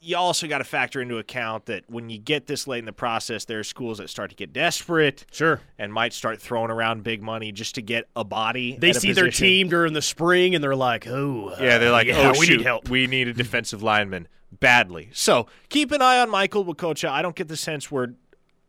you 0.00 0.18
also 0.18 0.46
got 0.46 0.58
to 0.58 0.64
factor 0.64 1.00
into 1.00 1.16
account 1.16 1.64
that 1.64 1.84
when 1.88 2.10
you 2.10 2.18
get 2.18 2.46
this 2.46 2.66
late 2.66 2.80
in 2.80 2.84
the 2.84 2.92
process, 2.92 3.46
there 3.46 3.58
are 3.58 3.64
schools 3.64 3.96
that 3.96 4.10
start 4.10 4.28
to 4.28 4.36
get 4.36 4.52
desperate 4.52 5.24
Sure. 5.32 5.62
and 5.78 5.90
might 5.92 6.12
start 6.12 6.42
throwing 6.42 6.70
around 6.70 7.02
big 7.04 7.22
money 7.22 7.52
just 7.52 7.74
to 7.76 7.82
get 7.82 8.06
a 8.14 8.22
body. 8.22 8.76
They 8.78 8.92
see 8.92 9.12
their 9.12 9.30
team 9.30 9.68
during 9.68 9.94
the 9.94 10.02
spring 10.02 10.54
and 10.54 10.62
they're 10.62 10.76
like, 10.76 11.06
"Oh, 11.06 11.48
uh, 11.48 11.56
Yeah, 11.58 11.78
they're 11.78 11.90
like, 11.90 12.06
yeah, 12.06 12.32
oh, 12.34 12.38
we 12.38 12.44
shoot, 12.46 12.58
need 12.58 12.66
help." 12.66 12.90
We 12.90 13.06
need 13.06 13.28
a 13.28 13.32
defensive 13.32 13.82
lineman 13.82 14.28
badly. 14.60 15.08
So 15.14 15.46
keep 15.70 15.90
an 15.90 16.02
eye 16.02 16.18
on 16.20 16.28
Michael 16.28 16.66
Wakocha. 16.66 17.08
I 17.08 17.22
don't 17.22 17.34
get 17.34 17.48
the 17.48 17.56
sense 17.56 17.90
we're 17.90 18.08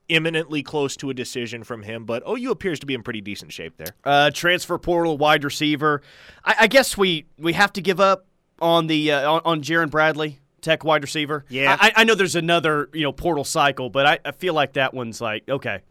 imminently 0.10 0.64
close 0.64 0.96
to 0.98 1.10
a 1.10 1.14
decision 1.14 1.64
from 1.64 1.84
him, 1.84 2.06
but 2.06 2.24
OU 2.28 2.52
appears 2.52 2.80
to 2.80 2.86
be 2.86 2.94
in 2.94 3.04
pretty 3.04 3.22
decent 3.22 3.52
shape 3.52 3.78
there. 3.78 3.96
Uh, 4.04 4.32
transfer 4.32 4.78
portal 4.78 5.18
wide 5.18 5.44
receiver. 5.44 6.02
I, 6.44 6.56
I 6.62 6.68
guess 6.68 6.98
we 6.98 7.26
we 7.38 7.54
have 7.54 7.74
to 7.74 7.82
give 7.82 8.00
up 8.00 8.28
on 8.60 8.88
the 8.88 9.12
uh, 9.12 9.32
on, 9.32 9.42
on 9.46 9.62
Jerand 9.62 9.92
Bradley, 9.92 10.40
Tech 10.62 10.84
wide 10.84 11.04
receiver. 11.04 11.46
Yeah. 11.50 11.78
I, 11.80 11.92
I 11.98 12.04
know 12.04 12.16
there's 12.16 12.36
another 12.36 12.90
you 12.94 13.04
know 13.04 13.12
portal 13.12 13.44
cycle, 13.44 13.90
but 13.90 14.06
I, 14.06 14.20
I 14.26 14.32
feel 14.32 14.54
like 14.54 14.74
that 14.74 14.94
one's 14.94 15.22
like 15.22 15.48
okay, 15.50 15.82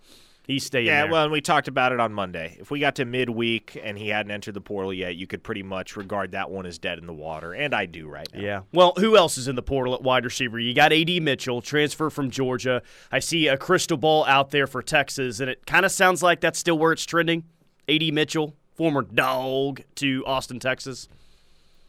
he's 0.47 0.65
staying 0.65 0.87
Yeah, 0.87 1.03
there. 1.03 1.13
well, 1.13 1.23
and 1.25 1.33
we 1.33 1.41
talked 1.41 1.69
about 1.69 1.93
it 1.93 2.01
on 2.01 2.13
Monday. 2.13 2.57
If 2.61 2.71
we 2.71 2.81
got 2.81 2.97
to 2.97 3.05
midweek 3.05 3.79
and 3.83 3.97
he 3.99 4.09
hadn't 4.09 4.31
entered 4.33 4.55
the 4.55 4.61
portal 4.61 4.93
yet, 4.93 5.17
you 5.17 5.27
could 5.27 5.43
pretty 5.43 5.63
much 5.63 5.97
regard 5.97 6.33
that 6.33 6.51
one 6.51 6.67
as 6.67 6.79
dead 6.79 6.99
in 6.99 7.07
the 7.07 7.13
water, 7.15 7.53
and 7.53 7.75
I 7.75 7.87
do 7.87 8.09
right 8.09 8.29
now. 8.35 8.41
Yeah. 8.41 8.61
Well, 8.73 8.93
who 8.99 9.17
else 9.17 9.37
is 9.39 9.49
in 9.49 9.57
the 9.57 9.63
portal 9.63 9.95
at 9.95 10.03
wide 10.03 10.25
receiver? 10.25 10.59
You 10.59 10.75
got 10.75 10.93
AD 10.93 11.23
Mitchell, 11.23 11.61
transfer 11.63 12.11
from 12.11 12.31
Georgia. 12.31 12.83
I 13.11 13.19
see 13.19 13.49
a 13.49 13.57
crystal 13.57 13.97
ball 13.97 14.25
out 14.27 14.51
there 14.51 14.67
for 14.67 14.83
Texas, 14.83 15.41
and 15.41 15.49
it 15.51 15.67
kind 15.67 15.85
of 15.87 15.93
sounds 15.93 16.23
like 16.23 16.41
that's 16.41 16.59
still 16.59 16.79
where 16.79 16.93
it's 16.93 17.05
trending. 17.05 17.45
AD 17.89 18.13
Mitchell, 18.13 18.55
former 18.75 19.03
dog 19.03 19.83
to 19.97 20.25
Austin, 20.27 20.59
Texas. 20.59 21.09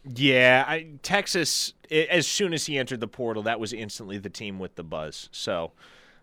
Yeah, 0.07 0.63
I, 0.67 0.87
Texas. 1.01 1.73
as 1.89 2.27
soon 2.27 2.53
as 2.53 2.67
he 2.67 2.77
entered 2.77 2.99
the 2.99 3.07
portal, 3.07 3.43
that 3.43 3.59
was 3.59 3.73
instantly 3.73 4.17
the 4.19 4.29
team 4.29 4.59
with 4.59 4.75
the 4.75 4.83
buzz. 4.83 5.29
So, 5.31 5.71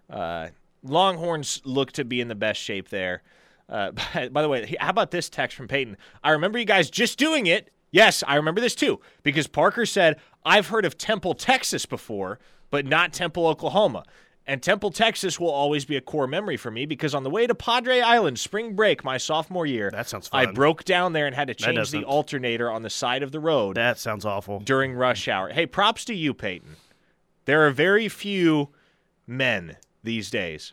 uh, 0.09 0.49
Longhorns 0.83 1.61
look 1.65 1.93
to 1.93 2.05
be 2.05 2.21
in 2.21 2.29
the 2.29 2.35
best 2.35 2.61
shape 2.61 2.89
there. 2.89 3.23
Uh, 3.69 3.93
by, 4.15 4.29
by 4.29 4.43
the 4.43 4.49
way, 4.49 4.77
how 4.81 4.91
about 4.91 5.11
this 5.11 5.29
text 5.29 5.57
from 5.57 5.69
Peyton? 5.69 5.97
I 6.23 6.31
remember 6.31 6.59
you 6.59 6.65
guys 6.65 6.91
just 6.91 7.19
doing 7.19 7.47
it. 7.47 7.71
Yes, 7.91 8.25
I 8.27 8.37
remember 8.37 8.61
this 8.61 8.75
too 8.75 9.01
because 9.23 9.47
Parker 9.47 9.85
said 9.85 10.19
I've 10.45 10.69
heard 10.69 10.85
of 10.85 10.97
Temple, 10.97 11.35
Texas 11.35 11.85
before, 11.87 12.39
but 12.71 12.87
not 12.87 13.13
Temple, 13.13 13.47
Oklahoma. 13.47 14.05
And 14.45 14.61
Temple, 14.61 14.91
Texas 14.91 15.39
will 15.39 15.51
always 15.51 15.85
be 15.85 15.97
a 15.97 16.01
core 16.01 16.27
memory 16.27 16.57
for 16.57 16.71
me 16.71 16.85
because 16.85 17.15
on 17.15 17.23
the 17.23 17.31
way 17.31 17.47
to 17.47 17.55
Padre 17.55 18.01
Island 18.01 18.41
spring 18.41 18.75
break 18.75 19.05
my 19.05 19.17
sophomore 19.17 19.67
year, 19.67 19.91
That 19.93 20.09
sounds 20.09 20.29
I 20.33 20.47
broke 20.47 20.85
down 20.85 21.13
there 21.13 21.27
and 21.27 21.35
had 21.37 21.47
to 21.47 21.55
change 21.55 21.91
the 21.93 22.03
alternator 22.05 22.69
on 22.69 22.83
the 22.83 22.91
side 22.91 23.23
of 23.23 23.31
the 23.31 23.39
road 23.39 23.77
That 23.77 23.99
sounds 23.99 24.25
awful. 24.25 24.59
during 24.59 24.95
rush 24.95 25.29
hour. 25.29 25.51
Hey, 25.51 25.67
props 25.67 26.05
to 26.07 26.15
you, 26.15 26.35
Peyton. 26.35 26.75
There 27.45 27.65
are 27.67 27.71
very 27.71 28.09
few 28.09 28.71
men 29.29 29.77
these 30.03 30.31
days 30.31 30.73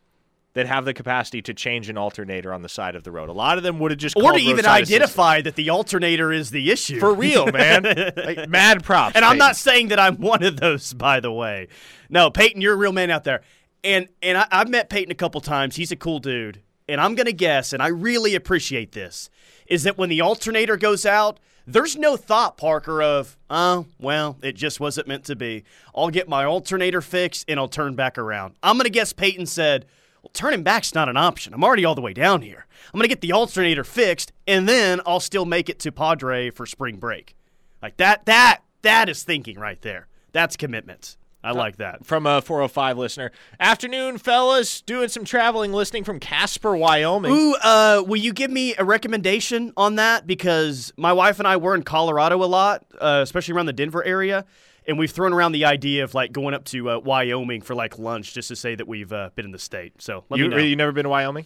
that 0.54 0.66
have 0.66 0.84
the 0.84 0.94
capacity 0.94 1.42
to 1.44 1.54
change 1.54 1.90
an 1.90 1.98
alternator 1.98 2.52
on 2.52 2.64
the 2.64 2.70
side 2.70 2.96
of 2.96 3.04
the 3.04 3.12
road. 3.12 3.30
A 3.30 3.34
lot 3.34 3.58
of 3.58 3.64
them 3.64 3.78
would 3.80 3.92
have 3.92 4.00
just 4.00 4.16
Or 4.18 4.32
to 4.32 4.38
even 4.40 4.58
roadside 4.58 4.84
assistance. 4.84 4.96
identify 5.02 5.42
that 5.42 5.56
the 5.56 5.70
alternator 5.70 6.32
is 6.34 6.50
the 6.50 6.72
issue. 6.72 7.00
for 7.00 7.14
real, 7.14 7.46
man. 7.52 7.84
Like, 8.18 8.50
mad 8.50 8.84
props. 8.84 9.16
And 9.16 9.24
I'm 9.24 9.38
not 9.38 9.56
saying 9.56 9.90
that 9.90 10.00
I'm 10.00 10.18
one 10.18 10.44
of 10.44 10.58
those, 10.60 10.94
by 10.94 11.20
the 11.20 11.32
way. 11.32 11.68
No, 12.10 12.32
Peyton, 12.32 12.62
you're 12.62 12.74
a 12.74 12.78
real 12.78 12.92
man 12.92 13.12
out 13.12 13.24
there. 13.24 13.42
And 13.84 14.10
and 14.22 14.38
I, 14.40 14.48
I've 14.52 14.70
met 14.70 14.90
Peyton 14.90 15.12
a 15.12 15.16
couple 15.16 15.40
times. 15.40 15.76
He's 15.76 15.92
a 15.92 15.96
cool 15.96 16.20
dude. 16.20 16.62
And 16.90 17.00
I'm 17.00 17.14
gonna 17.14 17.32
guess, 17.32 17.72
and 17.72 17.84
I 17.84 17.88
really 17.88 18.34
appreciate 18.34 18.92
this, 18.94 19.30
is 19.68 19.84
that 19.84 19.98
when 20.00 20.10
the 20.10 20.22
alternator 20.22 20.76
goes 20.76 21.06
out, 21.06 21.40
there's 21.74 21.96
no 21.96 22.18
thought, 22.18 22.58
Parker, 22.58 23.02
of, 23.02 23.38
oh, 23.50 23.86
well, 24.00 24.38
it 24.42 24.56
just 24.56 24.80
wasn't 24.80 25.08
meant 25.08 25.26
to 25.26 25.36
be. 25.36 25.64
I'll 25.96 26.10
get 26.10 26.28
my 26.28 26.46
alternator 26.46 27.02
fixed 27.02 27.46
and 27.48 27.60
I'll 27.60 27.68
turn 27.68 27.96
back 27.96 28.18
around. 28.18 28.56
I'm 28.64 28.78
gonna 28.78 28.90
guess 28.90 29.14
Peyton 29.14 29.46
said, 29.46 29.86
well, 30.24 30.32
turning 30.34 30.64
back's 30.64 30.96
not 30.96 31.10
an 31.10 31.18
option. 31.18 31.54
I'm 31.54 31.64
already 31.64 31.86
all 31.86 31.96
the 31.96 32.02
way 32.02 32.14
down 32.14 32.42
here. 32.42 32.66
I'm 32.94 32.98
gonna 32.98 33.08
get 33.08 33.22
the 33.22 33.34
alternator 33.34 33.84
fixed, 33.84 34.32
and 34.48 34.68
then 34.68 35.00
I'll 35.06 35.20
still 35.20 35.46
make 35.46 35.70
it 35.70 35.80
to 35.80 35.92
Padre 35.92 36.50
for 36.50 36.66
spring 36.66 36.98
break. 36.98 37.36
Like 37.82 37.98
that, 37.98 38.26
that 38.26 38.62
that 38.82 39.10
is 39.10 39.24
thinking 39.24 39.60
right 39.60 39.82
there. 39.82 40.08
That's 40.32 40.58
commitment. 40.58 41.18
I 41.44 41.52
like 41.52 41.78
that. 41.78 42.06
From 42.06 42.26
a 42.26 42.42
405 42.42 42.98
listener. 42.98 43.32
Afternoon, 43.60 44.18
fellas. 44.18 44.82
Doing 44.82 45.08
some 45.08 45.24
traveling, 45.24 45.72
listening 45.72 46.04
from 46.04 46.20
Casper, 46.20 46.76
Wyoming. 46.76 47.32
Ooh, 47.32 47.56
uh, 47.64 48.04
will 48.06 48.18
you 48.18 48.34
give 48.34 48.52
me 48.52 48.76
a 48.78 48.84
recommendation 48.84 49.72
on 49.78 49.96
that? 49.96 50.28
Because 50.28 50.92
my 50.98 51.14
wife 51.14 51.40
and 51.40 51.48
I 51.48 51.56
were 51.58 51.76
in 51.76 51.84
Colorado 51.84 52.44
a 52.44 52.46
lot, 52.46 52.86
uh, 53.00 53.22
especially 53.24 53.54
around 53.54 53.68
the 53.68 53.74
Denver 53.74 54.04
area, 54.04 54.46
and 54.86 55.00
we've 55.00 55.12
thrown 55.12 55.32
around 55.32 55.54
the 55.54 55.64
idea 55.64 56.04
of 56.04 56.14
like 56.14 56.34
going 56.34 56.54
up 56.54 56.66
to 56.66 56.90
uh, 56.90 57.00
Wyoming 57.00 57.62
for 57.62 57.74
like 57.74 57.98
lunch, 57.98 58.34
just 58.34 58.50
to 58.50 58.56
say 58.56 58.76
that 58.76 58.88
we've 58.88 59.14
uh, 59.14 59.30
been 59.36 59.46
in 59.46 59.52
the 59.52 59.60
state. 59.60 60.02
So 60.02 60.26
let 60.30 60.40
you, 60.40 60.50
me 60.50 60.56
know. 60.56 60.62
you 60.62 60.76
never 60.76 60.92
been 60.92 61.04
to 61.04 61.10
Wyoming? 61.10 61.46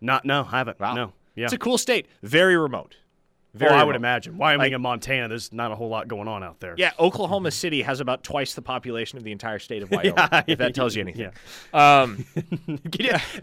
Not, 0.00 0.24
no, 0.24 0.48
I 0.50 0.58
haven't. 0.58 0.80
Wow. 0.80 0.94
No, 0.94 1.12
yeah. 1.34 1.44
It's 1.44 1.52
a 1.52 1.58
cool 1.58 1.76
state. 1.76 2.06
Very 2.22 2.56
remote. 2.56 2.96
Well, 3.54 3.68
Very 3.68 3.72
I 3.80 3.84
would 3.84 3.90
remote. 3.94 3.96
imagine 3.96 4.36
Wyoming 4.36 4.58
Like- 4.66 4.72
and 4.72 4.82
Montana. 4.82 5.28
There's 5.28 5.52
not 5.52 5.70
a 5.70 5.76
whole 5.76 5.88
lot 5.88 6.08
going 6.08 6.26
on 6.26 6.42
out 6.42 6.58
there. 6.58 6.74
Yeah, 6.76 6.90
Oklahoma 6.98 7.52
City 7.52 7.82
has 7.82 8.00
about 8.00 8.24
twice 8.24 8.54
the 8.54 8.62
population 8.62 9.16
of 9.16 9.22
the 9.24 9.30
entire 9.32 9.60
state 9.60 9.82
of 9.84 9.90
Wyoming. 9.92 10.14
Yeah, 10.16 10.42
if 10.48 10.58
that 10.58 10.74
tells 10.74 10.96
you 10.96 11.02
anything. 11.02 11.30
Yeah. 11.72 12.02
Um, 12.02 12.24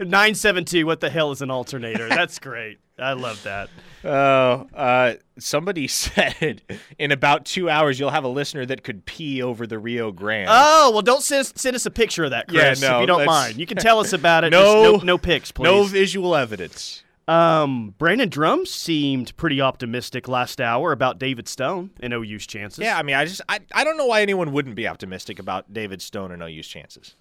Nine 0.00 0.34
seven 0.34 0.64
two. 0.64 0.86
What 0.86 1.00
the 1.00 1.10
hell 1.10 1.30
is 1.32 1.42
an 1.42 1.50
alternator? 1.50 2.08
That's 2.08 2.38
great. 2.38 2.78
I 2.98 3.14
love 3.14 3.42
that. 3.44 3.68
Oh, 4.04 4.68
uh, 4.74 5.14
somebody 5.38 5.88
said 5.88 6.62
in 6.98 7.10
about 7.10 7.44
two 7.46 7.70
hours 7.70 7.98
you'll 7.98 8.10
have 8.10 8.24
a 8.24 8.28
listener 8.28 8.66
that 8.66 8.84
could 8.84 9.04
pee 9.06 9.42
over 9.42 9.66
the 9.66 9.78
Rio 9.78 10.12
Grande. 10.12 10.48
Oh 10.50 10.90
well, 10.92 11.02
don't 11.02 11.22
send 11.22 11.40
us, 11.40 11.52
send 11.56 11.74
us 11.74 11.86
a 11.86 11.90
picture 11.90 12.24
of 12.24 12.30
that, 12.30 12.48
Chris. 12.48 12.82
Yeah, 12.82 12.88
no, 12.90 12.96
if 12.96 13.00
you 13.02 13.06
don't 13.06 13.24
mind, 13.24 13.56
you 13.56 13.66
can 13.66 13.78
tell 13.78 13.98
us 13.98 14.12
about 14.12 14.44
it. 14.44 14.50
No- 14.50 14.92
Just 14.92 15.04
no, 15.04 15.12
no 15.14 15.18
pics, 15.18 15.50
please. 15.50 15.64
no 15.64 15.84
visual 15.84 16.36
evidence. 16.36 17.01
Um, 17.28 17.94
Brandon 17.98 18.28
Drum 18.28 18.66
seemed 18.66 19.36
pretty 19.36 19.60
optimistic 19.60 20.26
last 20.26 20.60
hour 20.60 20.90
about 20.90 21.18
David 21.18 21.46
Stone 21.46 21.90
and 22.00 22.12
OU's 22.12 22.46
chances. 22.46 22.82
Yeah, 22.82 22.98
I 22.98 23.02
mean, 23.02 23.14
I 23.14 23.24
just 23.24 23.40
I, 23.48 23.60
I 23.72 23.84
don't 23.84 23.96
know 23.96 24.06
why 24.06 24.22
anyone 24.22 24.52
wouldn't 24.52 24.74
be 24.74 24.88
optimistic 24.88 25.38
about 25.38 25.72
David 25.72 26.02
Stone 26.02 26.32
and 26.32 26.42
OU's 26.42 26.66
chances. 26.66 27.14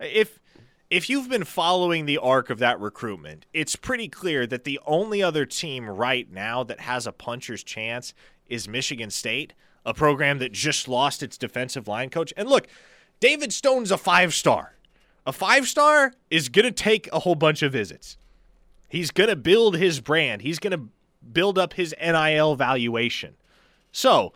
If 0.00 0.40
if 0.90 1.08
you've 1.08 1.28
been 1.28 1.44
following 1.44 2.06
the 2.06 2.18
arc 2.18 2.50
of 2.50 2.58
that 2.58 2.80
recruitment, 2.80 3.46
it's 3.52 3.76
pretty 3.76 4.08
clear 4.08 4.46
that 4.46 4.64
the 4.64 4.80
only 4.86 5.22
other 5.22 5.46
team 5.46 5.88
right 5.88 6.30
now 6.30 6.64
that 6.64 6.80
has 6.80 7.06
a 7.06 7.12
puncher's 7.12 7.62
chance 7.62 8.14
is 8.48 8.68
Michigan 8.68 9.10
State, 9.10 9.54
a 9.86 9.94
program 9.94 10.38
that 10.38 10.52
just 10.52 10.88
lost 10.88 11.22
its 11.22 11.38
defensive 11.38 11.86
line 11.88 12.10
coach. 12.10 12.32
And 12.36 12.48
look, 12.48 12.66
David 13.20 13.52
Stone's 13.52 13.90
a 13.90 13.98
five 13.98 14.34
star. 14.34 14.74
A 15.26 15.32
five 15.32 15.68
star 15.68 16.12
is 16.30 16.48
going 16.48 16.64
to 16.64 16.70
take 16.72 17.08
a 17.12 17.20
whole 17.20 17.34
bunch 17.34 17.62
of 17.62 17.72
visits. 17.72 18.17
He's 18.88 19.10
going 19.10 19.28
to 19.28 19.36
build 19.36 19.76
his 19.76 20.00
brand. 20.00 20.42
He's 20.42 20.58
going 20.58 20.72
to 20.72 20.88
build 21.32 21.58
up 21.58 21.74
his 21.74 21.94
NIL 22.00 22.56
valuation. 22.56 23.34
So, 23.92 24.32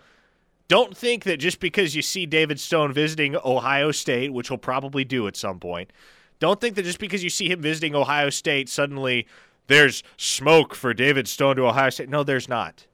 don't 0.68 0.96
think 0.96 1.24
that 1.24 1.38
just 1.38 1.60
because 1.60 1.94
you 1.94 2.02
see 2.02 2.26
David 2.26 2.60
Stone 2.60 2.92
visiting 2.92 3.36
Ohio 3.36 3.90
State, 3.90 4.32
which 4.32 4.48
he'll 4.48 4.58
probably 4.58 5.04
do 5.04 5.26
at 5.26 5.36
some 5.36 5.58
point, 5.58 5.90
don't 6.38 6.60
think 6.60 6.76
that 6.76 6.84
just 6.84 6.98
because 6.98 7.22
you 7.22 7.30
see 7.30 7.50
him 7.50 7.60
visiting 7.60 7.94
Ohio 7.94 8.30
State, 8.30 8.68
suddenly 8.68 9.26
there's 9.66 10.02
smoke 10.16 10.74
for 10.74 10.92
David 10.94 11.28
Stone 11.28 11.56
to 11.56 11.66
Ohio 11.66 11.90
State. 11.90 12.08
No, 12.08 12.22
there's 12.22 12.48
not. 12.48 12.86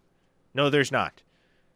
No, 0.55 0.71
there's 0.71 0.93
not. 0.93 1.23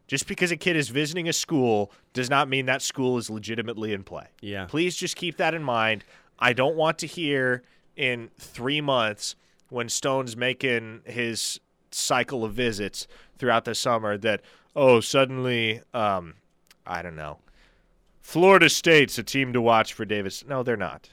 Just 0.07 0.27
because 0.27 0.51
a 0.51 0.57
kid 0.57 0.75
is 0.75 0.89
visiting 0.89 1.27
a 1.29 1.33
school 1.33 1.91
does 2.11 2.29
not 2.29 2.49
mean 2.49 2.65
that 2.65 2.81
school 2.81 3.17
is 3.17 3.29
legitimately 3.29 3.93
in 3.93 4.03
play. 4.03 4.27
Yeah. 4.41 4.65
Please 4.65 4.95
just 4.95 5.15
keep 5.15 5.37
that 5.37 5.53
in 5.53 5.63
mind. 5.63 6.03
I 6.37 6.53
don't 6.53 6.75
want 6.75 6.97
to 6.99 7.07
hear 7.07 7.63
in 7.95 8.29
three 8.37 8.81
months 8.81 9.35
when 9.69 9.89
Stone's 9.89 10.37
making 10.37 11.01
his 11.05 11.59
cycle 11.91 12.43
of 12.43 12.53
visits 12.53 13.07
throughout 13.37 13.65
the 13.65 13.75
summer 13.75 14.17
that, 14.17 14.41
oh, 14.75 14.99
suddenly, 14.99 15.81
um, 15.93 16.35
I 16.85 17.01
don't 17.01 17.15
know, 17.15 17.39
Florida 18.21 18.69
State's 18.69 19.17
a 19.17 19.23
team 19.23 19.53
to 19.53 19.61
watch 19.61 19.93
for 19.93 20.05
Davis. 20.05 20.45
No, 20.47 20.63
they're 20.63 20.77
not. 20.77 21.09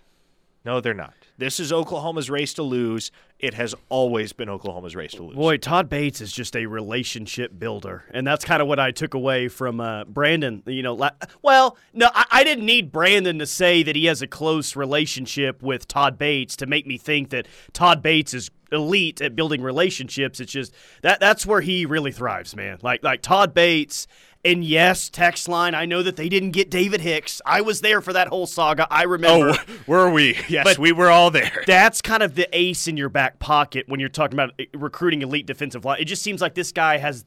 No, 0.65 0.81
they're 0.81 0.95
not. 0.95 1.15
This 1.39 1.59
is 1.59 1.73
Oklahoma's 1.73 2.31
race 2.31 2.55
to 2.55 2.63
lose. 2.63 3.11
It 3.41 3.55
has 3.55 3.75
always 3.89 4.35
been 4.35 4.51
Oklahoma's 4.51 4.95
race 4.95 5.13
to 5.13 5.23
lose. 5.23 5.35
Boy, 5.35 5.57
Todd 5.57 5.89
Bates 5.89 6.21
is 6.21 6.31
just 6.31 6.55
a 6.55 6.67
relationship 6.67 7.59
builder, 7.59 8.05
and 8.11 8.27
that's 8.27 8.45
kind 8.45 8.61
of 8.61 8.69
what 8.69 8.79
I 8.79 8.91
took 8.91 9.15
away 9.15 9.49
from 9.49 9.81
uh, 9.81 10.05
Brandon. 10.05 10.63
You 10.67 10.83
know, 10.83 10.95
la- 10.95 11.11
well, 11.43 11.79
no, 11.95 12.11
I-, 12.15 12.27
I 12.31 12.45
didn't 12.45 12.67
need 12.67 12.93
Brandon 12.93 13.39
to 13.39 13.47
say 13.47 13.83
that 13.83 13.97
he 13.97 14.05
has 14.05 14.21
a 14.21 14.27
close 14.27 14.77
relationship 14.77 15.63
with 15.63 15.89
Todd 15.89 16.19
Bates 16.19 16.55
to 16.57 16.67
make 16.67 16.87
me 16.87 16.99
think 16.99 17.31
that 17.31 17.49
Todd 17.73 18.03
Bates 18.03 18.35
is 18.35 18.51
elite 18.73 19.21
at 19.21 19.35
building 19.35 19.63
relationships. 19.63 20.39
It's 20.39 20.53
just 20.53 20.75
that 21.03 21.19
that's 21.21 21.47
where 21.47 21.61
he 21.61 21.87
really 21.87 22.13
thrives, 22.13 22.55
man. 22.55 22.79
Like 22.83 23.03
like 23.03 23.23
Todd 23.23 23.55
Bates. 23.55 24.07
And 24.43 24.65
yes, 24.65 25.11
text 25.11 25.49
line. 25.49 25.75
I 25.75 25.85
know 25.85 26.03
that 26.03 26.17
they 26.17 26.31
didn't 26.31 26.53
get 26.53 26.71
David 26.71 27.03
Hicks. 27.03 27.43
I 27.45 27.61
was 27.61 27.83
there 27.83 28.01
for 28.01 28.15
that 28.15 28.29
whole 28.29 28.47
saga. 28.47 28.87
I 28.91 29.03
remember. 29.03 29.53
Oh, 29.55 29.65
were 29.87 30.11
we? 30.11 30.39
Yes, 30.49 30.65
But- 30.65 30.79
we 30.79 30.93
were 30.93 31.11
all 31.11 31.31
there. 31.31 31.63
that's 31.67 32.01
kind 32.01 32.23
of 32.23 32.35
the 32.37 32.49
ace 32.59 32.89
in 32.89 32.97
your 32.97 33.11
back 33.11 33.39
pocket 33.39 33.87
when 33.89 34.01
you're 34.01 34.09
talking 34.09 34.35
about 34.35 34.53
uh, 34.59 34.65
recruiting 34.73 35.21
elite 35.21 35.45
defensive 35.47 35.85
line. 35.85 36.01
It 36.01 36.07
just 36.07 36.23
seems 36.23 36.41
like 36.41 36.55
this 36.55 36.73
guy 36.73 36.97
has 36.97 37.27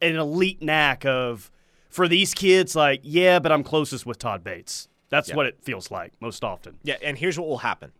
an 0.00 0.14
elite 0.16 0.62
knack 0.62 1.04
of 1.04 1.50
for 1.90 2.06
these 2.06 2.32
kids. 2.32 2.76
Like, 2.76 3.00
yeah, 3.02 3.40
but 3.40 3.50
I'm 3.50 3.64
closest 3.64 4.06
with 4.06 4.18
Todd 4.18 4.44
Bates. 4.44 4.86
That's 5.08 5.30
Yeah. 5.30 5.34
what 5.36 5.46
it 5.46 5.58
feels 5.62 5.90
like 5.90 6.12
most 6.20 6.44
often. 6.44 6.78
Yeah, 6.84 6.96
and 7.02 7.18
here's 7.18 7.36
what 7.38 7.48
will 7.48 7.58
happen. 7.58 7.90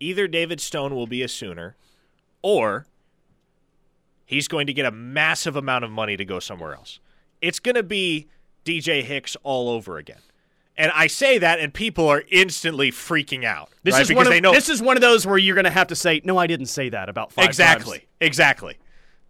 Either 0.00 0.26
David 0.26 0.60
Stone 0.60 0.94
will 0.94 1.06
be 1.06 1.22
a 1.22 1.28
Sooner, 1.28 1.76
or 2.40 2.86
he's 4.24 4.48
going 4.48 4.66
to 4.68 4.72
get 4.72 4.86
a 4.86 4.90
massive 4.90 5.54
amount 5.54 5.84
of 5.84 5.90
money 5.90 6.16
to 6.16 6.24
go 6.24 6.38
somewhere 6.38 6.72
else. 6.74 6.98
It's 7.40 7.60
going 7.60 7.74
to 7.74 7.82
be 7.82 8.28
DJ 8.64 9.02
Hicks 9.02 9.36
all 9.42 9.68
over 9.70 9.98
again. 9.98 10.20
And 10.76 10.92
I 10.94 11.08
say 11.08 11.38
that, 11.38 11.58
and 11.58 11.74
people 11.74 12.08
are 12.08 12.22
instantly 12.30 12.92
freaking 12.92 13.44
out. 13.44 13.70
This 13.82 13.94
right? 13.94 14.02
is 14.02 14.08
because 14.08 14.16
one 14.16 14.26
of 14.28 14.32
they 14.32 14.40
know 14.40 14.52
this 14.52 14.68
is 14.68 14.80
one 14.80 14.96
of 14.96 15.00
those 15.00 15.26
where 15.26 15.36
you're 15.36 15.56
going 15.56 15.64
to 15.64 15.70
have 15.70 15.88
to 15.88 15.96
say, 15.96 16.20
no, 16.24 16.38
I 16.38 16.46
didn't 16.46 16.66
say 16.66 16.88
that 16.90 17.08
about 17.08 17.32
five 17.32 17.46
exactly, 17.46 17.98
times." 17.98 18.08
exactly. 18.20 18.78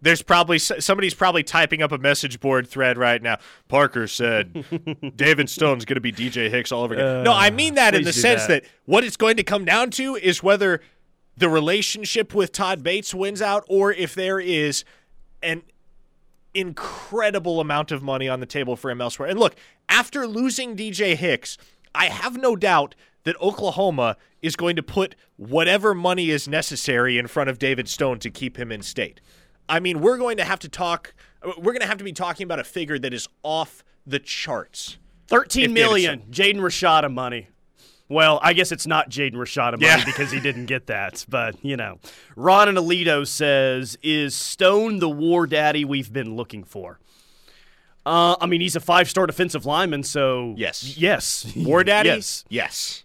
There's 0.01 0.21
probably 0.21 0.59
somebody's 0.59 1.15
probably 1.15 1.43
typing 1.43 1.81
up 1.81 1.91
a 1.91 1.97
message 1.97 2.39
board 2.39 2.67
thread 2.67 2.97
right 2.97 3.21
now. 3.21 3.39
Parker 3.67 4.07
said 4.07 4.63
David 5.15 5.49
Stone's 5.49 5.85
going 5.85 5.95
to 5.95 6.01
be 6.01 6.13
DJ 6.13 6.49
Hicks 6.49 6.71
all 6.71 6.83
over 6.83 6.93
again. 6.93 7.23
no, 7.23 7.33
I 7.33 7.47
uh, 7.47 7.51
mean 7.51 7.73
that 7.73 7.95
in 7.95 8.03
the 8.03 8.13
sense 8.13 8.45
that. 8.45 8.63
that 8.63 8.71
what 8.85 9.03
it's 9.03 9.17
going 9.17 9.35
to 9.37 9.43
come 9.43 9.65
down 9.65 9.89
to 9.91 10.15
is 10.15 10.41
whether 10.43 10.81
the 11.35 11.49
relationship 11.49 12.35
with 12.35 12.51
Todd 12.51 12.83
Bates 12.83 13.13
wins 13.13 13.41
out 13.41 13.65
or 13.67 13.91
if 13.91 14.13
there 14.13 14.39
is 14.39 14.85
an 15.41 15.63
incredible 16.53 17.59
amount 17.59 17.91
of 17.91 18.01
money 18.01 18.27
on 18.27 18.39
the 18.39 18.45
table 18.45 18.75
for 18.75 18.89
him 18.89 19.01
elsewhere. 19.01 19.29
And 19.29 19.39
look, 19.39 19.55
after 19.87 20.27
losing 20.27 20.75
DJ 20.75 21.15
Hicks, 21.15 21.57
I 21.93 22.05
have 22.05 22.37
no 22.37 22.55
doubt 22.55 22.95
that 23.23 23.39
Oklahoma 23.41 24.17
is 24.41 24.55
going 24.55 24.75
to 24.75 24.83
put 24.83 25.15
whatever 25.35 25.93
money 25.93 26.29
is 26.29 26.47
necessary 26.47 27.17
in 27.17 27.27
front 27.27 27.49
of 27.49 27.59
David 27.59 27.87
Stone 27.89 28.19
to 28.19 28.29
keep 28.29 28.57
him 28.57 28.71
in 28.71 28.81
state. 28.81 29.21
I 29.67 29.79
mean, 29.79 30.01
we're 30.01 30.17
going 30.17 30.37
to 30.37 30.43
have 30.43 30.59
to 30.59 30.69
talk 30.69 31.13
we're 31.43 31.71
going 31.71 31.81
to 31.81 31.87
have 31.87 31.97
to 31.97 32.03
be 32.03 32.11
talking 32.11 32.43
about 32.43 32.59
a 32.59 32.63
figure 32.63 32.99
that 32.99 33.13
is 33.13 33.27
off 33.43 33.83
the 34.05 34.19
charts. 34.19 34.97
Thirteen 35.27 35.65
If 35.65 35.67
David 35.69 35.81
million, 35.81 36.19
Jaden 36.31 36.57
Rashada 36.57 37.11
money. 37.11 37.49
Well, 38.09 38.39
I 38.41 38.53
guess 38.53 38.71
it's 38.71 38.87
not 38.87 39.09
Jaden 39.11 39.33
Rashada 39.35 39.73
money 39.73 39.85
Yeah. 39.85 40.03
because 40.03 40.31
he 40.31 40.39
didn't 40.39 40.65
get 40.65 40.87
that. 40.87 41.23
But, 41.29 41.63
you 41.63 41.77
know, 41.77 41.99
Ron 42.35 42.67
and 42.67 42.77
Alito 42.77 43.25
says, 43.25 43.97
Is 44.01 44.35
Stone 44.35 44.97
the 44.99 45.09
war 45.09 45.45
daddy 45.45 45.85
we've 45.85 46.11
been 46.11 46.35
looking 46.35 46.63
for? 46.63 46.99
Uh, 48.05 48.35
I 48.41 48.47
mean, 48.47 48.61
he's 48.61 48.75
a 48.75 48.79
five 48.79 49.07
star 49.09 49.27
defensive 49.27 49.65
lineman, 49.65 50.01
so. 50.03 50.55
Yes. 50.57 50.97
Yes. 50.97 51.53
War 51.55 51.83
Daddy? 51.83 52.09
Yes. 52.09 52.43
Yes. 52.49 53.03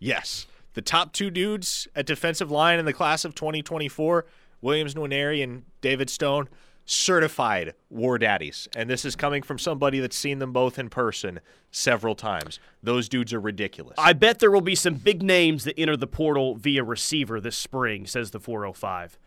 Yes. 0.00 0.46
The 0.72 0.82
top 0.82 1.12
two 1.12 1.30
dudes 1.30 1.86
at 1.94 2.04
defensive 2.06 2.50
line 2.50 2.80
in 2.80 2.84
the 2.84 2.92
class 2.92 3.24
of 3.24 3.36
2024, 3.36 4.26
Williams 4.60 4.94
Nwaneri 4.94 5.44
and 5.44 5.62
David 5.80 6.10
Stone, 6.10 6.48
certified 6.84 7.74
War 7.90 8.18
Daddies. 8.18 8.68
And 8.76 8.88
this 8.88 9.04
is 9.04 9.16
coming 9.16 9.42
from 9.42 9.58
somebody 9.58 10.00
that's 10.00 10.16
seen 10.16 10.38
them 10.38 10.52
both 10.52 10.78
in 10.78 10.90
person 10.90 11.40
several 11.70 12.14
times. 12.14 12.60
Those 12.82 13.08
dudes 13.08 13.32
are 13.32 13.40
ridiculous. 13.40 13.94
I 13.98 14.12
bet 14.12 14.38
there 14.38 14.50
will 14.50 14.60
be 14.60 14.74
some 14.74 14.94
big 14.94 15.22
names 15.22 15.64
that 15.64 15.78
enter 15.78 15.96
the 15.96 16.06
portal 16.06 16.56
via 16.56 16.84
receiver 16.84 17.40
this 17.40 17.56
spring, 17.56 18.06
says 18.06 18.30
the 18.30 18.40
405. 18.40 19.18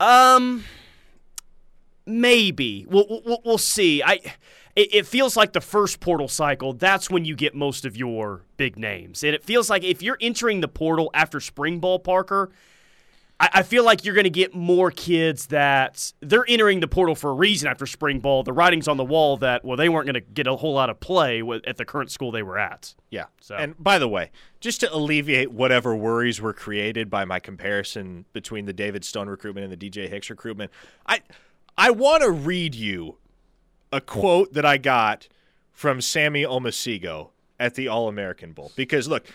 Um, 0.00 0.64
maybe 2.06 2.86
we'll 2.88 3.06
we'll, 3.24 3.42
we'll 3.44 3.58
see. 3.58 4.02
I 4.02 4.14
it, 4.74 4.94
it 4.94 5.06
feels 5.06 5.36
like 5.36 5.52
the 5.52 5.60
first 5.60 6.00
portal 6.00 6.28
cycle. 6.28 6.72
That's 6.72 7.10
when 7.10 7.24
you 7.24 7.36
get 7.36 7.54
most 7.54 7.84
of 7.84 7.96
your 7.96 8.42
big 8.56 8.78
names, 8.78 9.22
and 9.22 9.34
it 9.34 9.44
feels 9.44 9.70
like 9.70 9.84
if 9.84 10.02
you're 10.02 10.18
entering 10.20 10.60
the 10.60 10.68
portal 10.68 11.10
after 11.14 11.38
spring 11.40 11.78
ball, 11.78 11.98
Parker. 11.98 12.50
I 13.42 13.48
I 13.54 13.62
feel 13.64 13.84
like 13.84 14.04
you're 14.04 14.14
going 14.14 14.24
to 14.24 14.30
get 14.30 14.54
more 14.54 14.90
kids 14.90 15.46
that 15.46 16.12
they're 16.20 16.44
entering 16.48 16.80
the 16.80 16.88
portal 16.88 17.14
for 17.14 17.30
a 17.30 17.34
reason 17.34 17.68
after 17.68 17.84
spring 17.86 18.20
ball. 18.20 18.42
The 18.44 18.52
writing's 18.52 18.88
on 18.88 18.96
the 18.96 19.04
wall 19.04 19.36
that 19.38 19.64
well 19.64 19.76
they 19.76 19.88
weren't 19.88 20.06
going 20.06 20.14
to 20.14 20.20
get 20.20 20.46
a 20.46 20.56
whole 20.56 20.72
lot 20.74 20.88
of 20.88 21.00
play 21.00 21.42
with, 21.42 21.66
at 21.66 21.76
the 21.76 21.84
current 21.84 22.10
school 22.10 22.30
they 22.30 22.42
were 22.42 22.58
at. 22.58 22.94
Yeah. 23.10 23.26
So- 23.40 23.56
And 23.56 23.74
by 23.82 23.98
the 23.98 24.08
way, 24.08 24.30
just 24.60 24.80
to 24.80 24.94
alleviate 24.94 25.52
whatever 25.52 25.94
worries 25.94 26.40
were 26.40 26.52
created 26.54 27.10
by 27.10 27.24
my 27.24 27.40
comparison 27.40 28.24
between 28.32 28.64
the 28.66 28.72
David 28.72 29.04
Stone 29.04 29.28
recruitment 29.28 29.70
and 29.70 29.78
the 29.80 29.90
DJ 29.90 30.08
Hicks 30.08 30.30
recruitment, 30.30 30.70
I 31.06 31.20
I 31.76 31.90
want 31.90 32.22
to 32.22 32.30
read 32.30 32.74
you 32.74 33.18
a 33.92 34.00
quote 34.00 34.52
that 34.54 34.64
I 34.64 34.78
got 34.78 35.28
from 35.70 36.00
Sammy 36.00 36.42
Omosigho 36.44 37.30
at 37.58 37.74
the 37.74 37.88
All 37.88 38.08
American 38.08 38.52
Bowl. 38.52 38.72
Because 38.76 39.08
look, 39.08 39.26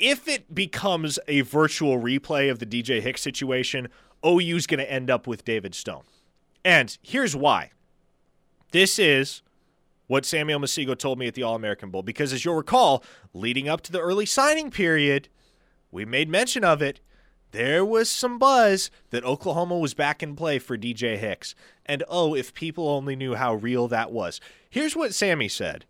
if 0.00 0.26
it 0.26 0.54
becomes 0.54 1.18
a 1.28 1.42
virtual 1.42 1.98
replay 2.00 2.50
of 2.50 2.58
the 2.58 2.66
DJ 2.66 3.00
Hicks 3.00 3.22
situation, 3.22 3.88
OU's 4.24 4.66
going 4.66 4.78
to 4.78 4.90
end 4.90 5.10
up 5.10 5.26
with 5.26 5.44
David 5.44 5.74
Stone. 5.74 6.02
And 6.64 6.96
here's 7.02 7.36
why. 7.36 7.70
This 8.72 8.98
is 8.98 9.42
what 10.06 10.24
Samuel 10.24 10.60
Omosigho 10.60 10.98
told 10.98 11.18
me 11.18 11.26
at 11.26 11.34
the 11.34 11.42
All 11.42 11.54
American 11.54 11.90
Bowl. 11.90 12.02
Because 12.02 12.32
as 12.32 12.44
you'll 12.44 12.56
recall, 12.56 13.04
leading 13.32 13.68
up 13.68 13.82
to 13.82 13.92
the 13.92 14.00
early 14.00 14.26
signing 14.26 14.70
period, 14.70 15.28
we 15.90 16.04
made 16.04 16.28
mention 16.28 16.64
of 16.64 16.82
it. 16.82 17.00
There 17.52 17.84
was 17.84 18.08
some 18.08 18.38
buzz 18.38 18.90
that 19.10 19.24
Oklahoma 19.24 19.78
was 19.78 19.92
back 19.92 20.22
in 20.22 20.36
play 20.36 20.58
for 20.58 20.78
DJ 20.78 21.18
Hicks. 21.18 21.54
And 21.84 22.04
oh, 22.08 22.34
if 22.34 22.54
people 22.54 22.88
only 22.88 23.16
knew 23.16 23.34
how 23.34 23.54
real 23.54 23.88
that 23.88 24.12
was. 24.12 24.40
Here's 24.68 24.96
what 24.96 25.14
Sammy 25.14 25.48
said 25.48 25.84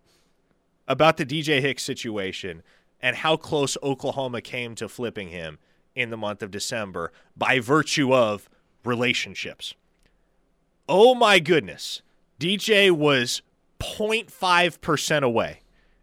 about 0.88 1.16
the 1.16 1.26
DJ 1.26 1.60
Hicks 1.60 1.82
situation 1.82 2.62
and 3.02 3.16
how 3.16 3.36
close 3.36 3.76
Oklahoma 3.82 4.40
came 4.40 4.74
to 4.76 4.88
flipping 4.88 5.28
him 5.28 5.58
in 5.94 6.10
the 6.10 6.16
month 6.16 6.42
of 6.42 6.50
December 6.50 7.12
by 7.36 7.58
virtue 7.60 8.14
of 8.14 8.48
relationships. 8.84 9.74
Oh 10.88 11.14
my 11.14 11.38
goodness. 11.38 12.02
DJ 12.38 12.90
was 12.90 13.42
0.5% 13.80 15.22
away. 15.22 15.60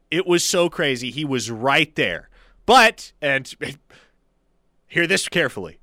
It 0.09 0.25
was 0.25 0.43
so 0.43 0.69
crazy. 0.69 1.11
He 1.11 1.25
was 1.25 1.51
right 1.51 1.93
there. 1.95 2.29
But, 2.65 3.11
and 3.21 3.53
hear 4.87 5.07
this 5.07 5.27
carefully. 5.27 5.79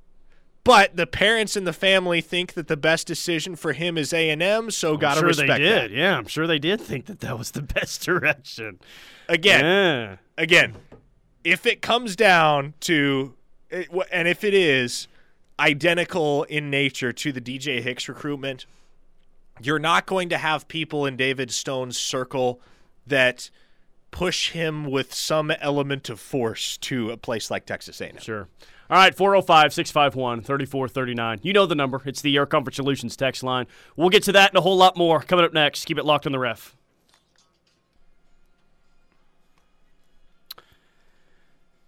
But 0.64 0.96
the 0.96 1.07
parents 1.07 1.57
and 1.57 1.66
the 1.66 1.74
family 1.74 2.22
think 2.22 2.55
that 2.55 2.68
the 2.68 2.77
best 2.77 3.07
decision 3.07 3.55
for 3.55 3.74
him 3.74 3.98
is 3.98 4.14
A 4.14 4.31
and 4.31 4.42
M, 4.42 4.70
so 4.70 4.96
got 4.96 5.14
to 5.14 5.20
sure 5.20 5.29
respect 5.29 5.48
they 5.50 5.59
did. 5.59 5.74
that. 5.77 5.90
Yeah, 5.90 6.16
I'm 6.16 6.27
sure 6.27 6.46
they 6.46 6.59
did 6.59 6.81
think 6.81 7.05
that 7.07 7.20
that 7.20 7.38
was 7.38 7.50
the 7.50 7.61
best 7.74 8.03
direction. 8.03 8.81
Again, 9.29 9.64
Yeah. 9.64 10.16
again, 10.38 10.74
if 11.44 11.66
it 11.66 11.83
comes 11.83 12.16
down 12.16 12.74
to, 12.80 13.35
and 13.70 14.26
if 14.26 14.42
it 14.42 14.54
is 14.54 15.07
identical 15.61 16.44
in 16.44 16.70
nature 16.70 17.12
to 17.12 17.33
the 17.33 17.40
DJ 17.40 17.80
Hicks 17.80 18.09
recruitment, 18.09 18.66
you're 19.62 19.78
not 19.78 20.07
going 20.07 20.28
to 20.30 20.38
have 20.38 20.66
people 20.66 21.07
in 21.07 21.16
David 21.16 21.50
Stone's 21.52 21.96
circle 21.96 22.61
that 23.07 23.50
push 24.11 24.50
him 24.50 24.85
with 24.90 25.12
some 25.12 25.50
element 25.61 26.09
of 26.09 26.18
force 26.18 26.76
to 26.78 27.11
a 27.11 27.16
place 27.16 27.50
like 27.50 27.66
Texas 27.66 28.00
A&M. 28.00 28.18
Sure. 28.18 28.48
All 28.90 28.98
right, 28.98 29.14
405 29.14 29.72
651 29.72 30.42
3439. 30.42 31.40
You 31.42 31.52
know 31.52 31.66
the 31.66 31.74
number. 31.74 32.02
It's 32.04 32.20
the 32.20 32.37
Air 32.37 32.46
Comfort 32.46 32.74
Solutions 32.74 33.16
text 33.16 33.42
line. 33.42 33.66
We'll 33.96 34.11
get 34.11 34.22
to 34.24 34.33
that 34.33 34.50
and 34.50 34.59
a 34.59 34.61
whole 34.61 34.76
lot 34.76 34.96
more 34.96 35.20
coming 35.20 35.44
up 35.44 35.52
next. 35.52 35.85
Keep 35.85 35.98
it 35.98 36.04
locked 36.04 36.26
on 36.26 36.33
the 36.33 36.38
ref. 36.38 36.76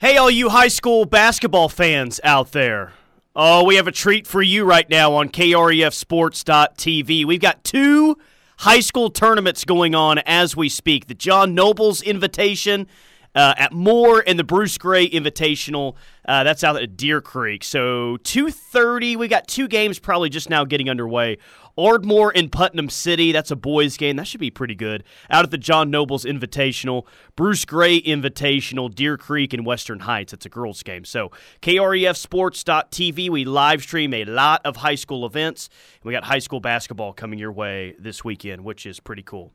Hey, 0.07 0.19
all 0.19 0.31
you 0.31 0.51
high 0.51 0.69
school 0.69 1.05
basketball 1.05 1.69
fans 1.69 2.21
out 2.23 2.53
there. 2.53 2.93
Oh, 3.35 3.65
we 3.65 3.75
have 3.75 3.89
a 3.89 3.93
treat 3.93 4.25
for 4.29 4.41
you 4.41 4.63
right 4.63 4.89
now 4.89 5.15
on 5.15 5.31
KREFSports.tv. 5.31 7.25
We've 7.25 7.41
got 7.41 7.65
two 7.65 8.17
high 8.59 8.79
school 8.79 9.11
tournaments 9.11 9.65
going 9.65 9.97
on 9.97 10.19
as 10.19 10.55
we 10.57 10.69
speak 10.69 11.09
the 11.09 11.15
John 11.15 11.57
Nobles 11.57 12.03
Invitation 12.03 12.87
uh, 13.35 13.55
at 13.59 13.73
Moore 13.73 14.23
and 14.25 14.39
the 14.39 14.45
Bruce 14.45 14.79
Gray 14.79 15.09
Invitational. 15.09 15.97
Uh, 16.25 16.45
that's 16.45 16.63
out 16.63 16.81
at 16.81 16.97
Deer 16.97 17.21
Creek. 17.21 17.65
So 17.65 18.19
2:30. 18.19 19.17
We 19.17 19.27
got 19.27 19.49
two 19.49 19.67
games 19.67 19.99
probably 19.99 20.31
just 20.31 20.49
now 20.49 20.65
getting 20.65 20.89
underway. 20.89 21.39
Ardmore 21.79 22.33
in 22.33 22.49
Putnam 22.49 22.89
City. 22.89 23.33
That's 23.33 23.51
a 23.51 23.57
boys' 23.57 23.97
game. 23.97 24.17
That 24.17 24.27
should 24.27 24.41
be 24.41 24.51
pretty 24.51 24.75
good. 24.75 25.05
Out 25.31 25.45
at 25.45 25.51
the 25.51 25.59
John 25.59 25.91
Nobles 25.91 26.25
Invitational, 26.25 27.05
Bruce 27.35 27.65
Gray 27.65 28.01
Invitational, 28.01 28.95
Deer 28.95 29.17
Creek 29.17 29.53
and 29.53 29.67
Western 29.67 30.01
Heights. 30.01 30.33
It's 30.33 30.47
a 30.47 30.49
girls' 30.49 30.83
game. 30.83 31.05
So 31.05 31.31
KREFSports.tv. 31.63 33.31
We 33.31 33.45
live 33.45 33.83
stream 33.83 34.15
a 34.15 34.25
lot 34.25 34.63
of 34.65 34.77
high 34.77 34.95
school 34.95 35.27
events. 35.27 35.69
We 36.03 36.13
got 36.13 36.25
high 36.25 36.39
school 36.39 36.61
basketball 36.61 37.13
coming 37.13 37.39
your 37.39 37.53
way 37.53 37.95
this 37.99 38.25
weekend, 38.25 38.65
which 38.65 38.87
is 38.87 39.01
pretty 39.01 39.23
cool. 39.23 39.53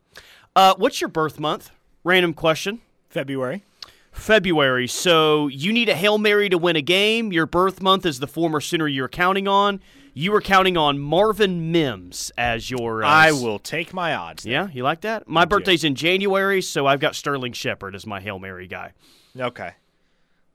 Uh, 0.56 0.76
what's 0.78 1.02
your 1.02 1.10
birth 1.10 1.40
month? 1.40 1.72
Random 2.04 2.34
question. 2.34 2.82
February. 3.10 3.64
February. 4.12 4.88
So 4.88 5.48
you 5.48 5.72
need 5.72 5.90
a 5.90 5.96
Hail 5.96 6.18
Mary 6.18 6.50
to 6.50 6.58
win 6.58 6.76
a 6.76 6.82
game. 6.82 7.32
Your 7.32 7.46
birth 7.46 7.82
month 7.82 8.06
is 8.06 8.20
the 8.20 8.28
former 8.28 8.60
Sooner 8.60 8.88
you're 8.88 9.08
counting 9.08 9.48
on. 9.48 9.80
You 10.14 10.32
were 10.34 10.42
counting 10.42 10.76
on 10.76 11.00
Marvin 11.00 11.72
Mims 11.72 12.32
as 12.38 12.70
your. 12.70 13.04
Uh, 13.04 13.08
I 13.08 13.32
will 13.32 13.60
take 13.60 13.94
my 13.94 14.14
odds. 14.14 14.46
Yeah, 14.46 14.68
you 14.74 14.84
like 14.84 15.02
that? 15.02 15.28
My 15.28 15.46
birthday's 15.46 15.84
in 15.84 15.96
January, 15.96 16.62
so 16.62 16.86
I've 16.86 17.00
got 17.00 17.16
Sterling 17.16 17.54
Shepard 17.54 17.96
as 17.96 18.06
my 18.06 18.20
Hail 18.20 18.38
Mary 18.38 18.68
guy. 18.68 18.92
Okay. 19.40 19.72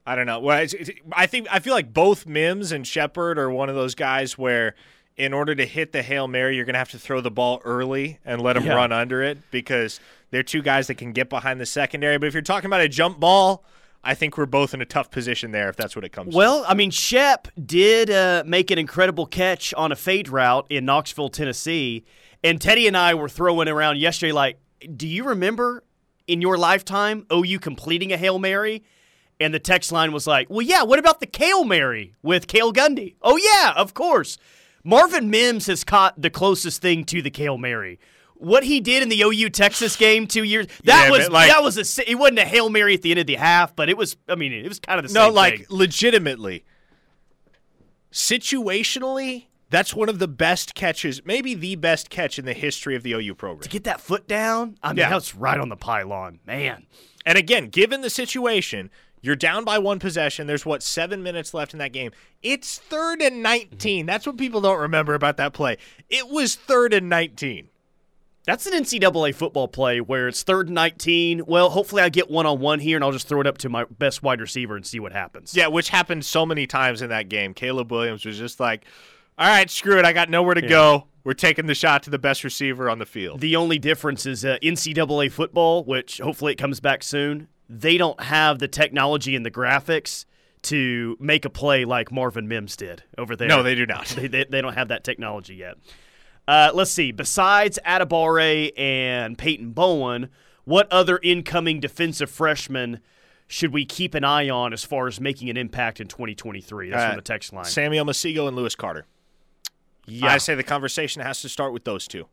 I 0.05 0.15
don't 0.15 0.25
know. 0.25 0.39
Well, 0.39 0.59
it's, 0.59 0.73
it's, 0.73 0.91
I 1.11 1.25
think 1.25 1.47
I 1.51 1.59
feel 1.59 1.73
like 1.73 1.91
both 1.93 2.25
Mims 2.27 2.71
and 2.71 2.85
Shepard 2.87 3.37
are 3.37 3.49
one 3.49 3.67
of 3.67 3.75
those 3.75 3.93
guys 3.95 4.37
where, 4.37 4.75
in 5.17 5.33
order 5.33 5.53
to 5.55 5.65
hit 5.65 5.91
the 5.91 6.01
hail 6.03 6.27
mary, 6.27 6.55
you're 6.55 6.63
going 6.63 6.75
to 6.75 6.79
have 6.79 6.91
to 6.91 6.99
throw 6.99 7.19
the 7.19 7.31
ball 7.31 7.59
early 7.65 8.19
and 8.23 8.39
let 8.41 8.53
them 8.53 8.63
Yeah. 8.65 8.75
run 8.75 8.91
under 8.91 9.21
it 9.23 9.39
because 9.51 9.99
they're 10.31 10.43
two 10.43 10.61
guys 10.61 10.87
that 10.87 10.95
can 10.95 11.11
get 11.11 11.29
behind 11.29 11.59
the 11.59 11.65
secondary. 11.65 12.17
But 12.19 12.27
if 12.27 12.33
you're 12.33 12.41
talking 12.43 12.67
about 12.67 12.81
a 12.81 12.87
jump 12.87 13.19
ball, 13.19 13.65
I 14.07 14.13
think 14.13 14.37
we're 14.37 14.45
both 14.45 14.73
in 14.73 14.81
a 14.81 14.85
tough 14.85 15.11
position 15.11 15.51
there 15.51 15.67
if 15.67 15.75
that's 15.75 15.93
what 15.93 16.05
it 16.05 16.13
comes. 16.13 16.31
to. 16.31 16.37
Well, 16.37 16.63
I 16.65 16.73
mean, 16.73 16.91
Shep 16.91 17.49
did 17.63 18.09
uh, 18.09 18.43
make 18.45 18.71
an 18.71 18.79
incredible 18.79 19.25
catch 19.25 19.73
on 19.73 19.91
a 19.91 19.97
fade 19.97 20.29
route 20.29 20.65
in 20.69 20.85
Knoxville, 20.85 21.27
Tennessee, 21.27 22.05
and 22.41 22.61
Teddy 22.61 22.87
and 22.87 22.95
I 22.95 23.15
were 23.15 23.27
throwing 23.27 23.67
around 23.67 23.97
yesterday. 23.97 24.31
Like, 24.31 24.59
do 24.95 25.05
you 25.07 25.25
remember 25.25 25.83
in 26.25 26.41
your 26.41 26.57
lifetime 26.57 27.27
OU 27.33 27.59
completing 27.59 28.13
a 28.13 28.17
hail 28.17 28.39
mary? 28.39 28.83
And 29.39 29.53
the 29.53 29.59
text 29.59 29.91
line 29.91 30.13
was 30.13 30.25
like, 30.25 30.49
"Well, 30.49 30.63
yeah. 30.63 30.83
What 30.83 30.97
about 30.97 31.19
the 31.19 31.27
Kale 31.27 31.63
Mary 31.63 32.15
with 32.23 32.47
Cale 32.47 32.73
Gundy? 32.73 33.15
Oh 33.21 33.35
yeah, 33.37 33.73
of 33.75 33.93
course. 33.93 34.39
Marvin 34.83 35.29
Mims 35.29 35.67
has 35.67 35.83
caught 35.83 36.19
the 36.19 36.31
closest 36.31 36.81
thing 36.81 37.03
to 37.05 37.21
the 37.21 37.29
Kale 37.29 37.57
Mary." 37.57 37.99
What 38.39 38.63
he 38.63 38.79
did 38.79 39.01
in 39.03 39.09
the 39.09 39.21
OU 39.21 39.49
Texas 39.49 39.95
game 39.95 40.27
two 40.27 40.43
years 40.43 40.67
that 40.83 41.05
Yeah, 41.05 41.11
was 41.11 41.29
like- 41.29 41.49
that 41.49 41.63
was 41.63 41.77
a 41.97 42.09
it 42.11 42.15
wasn't 42.15 42.39
a 42.39 42.45
hail 42.45 42.69
mary 42.69 42.93
at 42.93 43.01
the 43.01 43.11
end 43.11 43.19
of 43.19 43.25
the 43.27 43.35
half, 43.35 43.75
but 43.75 43.89
it 43.89 43.97
was 43.97 44.15
I 44.29 44.35
mean 44.35 44.53
it 44.53 44.67
was 44.67 44.79
kind 44.79 44.99
of 44.99 45.07
the 45.07 45.13
no, 45.13 45.25
same 45.25 45.29
No, 45.29 45.35
like 45.35 45.57
thing. 45.57 45.65
legitimately, 45.69 46.63
situationally, 48.11 49.45
that's 49.69 49.93
one 49.93 50.09
of 50.09 50.19
the 50.19 50.27
best 50.27 50.75
catches, 50.75 51.25
maybe 51.25 51.53
the 51.53 51.75
best 51.75 52.09
catch 52.09 52.39
in 52.39 52.45
the 52.45 52.53
history 52.53 52.95
of 52.95 53.03
the 53.03 53.13
OU 53.13 53.35
program. 53.35 53.63
To 53.63 53.69
get 53.69 53.83
that 53.83 54.01
foot 54.01 54.27
down. 54.27 54.77
I 54.81 54.89
mean, 54.89 54.97
Yeah. 54.97 55.09
that 55.09 55.15
was 55.15 55.35
right 55.35 55.59
on 55.59 55.69
the 55.69 55.75
pylon, 55.75 56.39
man. 56.45 56.85
And 57.25 57.37
again, 57.37 57.67
given 57.69 58.01
the 58.01 58.09
situation, 58.09 58.89
you're 59.21 59.35
down 59.35 59.65
by 59.65 59.77
one 59.79 59.99
possession. 59.99 60.47
There's 60.47 60.65
what 60.65 60.81
seven 60.83 61.21
minutes 61.21 61.53
left 61.53 61.73
in 61.73 61.79
that 61.79 61.91
game. 61.91 62.11
It's 62.41 62.77
third 62.77 63.21
and 63.21 63.43
19. 63.43 64.05
That's 64.05 64.25
what 64.25 64.37
people 64.37 64.61
don't 64.61 64.79
remember 64.79 65.13
about 65.15 65.37
that 65.37 65.53
play. 65.53 65.77
It 66.09 66.29
was 66.29 66.55
third 66.55 66.93
and 66.93 67.09
19. 67.09 67.67
That's 68.47 68.65
an 68.65 68.71
NCAA 68.71 69.35
football 69.35 69.67
play 69.67 69.99
where 69.99 70.29
it's 70.29 70.41
third 70.41 70.67
and 70.67 70.75
19. 70.75 71.43
Well, 71.45 71.69
hopefully 71.69 72.01
I 72.01 72.07
get 72.07 72.31
one 72.31 72.45
on 72.45 72.59
one 72.61 72.79
here 72.79 72.95
and 72.95 73.03
I'll 73.03 73.11
just 73.11 73.27
throw 73.27 73.41
it 73.41 73.45
up 73.45 73.57
to 73.57 73.69
my 73.69 73.83
best 73.99 74.23
wide 74.23 74.39
receiver 74.39 74.77
and 74.77 74.85
see 74.85 75.01
what 75.01 75.11
happens. 75.11 75.53
Yeah, 75.53 75.67
which 75.67 75.89
happened 75.89 76.23
so 76.23 76.45
many 76.45 76.65
times 76.65 77.01
in 77.01 77.09
that 77.09 77.27
game. 77.27 77.53
Caleb 77.53 77.91
Williams 77.91 78.25
was 78.25 78.37
just 78.37 78.61
like, 78.61 78.85
"All 79.37 79.49
right, 79.49 79.69
screw 79.69 79.99
it. 79.99 80.05
I 80.05 80.13
got 80.13 80.29
nowhere 80.29 80.55
to 80.55 80.61
go. 80.61 81.07
We're 81.25 81.33
taking 81.33 81.65
the 81.65 81.75
shot 81.75 82.03
to 82.03 82.09
the 82.09 82.17
best 82.17 82.45
receiver 82.45 82.89
on 82.89 82.99
the 82.99 83.05
field." 83.05 83.41
The 83.41 83.57
only 83.57 83.79
difference 83.79 84.25
is 84.25 84.45
uh, 84.45 84.57
NCAA 84.63 85.29
football, 85.29 85.83
which 85.83 86.19
hopefully 86.19 86.53
it 86.53 86.57
comes 86.57 86.79
back 86.79 87.03
soon. 87.03 87.49
They 87.67 87.97
don't 87.97 88.21
have 88.23 88.59
the 88.59 88.69
technology 88.69 89.35
and 89.35 89.45
the 89.45 89.51
graphics 89.51 90.23
to 90.63 91.17
make 91.19 91.43
a 91.43 91.49
play 91.49 91.83
like 91.83 92.13
Marvin 92.13 92.47
Mims 92.47 92.77
did 92.77 93.03
over 93.17 93.35
there. 93.35 93.49
No, 93.49 93.61
they 93.61 93.75
do 93.75 93.85
not. 93.85 94.07
they, 94.07 94.27
they, 94.27 94.45
they 94.45 94.61
don't 94.61 94.73
have 94.73 94.87
that 94.87 95.03
technology 95.03 95.55
yet. 95.55 95.75
Uh, 96.47 96.71
let's 96.73 96.91
see. 96.91 97.11
Besides 97.11 97.77
Adebawore 97.85 98.71
and 98.77 99.37
Peyton 99.37 99.71
Bowen, 99.71 100.29
what 100.63 100.91
other 100.91 101.19
incoming 101.21 101.79
defensive 101.79 102.29
freshmen 102.29 102.99
should 103.47 103.71
we 103.73 103.85
keep 103.85 104.13
an 104.13 104.23
eye 104.23 104.49
on 104.49 104.73
as 104.73 104.83
far 104.83 105.07
as 105.07 105.19
making 105.19 105.49
an 105.49 105.57
impact 105.57 105.99
in 105.99 106.07
2023? 106.07 106.89
That's 106.89 107.01
Uh, 107.03 107.07
from 107.09 107.15
the 107.17 107.21
text 107.21 107.53
line. 107.53 107.65
Samuel 107.65 108.05
Omosigho 108.05 108.47
and 108.47 108.55
Lewis 108.55 108.75
Carter. 108.75 109.05
yeah. 110.05 110.27
I 110.33 110.37
say 110.37 110.55
the 110.55 110.63
conversation 110.63 111.21
has 111.21 111.41
to 111.41 111.49
start 111.49 111.73
with 111.73 111.83
those 111.83 112.07
two. 112.07 112.27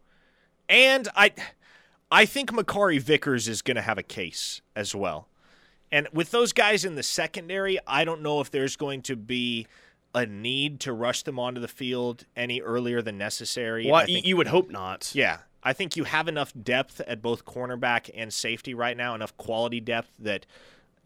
And 0.69 1.09
I 1.17 1.33
I 2.11 2.27
think 2.27 2.51
Makari 2.53 3.01
Vickers 3.01 3.49
is 3.49 3.63
going 3.63 3.75
to 3.77 3.83
have 3.83 3.99
a 3.99 4.03
case 4.03 4.61
as 4.77 4.95
well. 4.95 5.29
And 5.91 6.09
with 6.13 6.31
those 6.31 6.53
guys 6.53 6.85
in 6.85 6.95
the 6.95 7.03
secondary, 7.03 7.79
I 7.87 8.05
don't 8.05 8.23
know 8.23 8.41
if 8.41 8.51
there's 8.51 8.77
going 8.77 9.03
to 9.03 9.17
be 9.17 9.67
a 10.15 10.27
need 10.27 10.81
to 10.81 10.93
rush 10.93 11.23
them 11.25 11.39
onto 11.39 11.61
the 11.61 11.69
field 11.69 12.25
any 12.37 12.61
earlier 12.61 13.03
than 13.03 13.19
necessary. 13.19 13.91
Well, 13.91 14.07
think- 14.07 14.27
you 14.27 14.37
would 14.37 14.47
hope 14.47 14.71
not. 14.71 15.11
yeah, 15.15 15.39
I 15.63 15.73
think 15.73 15.97
you 15.97 16.05
have 16.05 16.29
enough 16.29 16.53
depth 16.61 17.01
at 17.01 17.23
both 17.23 17.45
cornerback 17.45 18.11
and 18.15 18.33
safety 18.33 18.75
right 18.75 18.97
now, 18.97 19.15
enough 19.15 19.37
quality 19.37 19.81
depth 19.81 20.11
that 20.21 20.47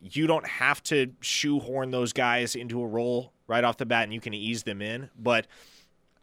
you 0.00 0.26
don't 0.26 0.46
have 0.46 0.82
to 0.84 1.12
shoehorn 1.20 1.90
those 1.90 2.12
guys 2.12 2.54
into 2.54 2.82
a 2.82 2.86
role 2.86 3.32
right 3.46 3.64
off 3.64 3.76
the 3.78 3.86
bat 3.86 4.04
and 4.04 4.12
you 4.12 4.20
can 4.20 4.34
ease 4.34 4.64
them 4.64 4.82
in. 4.82 5.10
But 5.18 5.46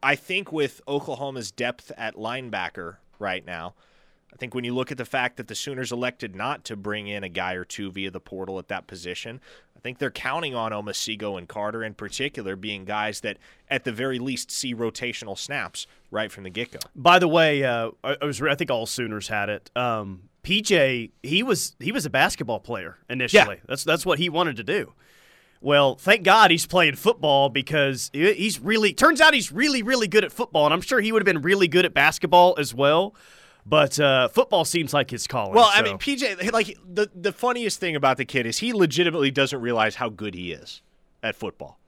I 0.04 0.16
think 0.16 0.52
with 0.52 0.82
Oklahoma's 0.88 1.52
depth 1.52 1.92
at 1.98 2.16
linebacker 2.16 2.98
right 3.20 3.46
now, 3.46 3.74
I 4.36 4.38
think 4.38 4.54
when 4.54 4.66
you 4.66 4.76
look 4.76 4.92
at 4.92 4.98
the 4.98 5.06
fact 5.06 5.38
that 5.38 5.48
the 5.48 5.56
Sooners 5.56 5.94
elected 5.94 6.36
not 6.36 6.66
to 6.66 6.76
bring 6.76 7.08
in 7.08 7.24
a 7.24 7.30
guy 7.30 7.54
or 7.54 7.64
two 7.64 7.90
via 7.90 8.12
the 8.12 8.20
portal 8.20 8.60
at 8.60 8.68
that 8.68 8.86
position, 8.86 9.40
I 9.78 9.80
think 9.80 9.98
they're 9.98 10.12
counting 10.12 10.54
on 10.54 10.74
Omosigho 10.74 11.38
and 11.38 11.48
Carter 11.48 11.86
in 11.86 11.94
particular 11.94 12.58
being 12.58 12.84
guys 12.84 13.22
that, 13.22 13.38
at 13.70 13.86
the 13.86 13.94
very 13.94 14.20
least, 14.20 14.52
see 14.52 14.76
rotational 14.76 15.38
snaps 15.38 15.88
right 16.12 16.30
from 16.30 16.44
the 16.44 16.50
get 16.50 16.72
go. 16.72 16.80
By 16.94 17.18
the 17.18 17.30
way, 17.30 17.64
uh, 17.64 17.92
I, 18.04 18.18
I 18.22 18.26
was 18.26 18.42
I 18.42 18.56
think 18.56 18.70
all 18.72 18.86
Sooners 18.86 19.30
had 19.30 19.48
it. 19.48 19.72
Um, 19.74 20.24
PJ, 20.44 21.12
he 21.24 21.42
was 21.42 21.78
he 21.80 21.94
was 21.94 22.06
a 22.06 22.10
basketball 22.10 22.60
player 22.60 22.98
initially. 23.10 23.56
Yeah. 23.56 23.62
That's 23.68 23.86
that's 23.86 24.06
what 24.06 24.20
he 24.20 24.28
wanted 24.28 24.58
to 24.58 24.64
do. 24.64 24.92
Well, 25.62 25.96
thank 25.96 26.24
God 26.24 26.52
he's 26.52 26.68
playing 26.68 26.96
football 26.96 27.48
because 27.48 28.12
he's 28.14 28.60
really 28.60 28.94
turns 28.94 29.22
out 29.22 29.34
he's 29.34 29.52
really 29.52 29.82
really 29.82 30.10
good 30.10 30.26
at 30.26 30.34
football, 30.34 30.66
and 30.66 30.74
I'm 30.74 30.82
sure 30.82 31.00
he 31.00 31.14
would 31.14 31.22
have 31.22 31.34
been 31.34 31.42
really 31.42 31.70
good 31.70 31.86
at 31.86 31.94
basketball 31.94 32.56
as 32.58 32.74
well. 32.74 33.16
But 33.66 34.00
uh, 34.00 34.28
football 34.28 34.64
seems 34.64 34.94
like 34.94 35.10
his 35.10 35.26
calling. 35.26 35.56
Well, 35.56 35.70
I 35.72 35.82
mean, 35.82 35.98
PJ, 35.98 36.52
like 36.52 36.78
the 36.88 37.10
the 37.16 37.32
funniest 37.32 37.80
thing 37.80 37.96
about 37.96 38.18
the 38.18 38.26
kid 38.26 38.46
is 38.46 38.60
he 38.60 38.74
legitimately 38.74 39.32
doesn't 39.32 39.60
realize 39.60 39.96
how 39.96 40.10
good 40.10 40.36
he 40.36 40.52
is 40.52 40.82
at 41.24 41.36
football. 41.36 41.80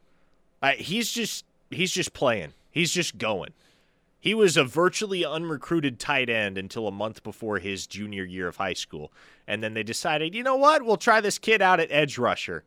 Uh, 0.62 0.72
he's 0.72 1.12
just 1.12 1.46
he's 1.70 1.92
just 1.92 2.14
playing. 2.14 2.54
He's 2.72 2.92
just 2.92 3.18
going. 3.18 3.54
He 4.20 4.34
was 4.34 4.58
a 4.58 4.64
virtually 4.64 5.24
unrecruited 5.24 6.00
tight 6.00 6.30
end 6.30 6.58
until 6.58 6.88
a 6.88 6.92
month 6.92 7.24
before 7.24 7.60
his 7.60 7.86
junior 7.86 8.24
year 8.24 8.48
of 8.48 8.58
high 8.58 8.74
school, 8.74 9.12
and 9.48 9.64
then 9.64 9.76
they 9.76 9.84
decided, 9.84 10.34
you 10.34 10.44
know 10.44 10.56
what, 10.56 10.84
we'll 10.84 10.98
try 10.98 11.22
this 11.22 11.38
kid 11.38 11.62
out 11.62 11.80
at 11.80 11.92
edge 11.92 12.18
rusher, 12.18 12.64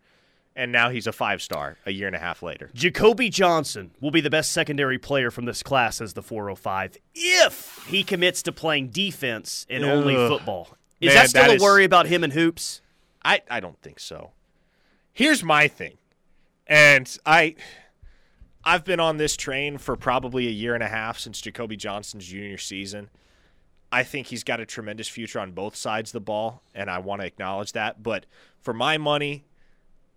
and 0.57 0.73
now 0.73 0.91
he's 0.91 1.07
a 1.07 1.13
five 1.13 1.41
star 1.43 1.77
a 1.87 1.93
year 1.93 2.07
and 2.07 2.17
a 2.17 2.19
half 2.19 2.43
later. 2.43 2.71
Jacoby 2.75 3.29
Johnson 3.31 3.93
will 4.01 4.11
be 4.11 4.21
the 4.21 4.31
best 4.31 4.53
secondary 4.53 4.99
player 4.99 5.31
from 5.31 5.45
this 5.45 5.63
class 5.63 6.01
as 6.01 6.15
the 6.15 6.23
405 6.23 6.97
if 7.15 7.85
he 7.89 8.03
commits 8.05 8.43
to 8.43 8.53
playing 8.53 8.89
defense 8.89 9.67
and 9.71 9.85
only 9.85 10.15
football. 10.15 10.77
Is 11.01 11.09
Man, 11.09 11.17
that 11.17 11.31
still 11.31 11.43
that 11.43 11.51
a 11.51 11.55
is- 11.55 11.63
worry 11.63 11.85
about 11.85 12.07
him 12.07 12.25
and 12.25 12.33
hoops? 12.33 12.83
I, 13.25 13.43
I 13.51 13.61
don't 13.61 13.81
think 13.81 14.01
so. 14.01 14.31
Here's 15.13 15.43
my 15.45 15.69
thing. 15.69 15.99
And 16.67 17.17
I 17.27 17.57
I've 18.65 18.85
been 18.85 19.01
on 19.01 19.17
this 19.17 19.37
train 19.37 19.79
for 19.79 19.97
probably 19.97 20.47
a 20.47 20.51
year 20.51 20.75
and 20.75 20.83
a 20.83 20.89
half 20.89 21.19
since 21.19 21.41
Jacoby 21.41 21.77
Johnson's 21.77 22.27
junior 22.27 22.59
season. 22.59 23.09
I 23.93 24.05
think 24.05 24.29
he's 24.29 24.45
got 24.45 24.61
a 24.61 24.67
tremendous 24.67 25.09
future 25.09 25.41
on 25.41 25.53
both 25.53 25.75
sides 25.75 26.11
of 26.11 26.13
the 26.13 26.21
ball, 26.21 26.63
and 26.75 26.89
I 26.89 26.99
want 26.99 27.23
to 27.23 27.27
acknowledge 27.27 27.73
that. 27.73 28.03
But 28.03 28.27
for 28.61 28.73
my 28.73 28.99
money, 28.99 29.45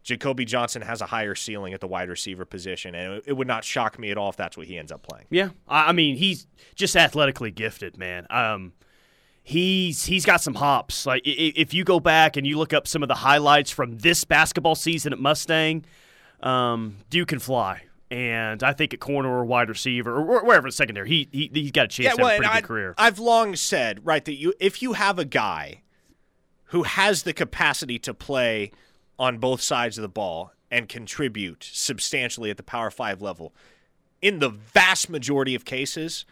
Jacoby 0.04 0.44
Johnson 0.46 0.82
has 0.82 1.02
a 1.02 1.06
higher 1.06 1.34
ceiling 1.34 1.74
at 1.74 1.80
the 1.82 1.88
wide 1.88 2.10
receiver 2.10 2.44
position, 2.46 2.94
and 2.94 3.22
it- 3.26 3.34
would 3.34 3.48
not 3.48 3.64
shock 3.64 3.98
me 3.98 4.12
at 4.12 4.18
all 4.18 4.30
if 4.30 4.36
that's 4.36 4.58
what 4.58 4.68
he 4.68 4.78
ends 4.78 4.92
up 4.92 5.02
playing. 5.02 5.26
Yeah, 5.30 5.50
I 5.68 5.90
I 5.90 5.92
mean 5.94 6.18
he's 6.18 6.46
just 6.76 6.96
athletically 6.96 7.52
gifted, 7.52 7.98
man. 7.98 8.28
Um, 8.30 8.74
he's 9.42 10.06
he's 10.06 10.26
got 10.26 10.42
some 10.42 10.56
hops. 10.56 11.06
Like 11.06 11.24
i- 11.26 11.30
i- 11.30 11.54
if 11.56 11.74
you 11.74 11.84
go 11.84 12.00
back 12.00 12.38
and 12.38 12.46
you 12.46 12.58
look 12.58 12.74
up 12.74 12.88
some 12.88 13.02
of 13.04 13.08
the 13.10 13.16
highlights 13.16 13.72
from 13.72 13.98
this 14.00 14.24
basketball 14.24 14.76
season 14.76 15.14
at 15.14 15.20
Mustang, 15.20 15.86
um, 16.42 16.98
Duke 17.10 17.30
can 17.30 17.40
fly. 17.40 17.84
And 18.12 18.62
I 18.62 18.74
think 18.74 18.94
at 18.94 19.00
corner 19.00 19.30
or 19.30 19.44
wide 19.44 19.70
receiver 19.70 20.16
or 20.16 20.44
wherever 20.46 20.68
it's 20.68 20.78
secondary, 20.78 21.10
he, 21.10 21.28
he 21.32 21.50
he's 21.52 21.72
got 21.72 21.86
a 21.86 21.88
chance 21.88 22.16
to 22.16 22.22
have 22.22 22.34
a 22.34 22.38
pretty 22.38 22.52
I, 22.52 22.62
good 22.62 22.68
career. 22.68 22.94
I've 22.98 23.18
long 23.18 23.56
said, 23.56 24.06
right, 24.06 24.24
that 24.26 24.36
you 24.36 24.54
if 24.60 24.82
you 24.84 24.94
have 24.94 25.18
a 25.18 25.26
guy 25.26 25.82
who 26.66 26.84
has 26.84 27.24
the 27.24 27.34
capacity 27.34 27.98
to 28.00 28.14
play 28.14 28.72
on 29.20 29.38
both 29.38 29.62
sides 29.62 29.98
of 29.98 30.02
the 30.02 30.10
ball 30.10 30.52
and 30.72 30.90
contribute 30.90 31.70
substantially 31.72 32.50
at 32.50 32.58
the 32.58 32.64
Power 32.64 32.92
Five 32.92 33.22
level, 33.22 33.54
in 34.22 34.40
the 34.40 34.50
vast 34.50 35.10
majority 35.10 35.54
of 35.54 35.66
cases, 35.66 36.26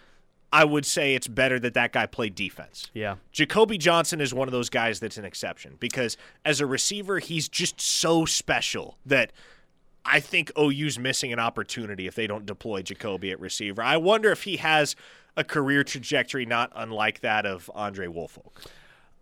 I 0.54 0.66
would 0.66 0.86
say 0.86 1.14
it's 1.14 1.28
better 1.28 1.60
that 1.60 1.74
that 1.76 1.94
guy 1.94 2.06
play 2.06 2.30
defense. 2.30 2.90
yeah. 2.94 3.16
Jacoby 3.32 3.78
Johnson 3.78 4.20
is 4.20 4.34
one 4.34 4.48
of 4.48 4.52
those 4.52 4.70
guys 4.70 5.00
that's 5.00 5.18
an 5.18 5.24
exception 5.26 5.78
because 5.80 6.18
as 6.44 6.60
a 6.60 6.66
receiver, 6.66 7.20
he's 7.20 7.48
just 7.48 7.80
so 7.80 8.26
special 8.26 8.98
that 9.06 9.32
I 10.04 10.20
think 10.20 10.52
OU's 10.58 11.00
missing 11.00 11.32
an 11.32 11.40
opportunity 11.40 12.08
if 12.08 12.16
they 12.16 12.28
don't 12.28 12.46
deploy 12.46 12.82
Jacoby 12.82 13.32
at 13.32 13.40
receiver. 13.40 13.82
I 13.82 13.98
wonder 13.98 14.32
if 14.32 14.44
he 14.44 14.58
has 14.58 14.96
a 15.38 15.44
career 15.44 15.84
trajectory 15.84 16.46
not 16.46 16.72
unlike 16.76 17.22
that 17.22 17.46
of 17.46 17.72
Andre 17.74 18.08
Woolfolk. 18.08 18.62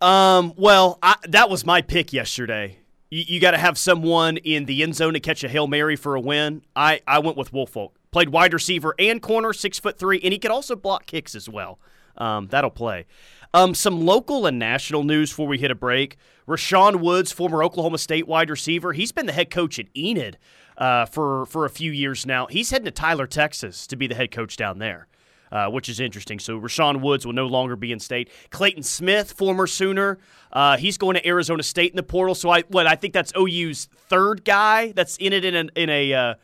Um, 0.00 0.54
well, 0.56 0.98
I, 1.02 1.16
that 1.28 1.50
was 1.50 1.64
my 1.64 1.82
pick 1.82 2.12
yesterday. 2.12 2.78
You, 3.10 3.24
you 3.26 3.40
got 3.40 3.50
to 3.50 3.58
have 3.58 3.76
someone 3.76 4.38
in 4.38 4.64
the 4.64 4.82
end 4.82 4.94
zone 4.94 5.12
to 5.12 5.20
catch 5.20 5.44
a 5.44 5.48
hail 5.48 5.66
mary 5.66 5.96
for 5.96 6.14
a 6.14 6.20
win. 6.20 6.62
I, 6.74 7.00
I 7.06 7.18
went 7.18 7.36
with 7.36 7.52
Woolfolk. 7.52 7.94
Played 8.10 8.30
wide 8.30 8.52
receiver 8.52 8.94
and 8.98 9.20
corner, 9.20 9.52
six 9.52 9.78
foot 9.78 9.98
three, 9.98 10.20
and 10.22 10.32
he 10.32 10.38
could 10.38 10.50
also 10.50 10.74
block 10.74 11.06
kicks 11.06 11.34
as 11.34 11.48
well. 11.48 11.78
Um, 12.16 12.48
that'll 12.48 12.70
play. 12.70 13.06
Um, 13.54 13.74
some 13.74 14.04
local 14.04 14.46
and 14.46 14.58
national 14.58 15.04
news 15.04 15.30
before 15.30 15.46
we 15.46 15.58
hit 15.58 15.70
a 15.70 15.76
break. 15.76 16.16
Rashaun 16.48 17.00
Woods, 17.00 17.30
former 17.30 17.62
Oklahoma 17.62 17.98
State 17.98 18.26
wide 18.26 18.50
receiver, 18.50 18.92
he's 18.92 19.12
been 19.12 19.26
the 19.26 19.32
head 19.32 19.50
coach 19.50 19.78
at 19.78 19.86
Enid 19.96 20.38
uh, 20.76 21.06
for 21.06 21.46
for 21.46 21.64
a 21.64 21.70
few 21.70 21.92
years 21.92 22.26
now. 22.26 22.46
He's 22.46 22.70
heading 22.70 22.86
to 22.86 22.90
Tyler, 22.90 23.26
Texas, 23.26 23.86
to 23.86 23.96
be 23.96 24.06
the 24.06 24.14
head 24.16 24.32
coach 24.32 24.56
down 24.56 24.78
there 24.78 25.06
uh, 25.52 25.68
which 25.68 25.88
is 25.88 26.00
interesting. 26.00 26.38
So 26.38 26.60
Rashaun 26.60 27.00
Woods 27.00 27.26
will 27.26 27.32
no 27.32 27.46
longer 27.46 27.76
be 27.76 27.92
in 27.92 27.98
state. 27.98 28.30
Clayton 28.50 28.82
Smith, 28.82 29.32
former 29.32 29.66
Sooner, 29.66 30.18
uh, 30.52 30.76
he's 30.76 30.98
going 30.98 31.14
to 31.14 31.26
Arizona 31.26 31.62
State 31.62 31.90
in 31.92 31.96
the 31.96 32.02
portal. 32.02 32.34
So 32.34 32.50
I 32.50 32.62
what 32.62 32.86
I 32.86 32.96
think 32.96 33.14
that's 33.14 33.32
OU's 33.36 33.86
third 34.08 34.44
guy 34.44 34.92
that's 34.92 35.16
in 35.16 35.32
it 35.32 35.44
in 35.44 35.54
a 35.54 35.68
in 35.74 35.90
a 35.90 36.12
uh, 36.12 36.34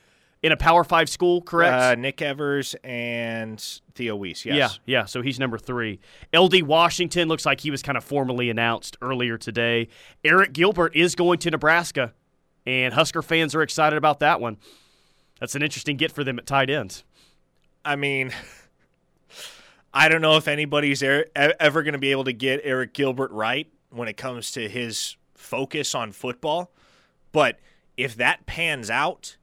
in 0.43 0.53
a 0.53 0.57
Power 0.57 0.85
Five 0.85 1.09
school, 1.09 1.43
correct? 1.43 1.75
Uh, 1.75 1.95
Nick 1.97 2.23
Evers 2.23 2.77
and 2.85 3.63
Theo 3.95 4.17
Wease, 4.17 4.45
yes. 4.45 4.57
Yeah, 4.57 4.69
yeah. 5.01 5.05
So 5.07 5.23
he's 5.23 5.41
number 5.41 5.59
three. 5.59 5.99
LD 6.35 6.63
Washington 6.63 7.29
looks 7.29 7.47
like 7.47 7.61
he 7.61 7.71
was 7.71 7.83
kind 7.83 7.99
of 7.99 8.05
formally 8.05 8.51
announced 8.51 8.97
earlier 9.03 9.39
today. 9.39 9.89
Arik 10.25 10.53
Gilbert 10.53 10.95
is 10.95 11.15
going 11.15 11.39
to 11.41 11.51
Nebraska, 11.51 12.13
and 12.65 12.95
Husker 12.95 13.23
fans 13.23 13.55
are 13.55 13.63
excited 13.63 13.97
about 13.97 14.21
that 14.21 14.41
one. 14.41 14.59
That's 15.41 15.55
an 15.55 15.63
interesting 15.63 15.97
get 15.97 16.13
for 16.13 16.25
them 16.25 16.39
at 16.39 16.47
tight 16.47 16.71
end. 16.71 17.03
I 17.85 17.97
mean, 17.97 18.33
I 19.97 20.09
don't 20.11 20.21
know 20.21 20.37
if 20.37 20.47
anybody's 20.47 21.03
er- 21.03 21.27
ever 21.35 21.83
going 21.83 21.95
to 21.95 21.99
be 21.99 22.11
able 22.11 22.25
to 22.25 22.33
get 22.33 22.65
Arik 22.65 22.93
Gilbert 22.93 23.31
right 23.33 23.67
when 23.91 24.09
it 24.09 24.17
comes 24.17 24.51
to 24.53 24.69
his 24.69 25.17
focus 25.35 25.95
on 25.95 26.13
football. 26.13 26.71
But 27.33 27.59
if 27.97 28.15
that 28.17 28.45
pans 28.47 28.91
out, 28.91 29.37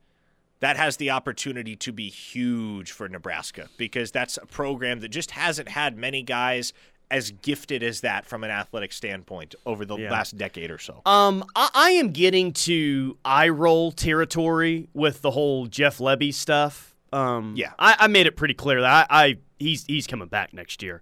that 0.60 0.78
has 0.78 0.98
the 0.98 1.10
opportunity 1.10 1.76
to 1.78 1.92
be 1.92 2.08
huge 2.10 2.92
for 2.92 3.10
Nebraska 3.10 3.68
because 3.78 4.12
that's 4.12 4.38
a 4.38 4.46
program 4.46 5.00
that 5.00 5.10
just 5.10 5.32
hasn't 5.32 5.70
had 5.70 5.98
many 5.98 6.22
guys 6.22 6.72
as 7.12 7.32
gifted 7.32 7.84
as 7.84 8.02
that 8.02 8.26
from 8.26 8.44
an 8.44 8.50
athletic 8.52 8.94
standpoint 8.94 9.56
over 9.66 9.86
the 9.86 9.98
Yeah. 9.98 10.12
last 10.12 10.38
decade 10.38 10.72
or 10.72 10.78
so. 10.80 11.02
Um, 11.06 11.44
I, 11.56 11.70
I 11.74 11.90
am 11.92 12.10
getting 12.12 12.54
to 12.54 13.18
eye 13.26 13.50
roll 13.50 13.92
territory 13.92 14.88
with 14.94 15.22
the 15.22 15.32
whole 15.32 15.66
Jeff 15.68 15.98
Lebby 15.98 16.34
stuff. 16.34 16.96
Um, 17.12 17.54
Yeah. 17.56 17.74
I, 17.78 17.96
I 18.00 18.08
made 18.08 18.26
it 18.28 18.36
pretty 18.36 18.54
clear 18.56 18.82
that 18.82 19.08
I, 19.12 19.26
I 19.26 19.38
he's 19.64 19.86
he's 19.86 20.08
coming 20.08 20.28
back 20.28 20.54
next 20.54 20.84
year. 20.84 21.02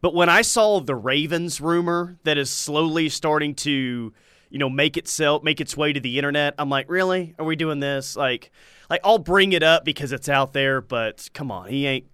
But 0.00 0.14
when 0.14 0.28
I 0.28 0.42
saw 0.42 0.80
the 0.80 0.94
Ravens 0.94 1.60
rumor 1.60 2.18
that 2.24 2.38
is 2.38 2.50
slowly 2.50 3.08
starting 3.08 3.54
to, 3.56 4.12
you 4.50 4.58
know, 4.58 4.70
make 4.70 4.96
itself 4.96 5.42
make 5.42 5.60
its 5.60 5.76
way 5.76 5.92
to 5.92 6.00
the 6.00 6.18
internet, 6.18 6.54
I'm 6.58 6.70
like, 6.70 6.88
really? 6.88 7.34
Are 7.38 7.44
we 7.44 7.56
doing 7.56 7.80
this? 7.80 8.16
Like, 8.16 8.50
like 8.88 9.00
I'll 9.04 9.18
bring 9.18 9.52
it 9.52 9.62
up 9.62 9.84
because 9.84 10.12
it's 10.12 10.28
out 10.28 10.52
there, 10.52 10.80
but 10.80 11.28
come 11.34 11.50
on, 11.50 11.68
he 11.68 11.86
ain't 11.86 12.06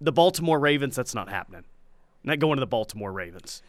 the 0.00 0.12
Baltimore 0.12 0.58
Ravens. 0.58 0.96
That's 0.96 1.14
not 1.14 1.28
happening. 1.28 1.64
Not 2.22 2.38
going 2.38 2.56
to 2.56 2.60
the 2.60 2.66
Baltimore 2.66 3.12
Ravens. 3.12 3.62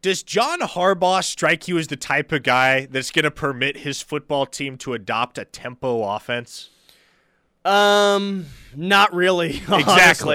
Does 0.00 0.22
John 0.22 0.60
Harbaugh 0.60 1.24
strike 1.24 1.66
you 1.66 1.76
as 1.76 1.88
the 1.88 1.96
type 1.96 2.30
of 2.30 2.44
guy 2.44 2.86
that's 2.86 3.10
going 3.10 3.24
to 3.24 3.32
permit 3.32 3.78
his 3.78 4.00
football 4.00 4.46
team 4.46 4.76
to 4.78 4.94
adopt 4.94 5.38
a 5.38 5.44
tempo 5.44 6.04
offense? 6.04 6.70
Um, 7.64 8.46
not 8.76 9.14
really. 9.14 9.50
Exactly. 9.68 9.80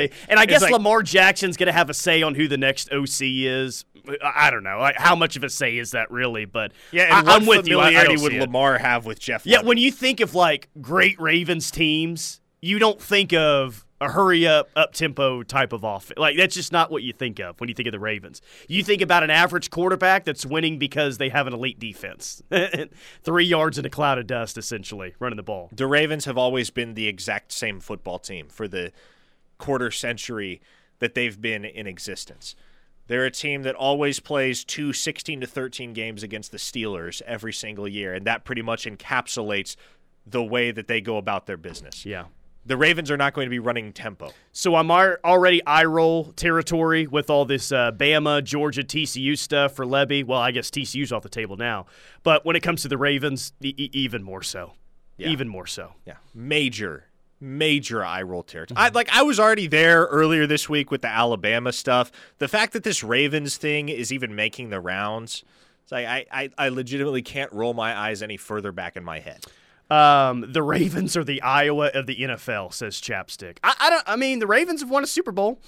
Exactly. 0.06 0.12
And 0.30 0.40
I 0.40 0.44
It's 0.44 0.52
guess 0.52 0.62
like- 0.64 0.72
Lamar 0.72 1.04
Jackson's 1.04 1.58
going 1.58 1.68
to 1.68 1.74
have 1.74 1.90
a 1.90 1.94
say 1.94 2.22
on 2.22 2.36
who 2.36 2.48
the 2.48 2.58
next 2.58 2.92
OC 2.92 3.22
is. 3.22 3.86
I 4.24 4.50
don't 4.50 4.64
know. 4.64 4.80
Like, 4.80 4.98
how 4.98 5.16
much 5.16 5.36
of 5.36 5.44
a 5.44 5.50
say 5.50 5.78
is 5.78 5.92
that 5.92 6.10
really? 6.10 6.46
But 6.46 6.72
Yeah, 6.92 7.20
and 7.20 7.30
I, 7.30 7.36
I'm 7.36 7.46
with 7.46 7.68
you. 7.68 7.80
I, 7.80 7.92
I 7.94 8.08
would 8.18 8.34
it. 8.34 8.40
Lamar 8.42 8.78
have 8.80 9.06
with 9.06 9.20
Jeff? 9.20 9.46
Yeah, 9.46 9.62
when 9.62 9.78
you 9.78 9.92
think 9.92 10.20
of 10.20 10.34
like 10.34 10.70
great 10.82 11.20
Ravens 11.20 11.70
teams, 11.70 12.40
you 12.62 12.80
don't 12.80 13.00
think 13.02 13.34
of 13.34 13.86
a 14.02 14.10
hurry 14.10 14.48
up, 14.48 14.70
up 14.76 14.94
tempo 14.94 15.44
type 15.44 15.74
of 15.74 15.84
offense. 15.84 16.18
Like 16.18 16.38
that's 16.38 16.56
just 16.56 16.72
not 16.72 16.92
what 16.92 17.04
you 17.04 17.12
think 17.14 17.40
of 17.40 17.60
when 17.60 17.70
you 17.70 17.76
think 17.76 17.88
of 17.88 17.92
the 17.92 18.00
Ravens. 18.00 18.42
You 18.68 18.84
think 18.84 19.02
about 19.02 19.24
an 19.24 19.30
average 19.30 19.70
quarterback 19.70 20.26
that's 20.26 20.46
winning 20.46 20.80
because 20.80 21.18
they 21.18 21.30
have 21.30 21.48
an 21.48 21.54
elite 21.54 21.80
defense, 21.80 22.42
three 23.24 23.46
yards 23.46 23.78
in 23.78 23.86
a 23.86 23.90
cloud 23.90 24.18
of 24.18 24.28
dust, 24.28 24.58
essentially 24.58 25.16
running 25.20 25.38
the 25.38 25.44
ball. 25.44 25.70
the 25.74 25.88
Ravens 25.88 26.26
have 26.26 26.38
always 26.38 26.70
been 26.70 26.94
the 26.94 27.08
exact 27.08 27.52
same 27.52 27.80
football 27.80 28.20
team 28.20 28.48
for 28.48 28.68
the 28.68 28.92
quarter 29.58 29.92
century 29.92 30.62
that 31.00 31.14
they've 31.14 31.40
been 31.40 31.66
in 31.66 31.88
existence. 31.88 32.56
They're 33.08 33.26
a 33.26 33.32
team 33.32 33.64
that 33.64 33.74
always 33.76 34.20
plays 34.20 34.64
two 34.64 34.94
16 34.94 35.42
to 35.42 35.48
13 35.48 35.94
games 35.94 36.22
against 36.22 36.52
the 36.52 36.58
Steelers 36.58 37.22
every 37.24 37.52
single 37.52 37.88
year, 37.88 38.14
and 38.14 38.26
that 38.28 38.46
pretty 38.46 38.62
much 38.62 38.86
encapsulates 38.86 39.76
the 40.28 40.44
way 40.44 40.72
that 40.72 40.88
they 40.88 41.02
go 41.02 41.18
about 41.18 41.48
their 41.48 41.58
business. 41.58 42.06
Yeah. 42.06 42.26
The 42.66 42.78
Ravens 42.78 43.10
are 43.10 43.18
not 43.18 43.34
going 43.34 43.46
to 43.46 43.50
be 43.50 43.60
running 43.60 43.94
tempo. 43.94 44.32
So 44.52 44.76
I'm 44.76 44.92
already 44.92 45.66
eye 45.66 45.86
roll 45.86 46.26
territory 46.34 47.08
with 47.08 47.30
all 47.30 47.46
this 47.46 47.72
uh, 47.72 47.92
Bama, 47.92 48.44
Georgia, 48.44 48.84
TCU 48.84 49.38
stuff 49.38 49.74
for 49.76 49.86
Lebby. 49.86 50.24
Well, 50.26 50.40
I 50.40 50.52
guess 50.52 50.70
TCU's 50.70 51.12
off 51.12 51.24
the 51.24 51.30
table 51.30 51.58
now, 51.58 51.88
but 52.24 52.46
when 52.46 52.56
it 52.56 52.62
comes 52.62 52.82
to 52.84 52.88
the 52.88 52.98
Ravens, 52.98 53.54
e- 53.62 53.74
e- 53.78 53.90
even 53.94 54.22
more 54.24 54.44
so. 54.44 54.74
Yeah. 55.18 55.30
Even 55.30 55.48
more 55.50 55.68
so. 55.68 55.94
Yeah, 56.06 56.16
major, 56.34 57.06
major 57.42 58.06
eye 58.06 58.22
roll 58.22 58.44
territory. 58.44 58.78
I 58.78 58.90
like. 58.90 59.10
I 59.12 59.24
was 59.24 59.40
already 59.40 59.68
there 59.68 60.06
earlier 60.06 60.48
this 60.48 60.70
week 60.70 60.92
with 60.92 61.02
the 61.02 61.10
Alabama 61.10 61.74
stuff. 61.74 62.12
The 62.38 62.48
fact 62.48 62.74
that 62.74 62.84
this 62.84 63.04
Ravens 63.04 63.58
thing 63.58 63.90
is 63.90 64.14
even 64.14 64.34
making 64.36 64.70
the 64.70 64.80
rounds, 64.80 65.44
it's 65.84 65.92
like 65.92 66.06
I, 66.06 66.26
I, 66.32 66.50
I 66.58 66.70
legitimately 66.70 67.22
can't 67.22 67.52
roll 67.52 67.74
my 67.74 67.98
eyes 67.98 68.22
any 68.22 68.38
further 68.38 68.72
back 68.72 68.96
in 68.96 69.04
my 69.04 69.20
head. 69.20 69.44
Um, 69.90 70.52
the 70.52 70.62
Ravens 70.62 71.18
are 71.18 71.24
the 71.24 71.42
Iowa 71.42 71.88
of 71.94 72.06
the 72.06 72.16
NFL, 72.16 72.74
says 72.74 73.02
Chapstick. 73.02 73.58
I, 73.64 73.74
I 73.80 73.90
don't. 73.90 74.04
I 74.06 74.16
mean, 74.16 74.40
the 74.40 74.48
Ravens 74.48 74.82
have 74.82 74.90
won 74.90 75.04
a 75.04 75.08
Super 75.08 75.32
Bowl. 75.32 75.60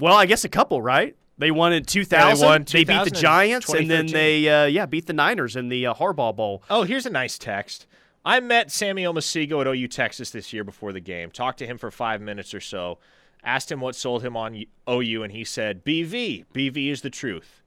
Well, 0.00 0.14
I 0.14 0.26
guess 0.26 0.44
a 0.44 0.48
couple, 0.48 0.82
right? 0.82 1.16
They 1.38 1.52
won 1.52 1.72
in 1.72 1.84
2000. 1.84 2.44
won 2.44 2.64
They 2.64 2.84
beat 2.84 3.04
the 3.04 3.10
Giants, 3.10 3.72
and 3.72 3.88
then 3.88 4.06
they 4.06 4.48
uh, 4.48 4.66
yeah 4.66 4.86
beat 4.86 5.06
the 5.06 5.12
Niners 5.12 5.54
in 5.54 5.68
the 5.68 5.86
uh, 5.86 5.94
Harbaugh 5.94 6.34
Bowl. 6.34 6.62
Oh, 6.68 6.82
here's 6.82 7.06
a 7.06 7.10
nice 7.10 7.38
text. 7.38 7.86
I 8.24 8.40
met 8.40 8.70
Sammy 8.70 9.04
Omosigho 9.04 9.60
at 9.60 9.66
OU 9.66 9.88
Texas 9.88 10.30
this 10.30 10.52
year 10.52 10.64
before 10.64 10.92
the 10.92 11.00
game. 11.00 11.30
Talked 11.30 11.60
to 11.60 11.66
him 11.66 11.78
for 11.78 11.90
five 11.90 12.20
minutes 12.20 12.52
or 12.52 12.60
so. 12.60 12.98
Asked 13.44 13.70
him 13.70 13.80
what 13.80 13.94
sold 13.94 14.22
him 14.24 14.36
on 14.36 14.64
OU, 14.90 15.22
and 15.22 15.32
he 15.32 15.44
said, 15.44 15.84
BV. 15.84 16.44
BV 16.52 16.90
is 16.90 17.02
the 17.02 17.10
truth. 17.10 17.62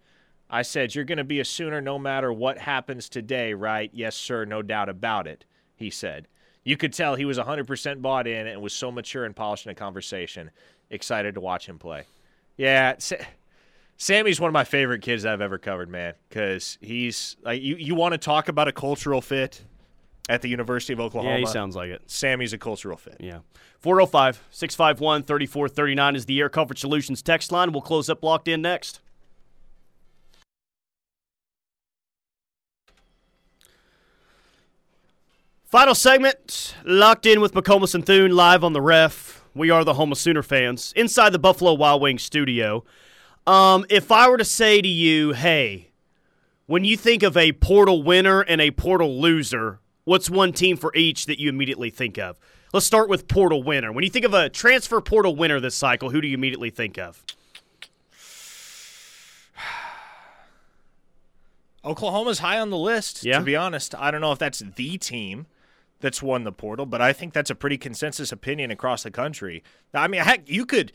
I 0.52 0.62
said, 0.64 0.94
You're 0.94 1.06
going 1.06 1.18
to 1.18 1.24
be 1.24 1.40
a 1.40 1.46
Sooner 1.46 1.82
no 1.82 1.98
matter 1.98 2.32
what 2.32 2.58
happens 2.60 3.08
today, 3.10 3.54
right? 3.54 3.90
Yes, 3.94 4.16
sir, 4.16 4.46
no 4.46 4.62
doubt 4.62 4.90
about 4.90 5.26
it, 5.26 5.46
he 5.76 5.90
said. 5.90 6.28
You 6.64 6.78
could 6.78 6.94
tell 6.94 7.16
he 7.16 7.26
was 7.26 7.40
100% 7.40 8.02
bought 8.02 8.28
in 8.28 8.46
and 8.46 8.62
was 8.62 8.74
so 8.74 8.92
mature 8.92 9.26
and 9.26 9.36
polished 9.36 9.66
in 9.66 9.72
a 9.72 9.76
conversation. 9.76 10.52
Excited 10.92 11.34
to 11.36 11.42
watch 11.42 11.68
him 11.68 11.80
play. 11.80 12.04
Yeah, 12.58 12.96
Sa- 13.00 13.16
Sammy's 13.98 14.40
one 14.40 14.50
of 14.50 14.54
my 14.54 14.66
favorite 14.66 15.02
kids 15.02 15.26
I've 15.26 15.42
ever 15.42 15.58
covered, 15.58 15.90
man, 15.90 16.14
because 16.30 16.78
he's 16.82 17.38
like, 17.44 17.62
you, 17.62 17.78
you 17.78 17.96
want 17.96 18.14
to 18.14 18.18
talk 18.18 18.50
about 18.50 18.68
a 18.68 18.72
cultural 18.72 19.22
fit 19.22 19.64
at 20.30 20.42
the 20.42 20.50
University 20.50 20.94
of 20.94 21.00
Oklahoma? 21.00 21.34
Yeah, 21.36 21.40
he 21.40 21.46
sounds 21.46 21.76
like 21.76 21.90
it. 21.90 22.04
Sammy's 22.06 22.54
a 22.54 22.58
cultural 22.58 22.98
fit. 22.98 23.16
Yeah. 23.20 23.40
405 23.80 24.44
651 24.52 25.24
3439 25.24 26.16
is 26.16 26.26
the 26.26 26.40
Air 26.40 26.50
Comfort 26.50 26.78
Solutions 26.78 27.22
text 27.22 27.52
line. 27.52 27.72
We'll 27.72 27.82
close 27.82 28.10
up 28.10 28.22
locked 28.24 28.48
in 28.48 28.62
next. 28.62 29.00
Final 35.72 35.96
segment, 35.96 36.76
locked 36.84 37.26
in 37.26 37.40
with 37.40 37.54
McComas 37.54 37.96
and 37.96 38.06
Thune 38.06 38.36
live 38.36 38.62
on 38.62 38.74
the 38.74 38.82
ref. 38.82 39.42
We 39.56 39.70
are 39.70 39.86
the 39.86 39.94
home 39.94 40.12
of 40.12 40.18
Sooner 40.18 40.44
fans 40.44 40.92
inside 40.98 41.30
the 41.32 41.40
Buffalo 41.40 41.74
Wild 41.74 42.02
Wings 42.02 42.24
studio. 42.24 42.84
Um, 43.48 43.86
if 43.90 44.12
I 44.12 44.28
were 44.30 44.36
to 44.38 44.44
say 44.44 44.82
to 44.82 44.88
you, 44.88 45.32
hey, 45.32 45.88
when 46.66 46.84
you 46.84 46.98
think 46.98 47.24
of 47.24 47.38
a 47.38 47.54
portal 47.54 48.04
winner 48.04 48.42
and 48.42 48.60
a 48.60 48.72
portal 48.72 49.22
loser, 49.22 49.80
what's 50.04 50.30
one 50.30 50.52
team 50.52 50.76
for 50.76 50.94
each 50.94 51.26
that 51.28 51.40
you 51.40 51.48
immediately 51.48 51.90
think 51.90 52.18
of? 52.18 52.36
Let's 52.74 52.86
start 52.86 53.08
with 53.08 53.30
portal 53.30 53.64
winner. 53.64 53.94
When 53.94 54.04
you 54.04 54.10
think 54.10 54.26
of 54.26 54.34
a 54.34 54.50
transfer 54.50 55.00
portal 55.00 55.38
winner 55.38 55.62
this 55.62 55.76
cycle, 55.76 56.10
who 56.10 56.20
do 56.20 56.28
you 56.28 56.34
immediately 56.34 56.70
think 56.70 56.98
of? 56.98 57.24
Oklahoma's 61.86 62.40
high 62.40 62.60
on 62.60 62.72
the 62.72 62.78
list, 62.78 63.24
Yeah. 63.24 63.40
to 63.40 63.46
be 63.46 63.56
honest. 63.56 63.96
I 63.96 64.12
don't 64.12 64.20
know 64.20 64.34
if 64.34 64.40
that's 64.40 64.60
the 64.60 64.98
team 64.98 65.46
that's 66.02 66.22
won 66.22 66.44
the 66.44 66.52
portal, 66.52 66.86
but 66.86 67.02
I 67.02 67.14
think 67.14 67.34
that's 67.34 67.50
a 67.50 67.56
pretty 67.56 67.78
consensus 67.78 68.32
opinion 68.32 68.72
across 68.72 69.04
the 69.04 69.12
country. 69.12 69.64
I 69.94 70.08
mean, 70.08 70.22
heck, 70.22 70.50
you 70.50 70.66
could 70.66 70.92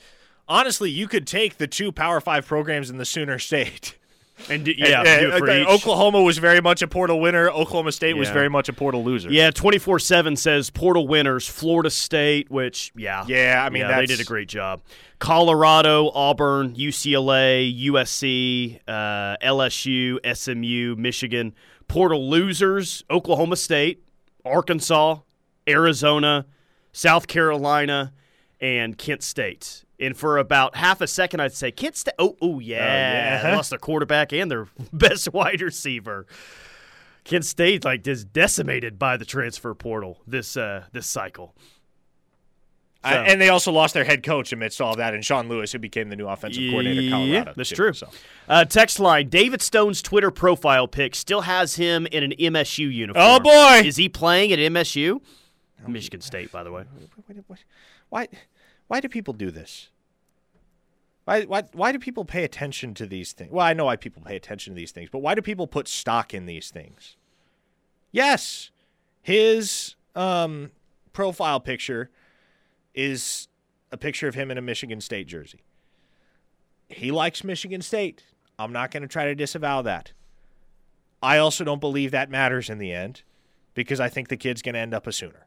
honestly, 0.49 0.91
you 0.91 1.09
could 1.09 1.27
take 1.27 1.59
the 1.59 1.67
two 1.67 1.93
Power 1.93 2.21
5 2.21 2.47
programs 2.47 2.91
in 2.91 2.99
the 2.99 3.05
Sooner 3.05 3.39
State. 3.39 3.97
And 4.51 4.69
yeah, 4.69 5.01
Uh, 5.01 5.19
do 5.19 5.39
for 5.39 5.49
uh, 5.49 5.61
each. 5.61 5.67
Oklahoma 5.67 6.23
was 6.23 6.37
very 6.37 6.61
much 6.61 6.83
a 6.83 6.87
portal 6.87 7.19
winner. 7.21 7.49
Oklahoma 7.49 7.91
State 7.91 8.19
was 8.19 8.29
very 8.29 8.51
much 8.51 8.69
a 8.69 8.75
portal 8.75 9.03
loser. 9.03 9.31
Yeah, 9.31 9.51
24 9.51 9.99
7 9.99 10.37
says 10.37 10.69
portal 10.69 11.09
winners, 11.09 11.49
Florida 11.49 11.89
State, 11.89 12.51
which, 12.51 12.93
yeah. 12.95 13.25
Yeah, 13.27 13.63
I 13.65 13.71
mean, 13.71 13.81
yeah, 13.81 13.97
they 13.97 14.05
did 14.05 14.21
a 14.21 14.25
great 14.25 14.49
job. 14.49 14.83
Colorado, 15.21 16.11
Auburn, 16.11 16.75
UCLA, 16.75 17.87
USC, 17.87 18.79
uh, 18.87 19.37
LSU, 19.43 20.19
SMU, 20.37 20.97
Michigan. 20.97 21.55
Portal 21.89 22.29
losers, 22.29 23.05
Oklahoma 23.11 23.57
State, 23.57 24.03
Arkansas, 24.47 25.21
Arizona, 25.69 26.47
South 26.93 27.27
Carolina, 27.27 28.13
and 28.61 28.97
Kent 28.97 29.23
State. 29.23 29.85
And 29.99 30.17
for 30.17 30.39
about 30.39 30.77
half 30.77 31.01
a 31.01 31.07
second, 31.07 31.41
I'd 31.41 31.53
say 31.53 31.71
Kent 31.71 31.97
State. 31.97 32.15
Oh, 32.19 32.37
oh 32.41 32.59
yeah, 32.59 33.43
yeah. 33.49 33.57
Lost 33.57 33.71
their 33.71 33.79
quarterback 33.79 34.33
and 34.33 34.51
their 34.51 34.67
best 34.93 35.33
wide 35.33 35.61
receiver. 35.61 36.27
Kent 37.25 37.45
State 37.45 37.85
like 37.85 38.07
is 38.07 38.25
decimated 38.25 38.99
by 38.99 39.17
the 39.17 39.25
transfer 39.25 39.75
portal 39.75 40.23
this 40.27 40.57
uh, 40.57 40.85
this 40.93 41.07
cycle. 41.07 41.55
So- 43.11 43.23
and 43.23 43.41
they 43.41 43.49
also 43.49 43.73
lost 43.73 43.95
their 43.95 44.05
head 44.05 44.23
coach 44.23 44.53
amidst 44.53 44.81
all 44.81 44.97
that, 44.97 45.15
and 45.15 45.25
Sean 45.25 45.49
Lewis, 45.49 45.73
who 45.73 45.79
became 45.79 46.09
the 46.09 46.17
new 46.17 46.27
offensive 46.27 46.63
coordinator 46.71 47.07
of 47.07 47.11
Colorado. 47.11 47.33
Yeah, 47.33 47.53
that's 47.57 47.69
too, 47.71 47.75
true. 47.75 47.93
so. 47.93 48.09
Uh, 48.49 48.65
text 48.65 48.99
line: 48.99 49.29
David 49.29 49.63
Stone's 49.63 50.03
Twitter 50.03 50.31
profile 50.31 50.89
pic 50.89 51.15
still 51.15 51.43
has 51.43 51.77
him 51.77 52.07
in 52.07 52.23
an 52.23 52.33
MSU 52.33 52.93
uniform. 52.93 53.25
Oh, 53.27 53.41
boy! 53.41 53.87
is 53.87 53.97
he 53.97 54.09
playing 54.09 54.53
at 54.53 54.59
MSU? 54.59 55.21
Michigan 55.87 56.21
State, 56.21 56.51
by 56.51 56.65
the 56.65 56.73
way. 56.73 56.85
Why, 58.09 58.29
why 58.89 59.01
do 59.01 59.09
people 59.09 59.35
do 59.35 59.51
this? 59.51 59.91
Why, 61.25 61.43
why, 61.43 61.65
why 61.73 61.93
do 61.93 61.99
people 61.99 62.25
pay 62.25 62.45
attention 62.45 62.95
to 62.95 63.07
these 63.07 63.33
things? 63.33 63.51
Well, 63.51 63.67
I 63.67 63.73
know 63.73 63.87
why 63.87 63.97
people 63.97 64.23
pay 64.25 64.37
attention 64.37 64.75
to 64.75 64.77
these 64.77 64.93
things, 64.93 65.11
but 65.11 65.19
why 65.19 65.35
do 65.35 65.43
people 65.43 65.67
put 65.67 65.89
stock 65.89 66.33
in 66.33 66.47
these 66.47 66.71
things? 66.71 67.17
Yes, 68.13 68.71
his 69.23 69.97
um, 70.15 70.71
profile 71.13 71.59
picture 71.59 72.11
is 72.97 73.47
a 73.93 73.97
picture 73.97 74.27
of 74.27 74.35
him 74.35 74.51
in 74.51 74.59
a 74.59 74.63
Michigan 74.63 75.01
State 75.01 75.29
jersey. 75.29 75.61
He 76.89 77.13
likes 77.13 77.45
Michigan 77.45 77.83
State. 77.83 78.25
I'm 78.59 78.73
not 78.73 78.91
going 78.91 79.03
to 79.03 79.09
try 79.09 79.27
to 79.27 79.35
disavow 79.35 79.83
that. 79.83 80.13
I 81.23 81.39
also 81.39 81.65
don't 81.65 81.81
believe 81.81 82.11
that 82.11 82.31
matters 82.31 82.71
in 82.71 82.79
the 82.79 82.93
end 82.93 83.23
because 83.75 84.01
I 84.01 84.09
think 84.09 84.29
the 84.29 84.37
kid's 84.37 84.63
going 84.63 84.75
to 84.75 84.81
end 84.81 84.95
up 84.95 85.07
a 85.07 85.13
Sooner. 85.13 85.47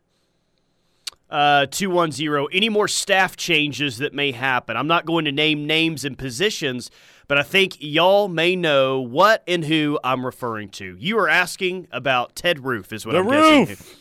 Uh, 1.29 1.67
210. 1.67 2.47
Any 2.51 2.69
more 2.69 2.87
staff 2.87 3.37
changes 3.37 3.99
that 3.99 4.13
may 4.13 4.31
happen? 4.31 4.75
I'm 4.75 4.87
not 4.87 5.05
going 5.05 5.25
to 5.25 5.31
name 5.31 5.67
names 5.67 6.03
and 6.03 6.17
positions, 6.17 6.89
but 7.27 7.37
I 7.37 7.43
think 7.43 7.77
y'all 7.79 8.27
may 8.27 8.55
know 8.55 8.99
what 8.99 9.43
and 9.47 9.63
who 9.63 9.99
I'm 10.03 10.25
referring 10.25 10.69
to. 10.69 10.95
You 10.97 11.19
are 11.19 11.29
asking 11.29 11.87
about 11.91 12.35
Ted 12.35 12.65
Roof, 12.65 12.91
is 12.91 13.05
what 13.05 13.11
The 13.11 13.19
I'm 13.19 13.27
guessing. 13.27 13.67
Roof! 13.67 13.95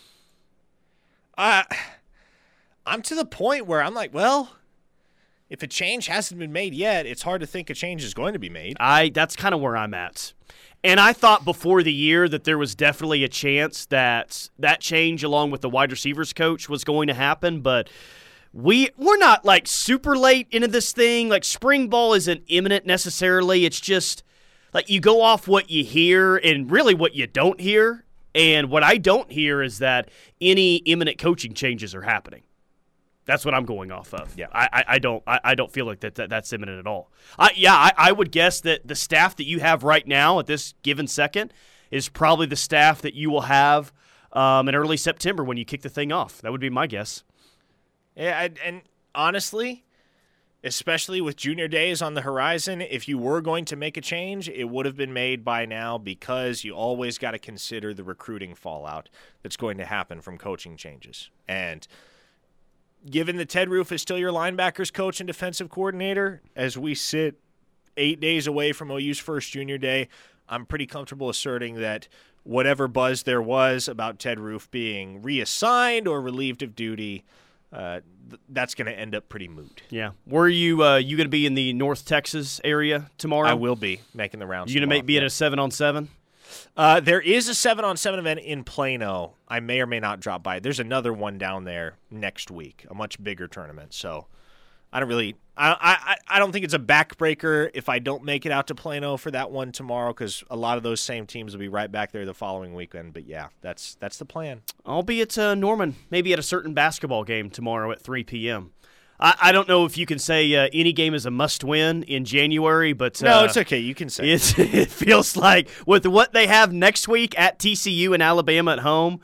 I'm 2.88 3.02
to 3.02 3.14
the 3.14 3.24
point 3.24 3.66
where 3.66 3.82
I'm 3.82 3.94
like, 3.94 4.12
well, 4.14 4.56
if 5.50 5.62
a 5.62 5.66
change 5.66 6.06
hasn't 6.06 6.38
been 6.38 6.52
made 6.52 6.74
yet, 6.74 7.06
it's 7.06 7.22
hard 7.22 7.40
to 7.40 7.46
think 7.46 7.70
a 7.70 7.74
change 7.74 8.04
is 8.04 8.14
going 8.14 8.32
to 8.32 8.38
be 8.38 8.48
made. 8.48 8.76
I 8.80 9.10
that's 9.10 9.36
kind 9.36 9.54
of 9.54 9.60
where 9.60 9.76
I'm 9.76 9.94
at. 9.94 10.32
And 10.84 11.00
I 11.00 11.12
thought 11.12 11.44
before 11.44 11.82
the 11.82 11.92
year 11.92 12.28
that 12.28 12.44
there 12.44 12.58
was 12.58 12.74
definitely 12.74 13.24
a 13.24 13.28
chance 13.28 13.86
that 13.86 14.48
that 14.58 14.80
change 14.80 15.24
along 15.24 15.50
with 15.50 15.60
the 15.60 15.70
wide 15.70 15.90
receivers 15.90 16.32
coach 16.32 16.68
was 16.68 16.84
going 16.84 17.08
to 17.08 17.14
happen, 17.14 17.60
but 17.60 17.88
we 18.52 18.90
we're 18.96 19.18
not 19.18 19.44
like 19.44 19.66
super 19.66 20.16
late 20.16 20.48
into 20.50 20.68
this 20.68 20.92
thing. 20.92 21.28
Like 21.28 21.44
spring 21.44 21.88
ball 21.88 22.14
isn't 22.14 22.42
imminent 22.48 22.86
necessarily. 22.86 23.64
It's 23.64 23.80
just 23.80 24.22
like 24.72 24.88
you 24.88 25.00
go 25.00 25.22
off 25.22 25.48
what 25.48 25.70
you 25.70 25.84
hear 25.84 26.36
and 26.36 26.70
really 26.70 26.94
what 26.94 27.14
you 27.14 27.26
don't 27.26 27.60
hear. 27.60 28.04
And 28.34 28.70
what 28.70 28.84
I 28.84 28.98
don't 28.98 29.32
hear 29.32 29.62
is 29.62 29.78
that 29.78 30.10
any 30.40 30.76
imminent 30.76 31.18
coaching 31.18 31.54
changes 31.54 31.94
are 31.94 32.02
happening. 32.02 32.42
That's 33.28 33.44
what 33.44 33.52
I'm 33.52 33.66
going 33.66 33.92
off 33.92 34.14
of. 34.14 34.34
Yeah. 34.38 34.46
I, 34.52 34.68
I, 34.72 34.84
I 34.94 34.98
don't 34.98 35.22
I, 35.26 35.38
I 35.44 35.54
don't 35.54 35.70
feel 35.70 35.84
like 35.84 36.00
that, 36.00 36.14
that 36.14 36.30
that's 36.30 36.50
imminent 36.50 36.78
at 36.78 36.86
all. 36.86 37.12
I, 37.38 37.50
yeah, 37.54 37.74
I, 37.74 37.92
I 37.96 38.12
would 38.12 38.32
guess 38.32 38.62
that 38.62 38.88
the 38.88 38.94
staff 38.94 39.36
that 39.36 39.44
you 39.44 39.60
have 39.60 39.84
right 39.84 40.08
now 40.08 40.38
at 40.38 40.46
this 40.46 40.72
given 40.82 41.06
second 41.06 41.52
is 41.90 42.08
probably 42.08 42.46
the 42.46 42.56
staff 42.56 43.02
that 43.02 43.12
you 43.12 43.28
will 43.30 43.42
have 43.42 43.92
um, 44.32 44.66
in 44.66 44.74
early 44.74 44.96
September 44.96 45.44
when 45.44 45.58
you 45.58 45.66
kick 45.66 45.82
the 45.82 45.90
thing 45.90 46.10
off. 46.10 46.40
That 46.40 46.52
would 46.52 46.60
be 46.62 46.70
my 46.70 46.86
guess. 46.86 47.22
Yeah, 48.16 48.38
I- 48.38 48.50
and 48.66 48.80
honestly, 49.14 49.84
especially 50.64 51.20
with 51.20 51.36
junior 51.36 51.68
days 51.68 52.00
on 52.00 52.14
the 52.14 52.22
horizon, 52.22 52.80
if 52.80 53.08
you 53.08 53.18
were 53.18 53.42
going 53.42 53.66
to 53.66 53.76
make 53.76 53.98
a 53.98 54.00
change, 54.00 54.48
it 54.48 54.64
would 54.70 54.86
have 54.86 54.96
been 54.96 55.12
made 55.12 55.44
by 55.44 55.66
now 55.66 55.98
because 55.98 56.64
you 56.64 56.72
always 56.72 57.18
got 57.18 57.32
to 57.32 57.38
consider 57.38 57.92
the 57.92 58.04
recruiting 58.04 58.54
fallout 58.54 59.10
that's 59.42 59.56
going 59.58 59.76
to 59.76 59.84
happen 59.84 60.22
from 60.22 60.38
coaching 60.38 60.78
changes. 60.78 61.30
And 61.46 61.86
given 63.08 63.36
that 63.36 63.48
Ted 63.48 63.68
Roof 63.68 63.92
is 63.92 64.02
still 64.02 64.18
your 64.18 64.32
linebackers 64.32 64.92
coach 64.92 65.20
and 65.20 65.26
defensive 65.26 65.68
coordinator, 65.70 66.42
as 66.56 66.76
we 66.78 66.94
sit 66.94 67.40
eight 67.96 68.20
days 68.20 68.46
away 68.46 68.72
from 68.72 68.90
OU's 68.90 69.18
first 69.18 69.52
junior 69.52 69.78
day, 69.78 70.08
I'm 70.48 70.64
pretty 70.66 70.86
comfortable 70.86 71.28
asserting 71.28 71.76
that 71.76 72.08
whatever 72.44 72.88
buzz 72.88 73.24
there 73.24 73.42
was 73.42 73.88
about 73.88 74.18
Ted 74.18 74.40
Roof 74.40 74.70
being 74.70 75.22
reassigned 75.22 76.08
or 76.08 76.20
relieved 76.20 76.62
of 76.62 76.74
duty, 76.74 77.24
uh, 77.72 78.00
th- 78.30 78.40
that's 78.48 78.74
going 78.74 78.86
to 78.86 78.98
end 78.98 79.14
up 79.14 79.28
pretty 79.28 79.48
moot. 79.48 79.82
Yeah. 79.90 80.12
Were 80.26 80.48
you 80.48 80.82
uh, 80.82 80.96
you 80.96 81.16
going 81.16 81.26
to 81.26 81.30
be 81.30 81.44
in 81.44 81.54
the 81.54 81.72
North 81.74 82.06
Texas 82.06 82.60
area 82.64 83.10
tomorrow? 83.18 83.48
I 83.48 83.54
will 83.54 83.76
be 83.76 84.00
making 84.14 84.40
the 84.40 84.46
rounds. 84.46 84.72
You 84.72 84.80
going 84.80 84.88
to 84.88 84.94
make 84.94 85.06
be 85.06 85.18
at 85.18 85.24
a 85.24 85.30
seven 85.30 85.58
on 85.58 85.70
seven? 85.70 86.08
Uh, 86.76 87.00
there 87.00 87.20
is 87.20 87.48
a 87.48 87.54
seven 87.54 87.84
on 87.84 87.96
seven 87.96 88.18
event 88.20 88.40
in 88.40 88.64
Plano. 88.64 89.34
I 89.48 89.60
may 89.60 89.80
or 89.80 89.86
may 89.86 90.00
not 90.00 90.20
drop 90.20 90.42
by. 90.42 90.60
There's 90.60 90.80
another 90.80 91.12
one 91.12 91.38
down 91.38 91.64
there 91.64 91.96
next 92.10 92.50
week, 92.50 92.86
a 92.90 92.94
much 92.94 93.22
bigger 93.22 93.48
tournament. 93.48 93.94
So 93.94 94.26
I 94.92 95.00
don't 95.00 95.08
really, 95.08 95.36
I, 95.56 95.76
I, 95.80 96.16
I 96.36 96.38
don't 96.38 96.52
think 96.52 96.64
it's 96.64 96.74
a 96.74 96.78
backbreaker 96.78 97.70
if 97.74 97.88
I 97.88 97.98
don't 97.98 98.24
make 98.24 98.46
it 98.46 98.52
out 98.52 98.68
to 98.68 98.74
Plano 98.74 99.16
for 99.16 99.30
that 99.30 99.50
one 99.50 99.72
tomorrow 99.72 100.12
because 100.12 100.42
a 100.50 100.56
lot 100.56 100.76
of 100.76 100.82
those 100.82 101.00
same 101.00 101.26
teams 101.26 101.52
will 101.52 101.60
be 101.60 101.68
right 101.68 101.90
back 101.90 102.12
there 102.12 102.24
the 102.24 102.34
following 102.34 102.74
weekend. 102.74 103.12
But 103.12 103.26
yeah, 103.26 103.48
that's 103.60 103.96
that's 103.96 104.18
the 104.18 104.24
plan. 104.24 104.62
I'll 104.86 105.02
be 105.02 105.20
at 105.20 105.36
uh, 105.36 105.54
Norman, 105.54 105.96
maybe 106.10 106.32
at 106.32 106.38
a 106.38 106.42
certain 106.42 106.74
basketball 106.74 107.24
game 107.24 107.50
tomorrow 107.50 107.90
at 107.90 108.00
3 108.00 108.24
p.m. 108.24 108.72
I, 109.20 109.34
I 109.42 109.52
don't 109.52 109.68
know 109.68 109.84
if 109.84 109.98
you 109.98 110.06
can 110.06 110.18
say 110.18 110.54
uh, 110.54 110.68
any 110.72 110.92
game 110.92 111.14
is 111.14 111.26
a 111.26 111.30
must 111.30 111.64
win 111.64 112.02
in 112.04 112.24
January, 112.24 112.92
but 112.92 113.20
No, 113.20 113.40
uh, 113.40 113.44
it's 113.44 113.56
okay. 113.56 113.78
You 113.78 113.94
can 113.94 114.08
say. 114.08 114.30
It's, 114.30 114.58
it 114.58 114.90
feels 114.90 115.36
like 115.36 115.68
with 115.86 116.06
what 116.06 116.32
they 116.32 116.46
have 116.46 116.72
next 116.72 117.08
week 117.08 117.38
at 117.38 117.58
TCU 117.58 118.14
and 118.14 118.22
Alabama 118.22 118.72
at 118.72 118.78
home, 118.80 119.20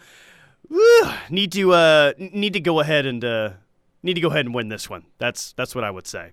whew, 0.69 1.11
need 1.31 1.53
to 1.53 1.73
uh, 1.73 2.13
need 2.19 2.55
to 2.55 2.61
go 2.61 2.81
ahead 2.81 3.07
and 3.07 3.25
uh, 3.25 3.51
need 4.03 4.15
to 4.15 4.21
go 4.21 4.29
ahead 4.29 4.47
and 4.47 4.55
win 4.55 4.69
this 4.69 4.91
one. 4.91 5.05
That's 5.19 5.53
that's 5.53 5.75
what 5.75 5.85
I 5.85 5.91
would 5.91 6.07
say. 6.07 6.33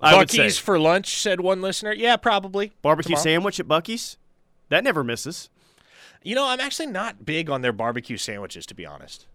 I 0.00 0.18
would 0.18 0.30
say 0.30 0.38
Buc-ee's 0.38 0.58
for 0.58 0.80
lunch, 0.80 1.16
said 1.16 1.40
one 1.40 1.62
listener. 1.62 1.92
Yeah, 1.92 2.16
probably. 2.16 2.72
barbecue 2.82 3.10
tomorrow. 3.10 3.22
sandwich 3.22 3.60
at 3.60 3.68
Buc-ee's. 3.68 4.16
That 4.68 4.82
never 4.82 5.04
misses. 5.04 5.48
You 6.24 6.34
know, 6.34 6.48
I'm 6.48 6.60
actually 6.60 6.86
not 6.86 7.24
big 7.24 7.50
on 7.50 7.62
their 7.62 7.72
barbecue 7.72 8.16
sandwiches, 8.16 8.66
to 8.66 8.74
be 8.74 8.84
honest. 8.86 9.26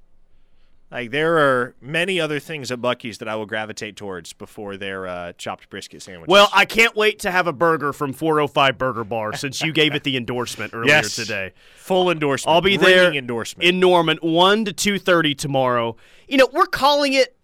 Like 0.90 1.12
there 1.12 1.38
are 1.38 1.76
many 1.82 2.20
other 2.20 2.40
things 2.40 2.72
at 2.72 2.80
Buc-ee's 2.80 3.18
that 3.18 3.28
I 3.28 3.36
will 3.36 3.46
gravitate 3.46 3.98
towards 3.98 4.32
before 4.32 4.78
their 4.78 5.06
uh, 5.06 5.34
chopped 5.34 5.70
brisket 5.70 6.02
sandwich. 6.02 6.30
Well, 6.30 6.50
I 6.54 6.64
can't 6.64 6.96
wait 6.96 7.20
to 7.20 7.32
have 7.32 7.46
a 7.46 7.52
burger 7.54 7.92
from 7.92 8.14
405 8.14 8.78
Burger 8.78 9.04
Bar 9.04 9.36
since 9.36 9.62
you 9.62 9.74
gave 9.74 9.96
it 9.96 10.04
the 10.04 10.16
endorsement 10.16 10.74
earlier 10.74 10.88
yes, 10.88 11.16
today. 11.16 11.52
full 11.76 12.10
endorsement. 12.10 12.54
I'll 12.56 12.62
be 12.62 12.78
Ringing 12.78 12.86
there 12.86 13.14
Endorsement. 13.14 13.68
in 13.68 13.80
Norman, 13.82 14.18
one 14.22 14.64
to 14.66 14.72
two 14.72 14.98
thirty 14.98 15.36
tomorrow. 15.36 15.98
You 16.28 16.38
know, 16.38 16.48
we're 16.54 16.66
calling 16.66 17.14
it 17.14 17.36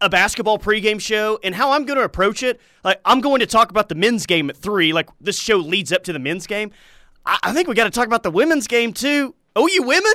a 0.00 0.08
basketball 0.08 0.58
pregame 0.58 1.00
show, 1.00 1.40
and 1.42 1.54
how 1.54 1.72
I'm 1.72 1.86
going 1.86 1.98
to 1.98 2.04
approach 2.04 2.42
it, 2.42 2.60
like 2.84 3.00
I'm 3.04 3.20
going 3.20 3.40
to 3.40 3.46
talk 3.46 3.70
about 3.70 3.88
the 3.88 3.94
men's 3.96 4.26
game 4.26 4.48
at 4.48 4.56
three. 4.56 4.92
Like 4.92 5.08
this 5.20 5.38
show 5.38 5.56
leads 5.56 5.90
up 5.90 6.04
to 6.04 6.12
the 6.12 6.18
men's 6.20 6.46
game. 6.46 6.70
I, 7.24 7.38
I 7.42 7.52
think 7.52 7.66
we 7.66 7.74
got 7.74 7.84
to 7.84 7.90
talk 7.90 8.06
about 8.06 8.22
the 8.22 8.30
women's 8.30 8.68
game 8.68 8.92
too. 8.92 9.34
Oh, 9.56 9.66
you 9.66 9.82
women, 9.82 10.12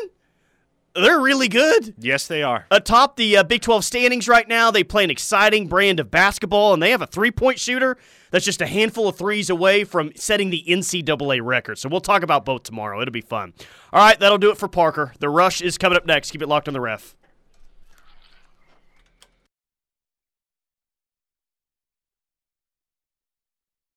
they're 0.94 1.20
really 1.20 1.48
good. 1.48 1.94
yes, 1.98 2.28
they 2.28 2.44
are. 2.44 2.66
Atop 2.72 3.16
the 3.16 3.38
uh, 3.38 3.44
Big 3.44 3.62
12 3.62 3.86
standings 3.86 4.28
right 4.28 4.48
now, 4.48 4.72
they 4.72 4.84
play 4.84 5.04
an 5.04 5.10
exciting 5.12 5.68
brand 5.68 6.00
of 6.00 6.12
basketball, 6.12 6.74
and 6.74 6.82
they 6.82 6.92
have 6.92 7.02
a 7.02 7.08
three 7.08 7.32
point 7.32 7.60
shooter 7.60 7.98
that's 8.32 8.46
just 8.46 8.62
a 8.62 8.68
handful 8.68 9.08
of 9.08 9.18
threes 9.18 9.50
away 9.50 9.84
from 9.84 10.12
setting 10.16 10.50
the 10.50 10.64
NCAA 10.68 11.42
record. 11.44 11.78
So 11.78 11.90
we'll 11.90 12.02
talk 12.02 12.24
about 12.24 12.46
both 12.46 12.64
tomorrow. 12.64 13.02
It'll 13.02 13.12
be 13.12 13.22
fun. 13.22 13.54
All 13.94 14.02
right, 14.02 14.20
that'll 14.20 14.38
do 14.38 14.52
it 14.52 14.58
for 14.58 14.68
Parker. 14.68 15.14
The 15.20 15.30
rush 15.30 15.62
is 15.62 15.78
coming 15.78 15.98
up 15.98 16.06
next. 16.06 16.32
Keep 16.32 16.42
it 16.42 16.48
locked 16.48 16.68
on 16.68 16.74
the 16.74 16.82
ref. 16.82 17.16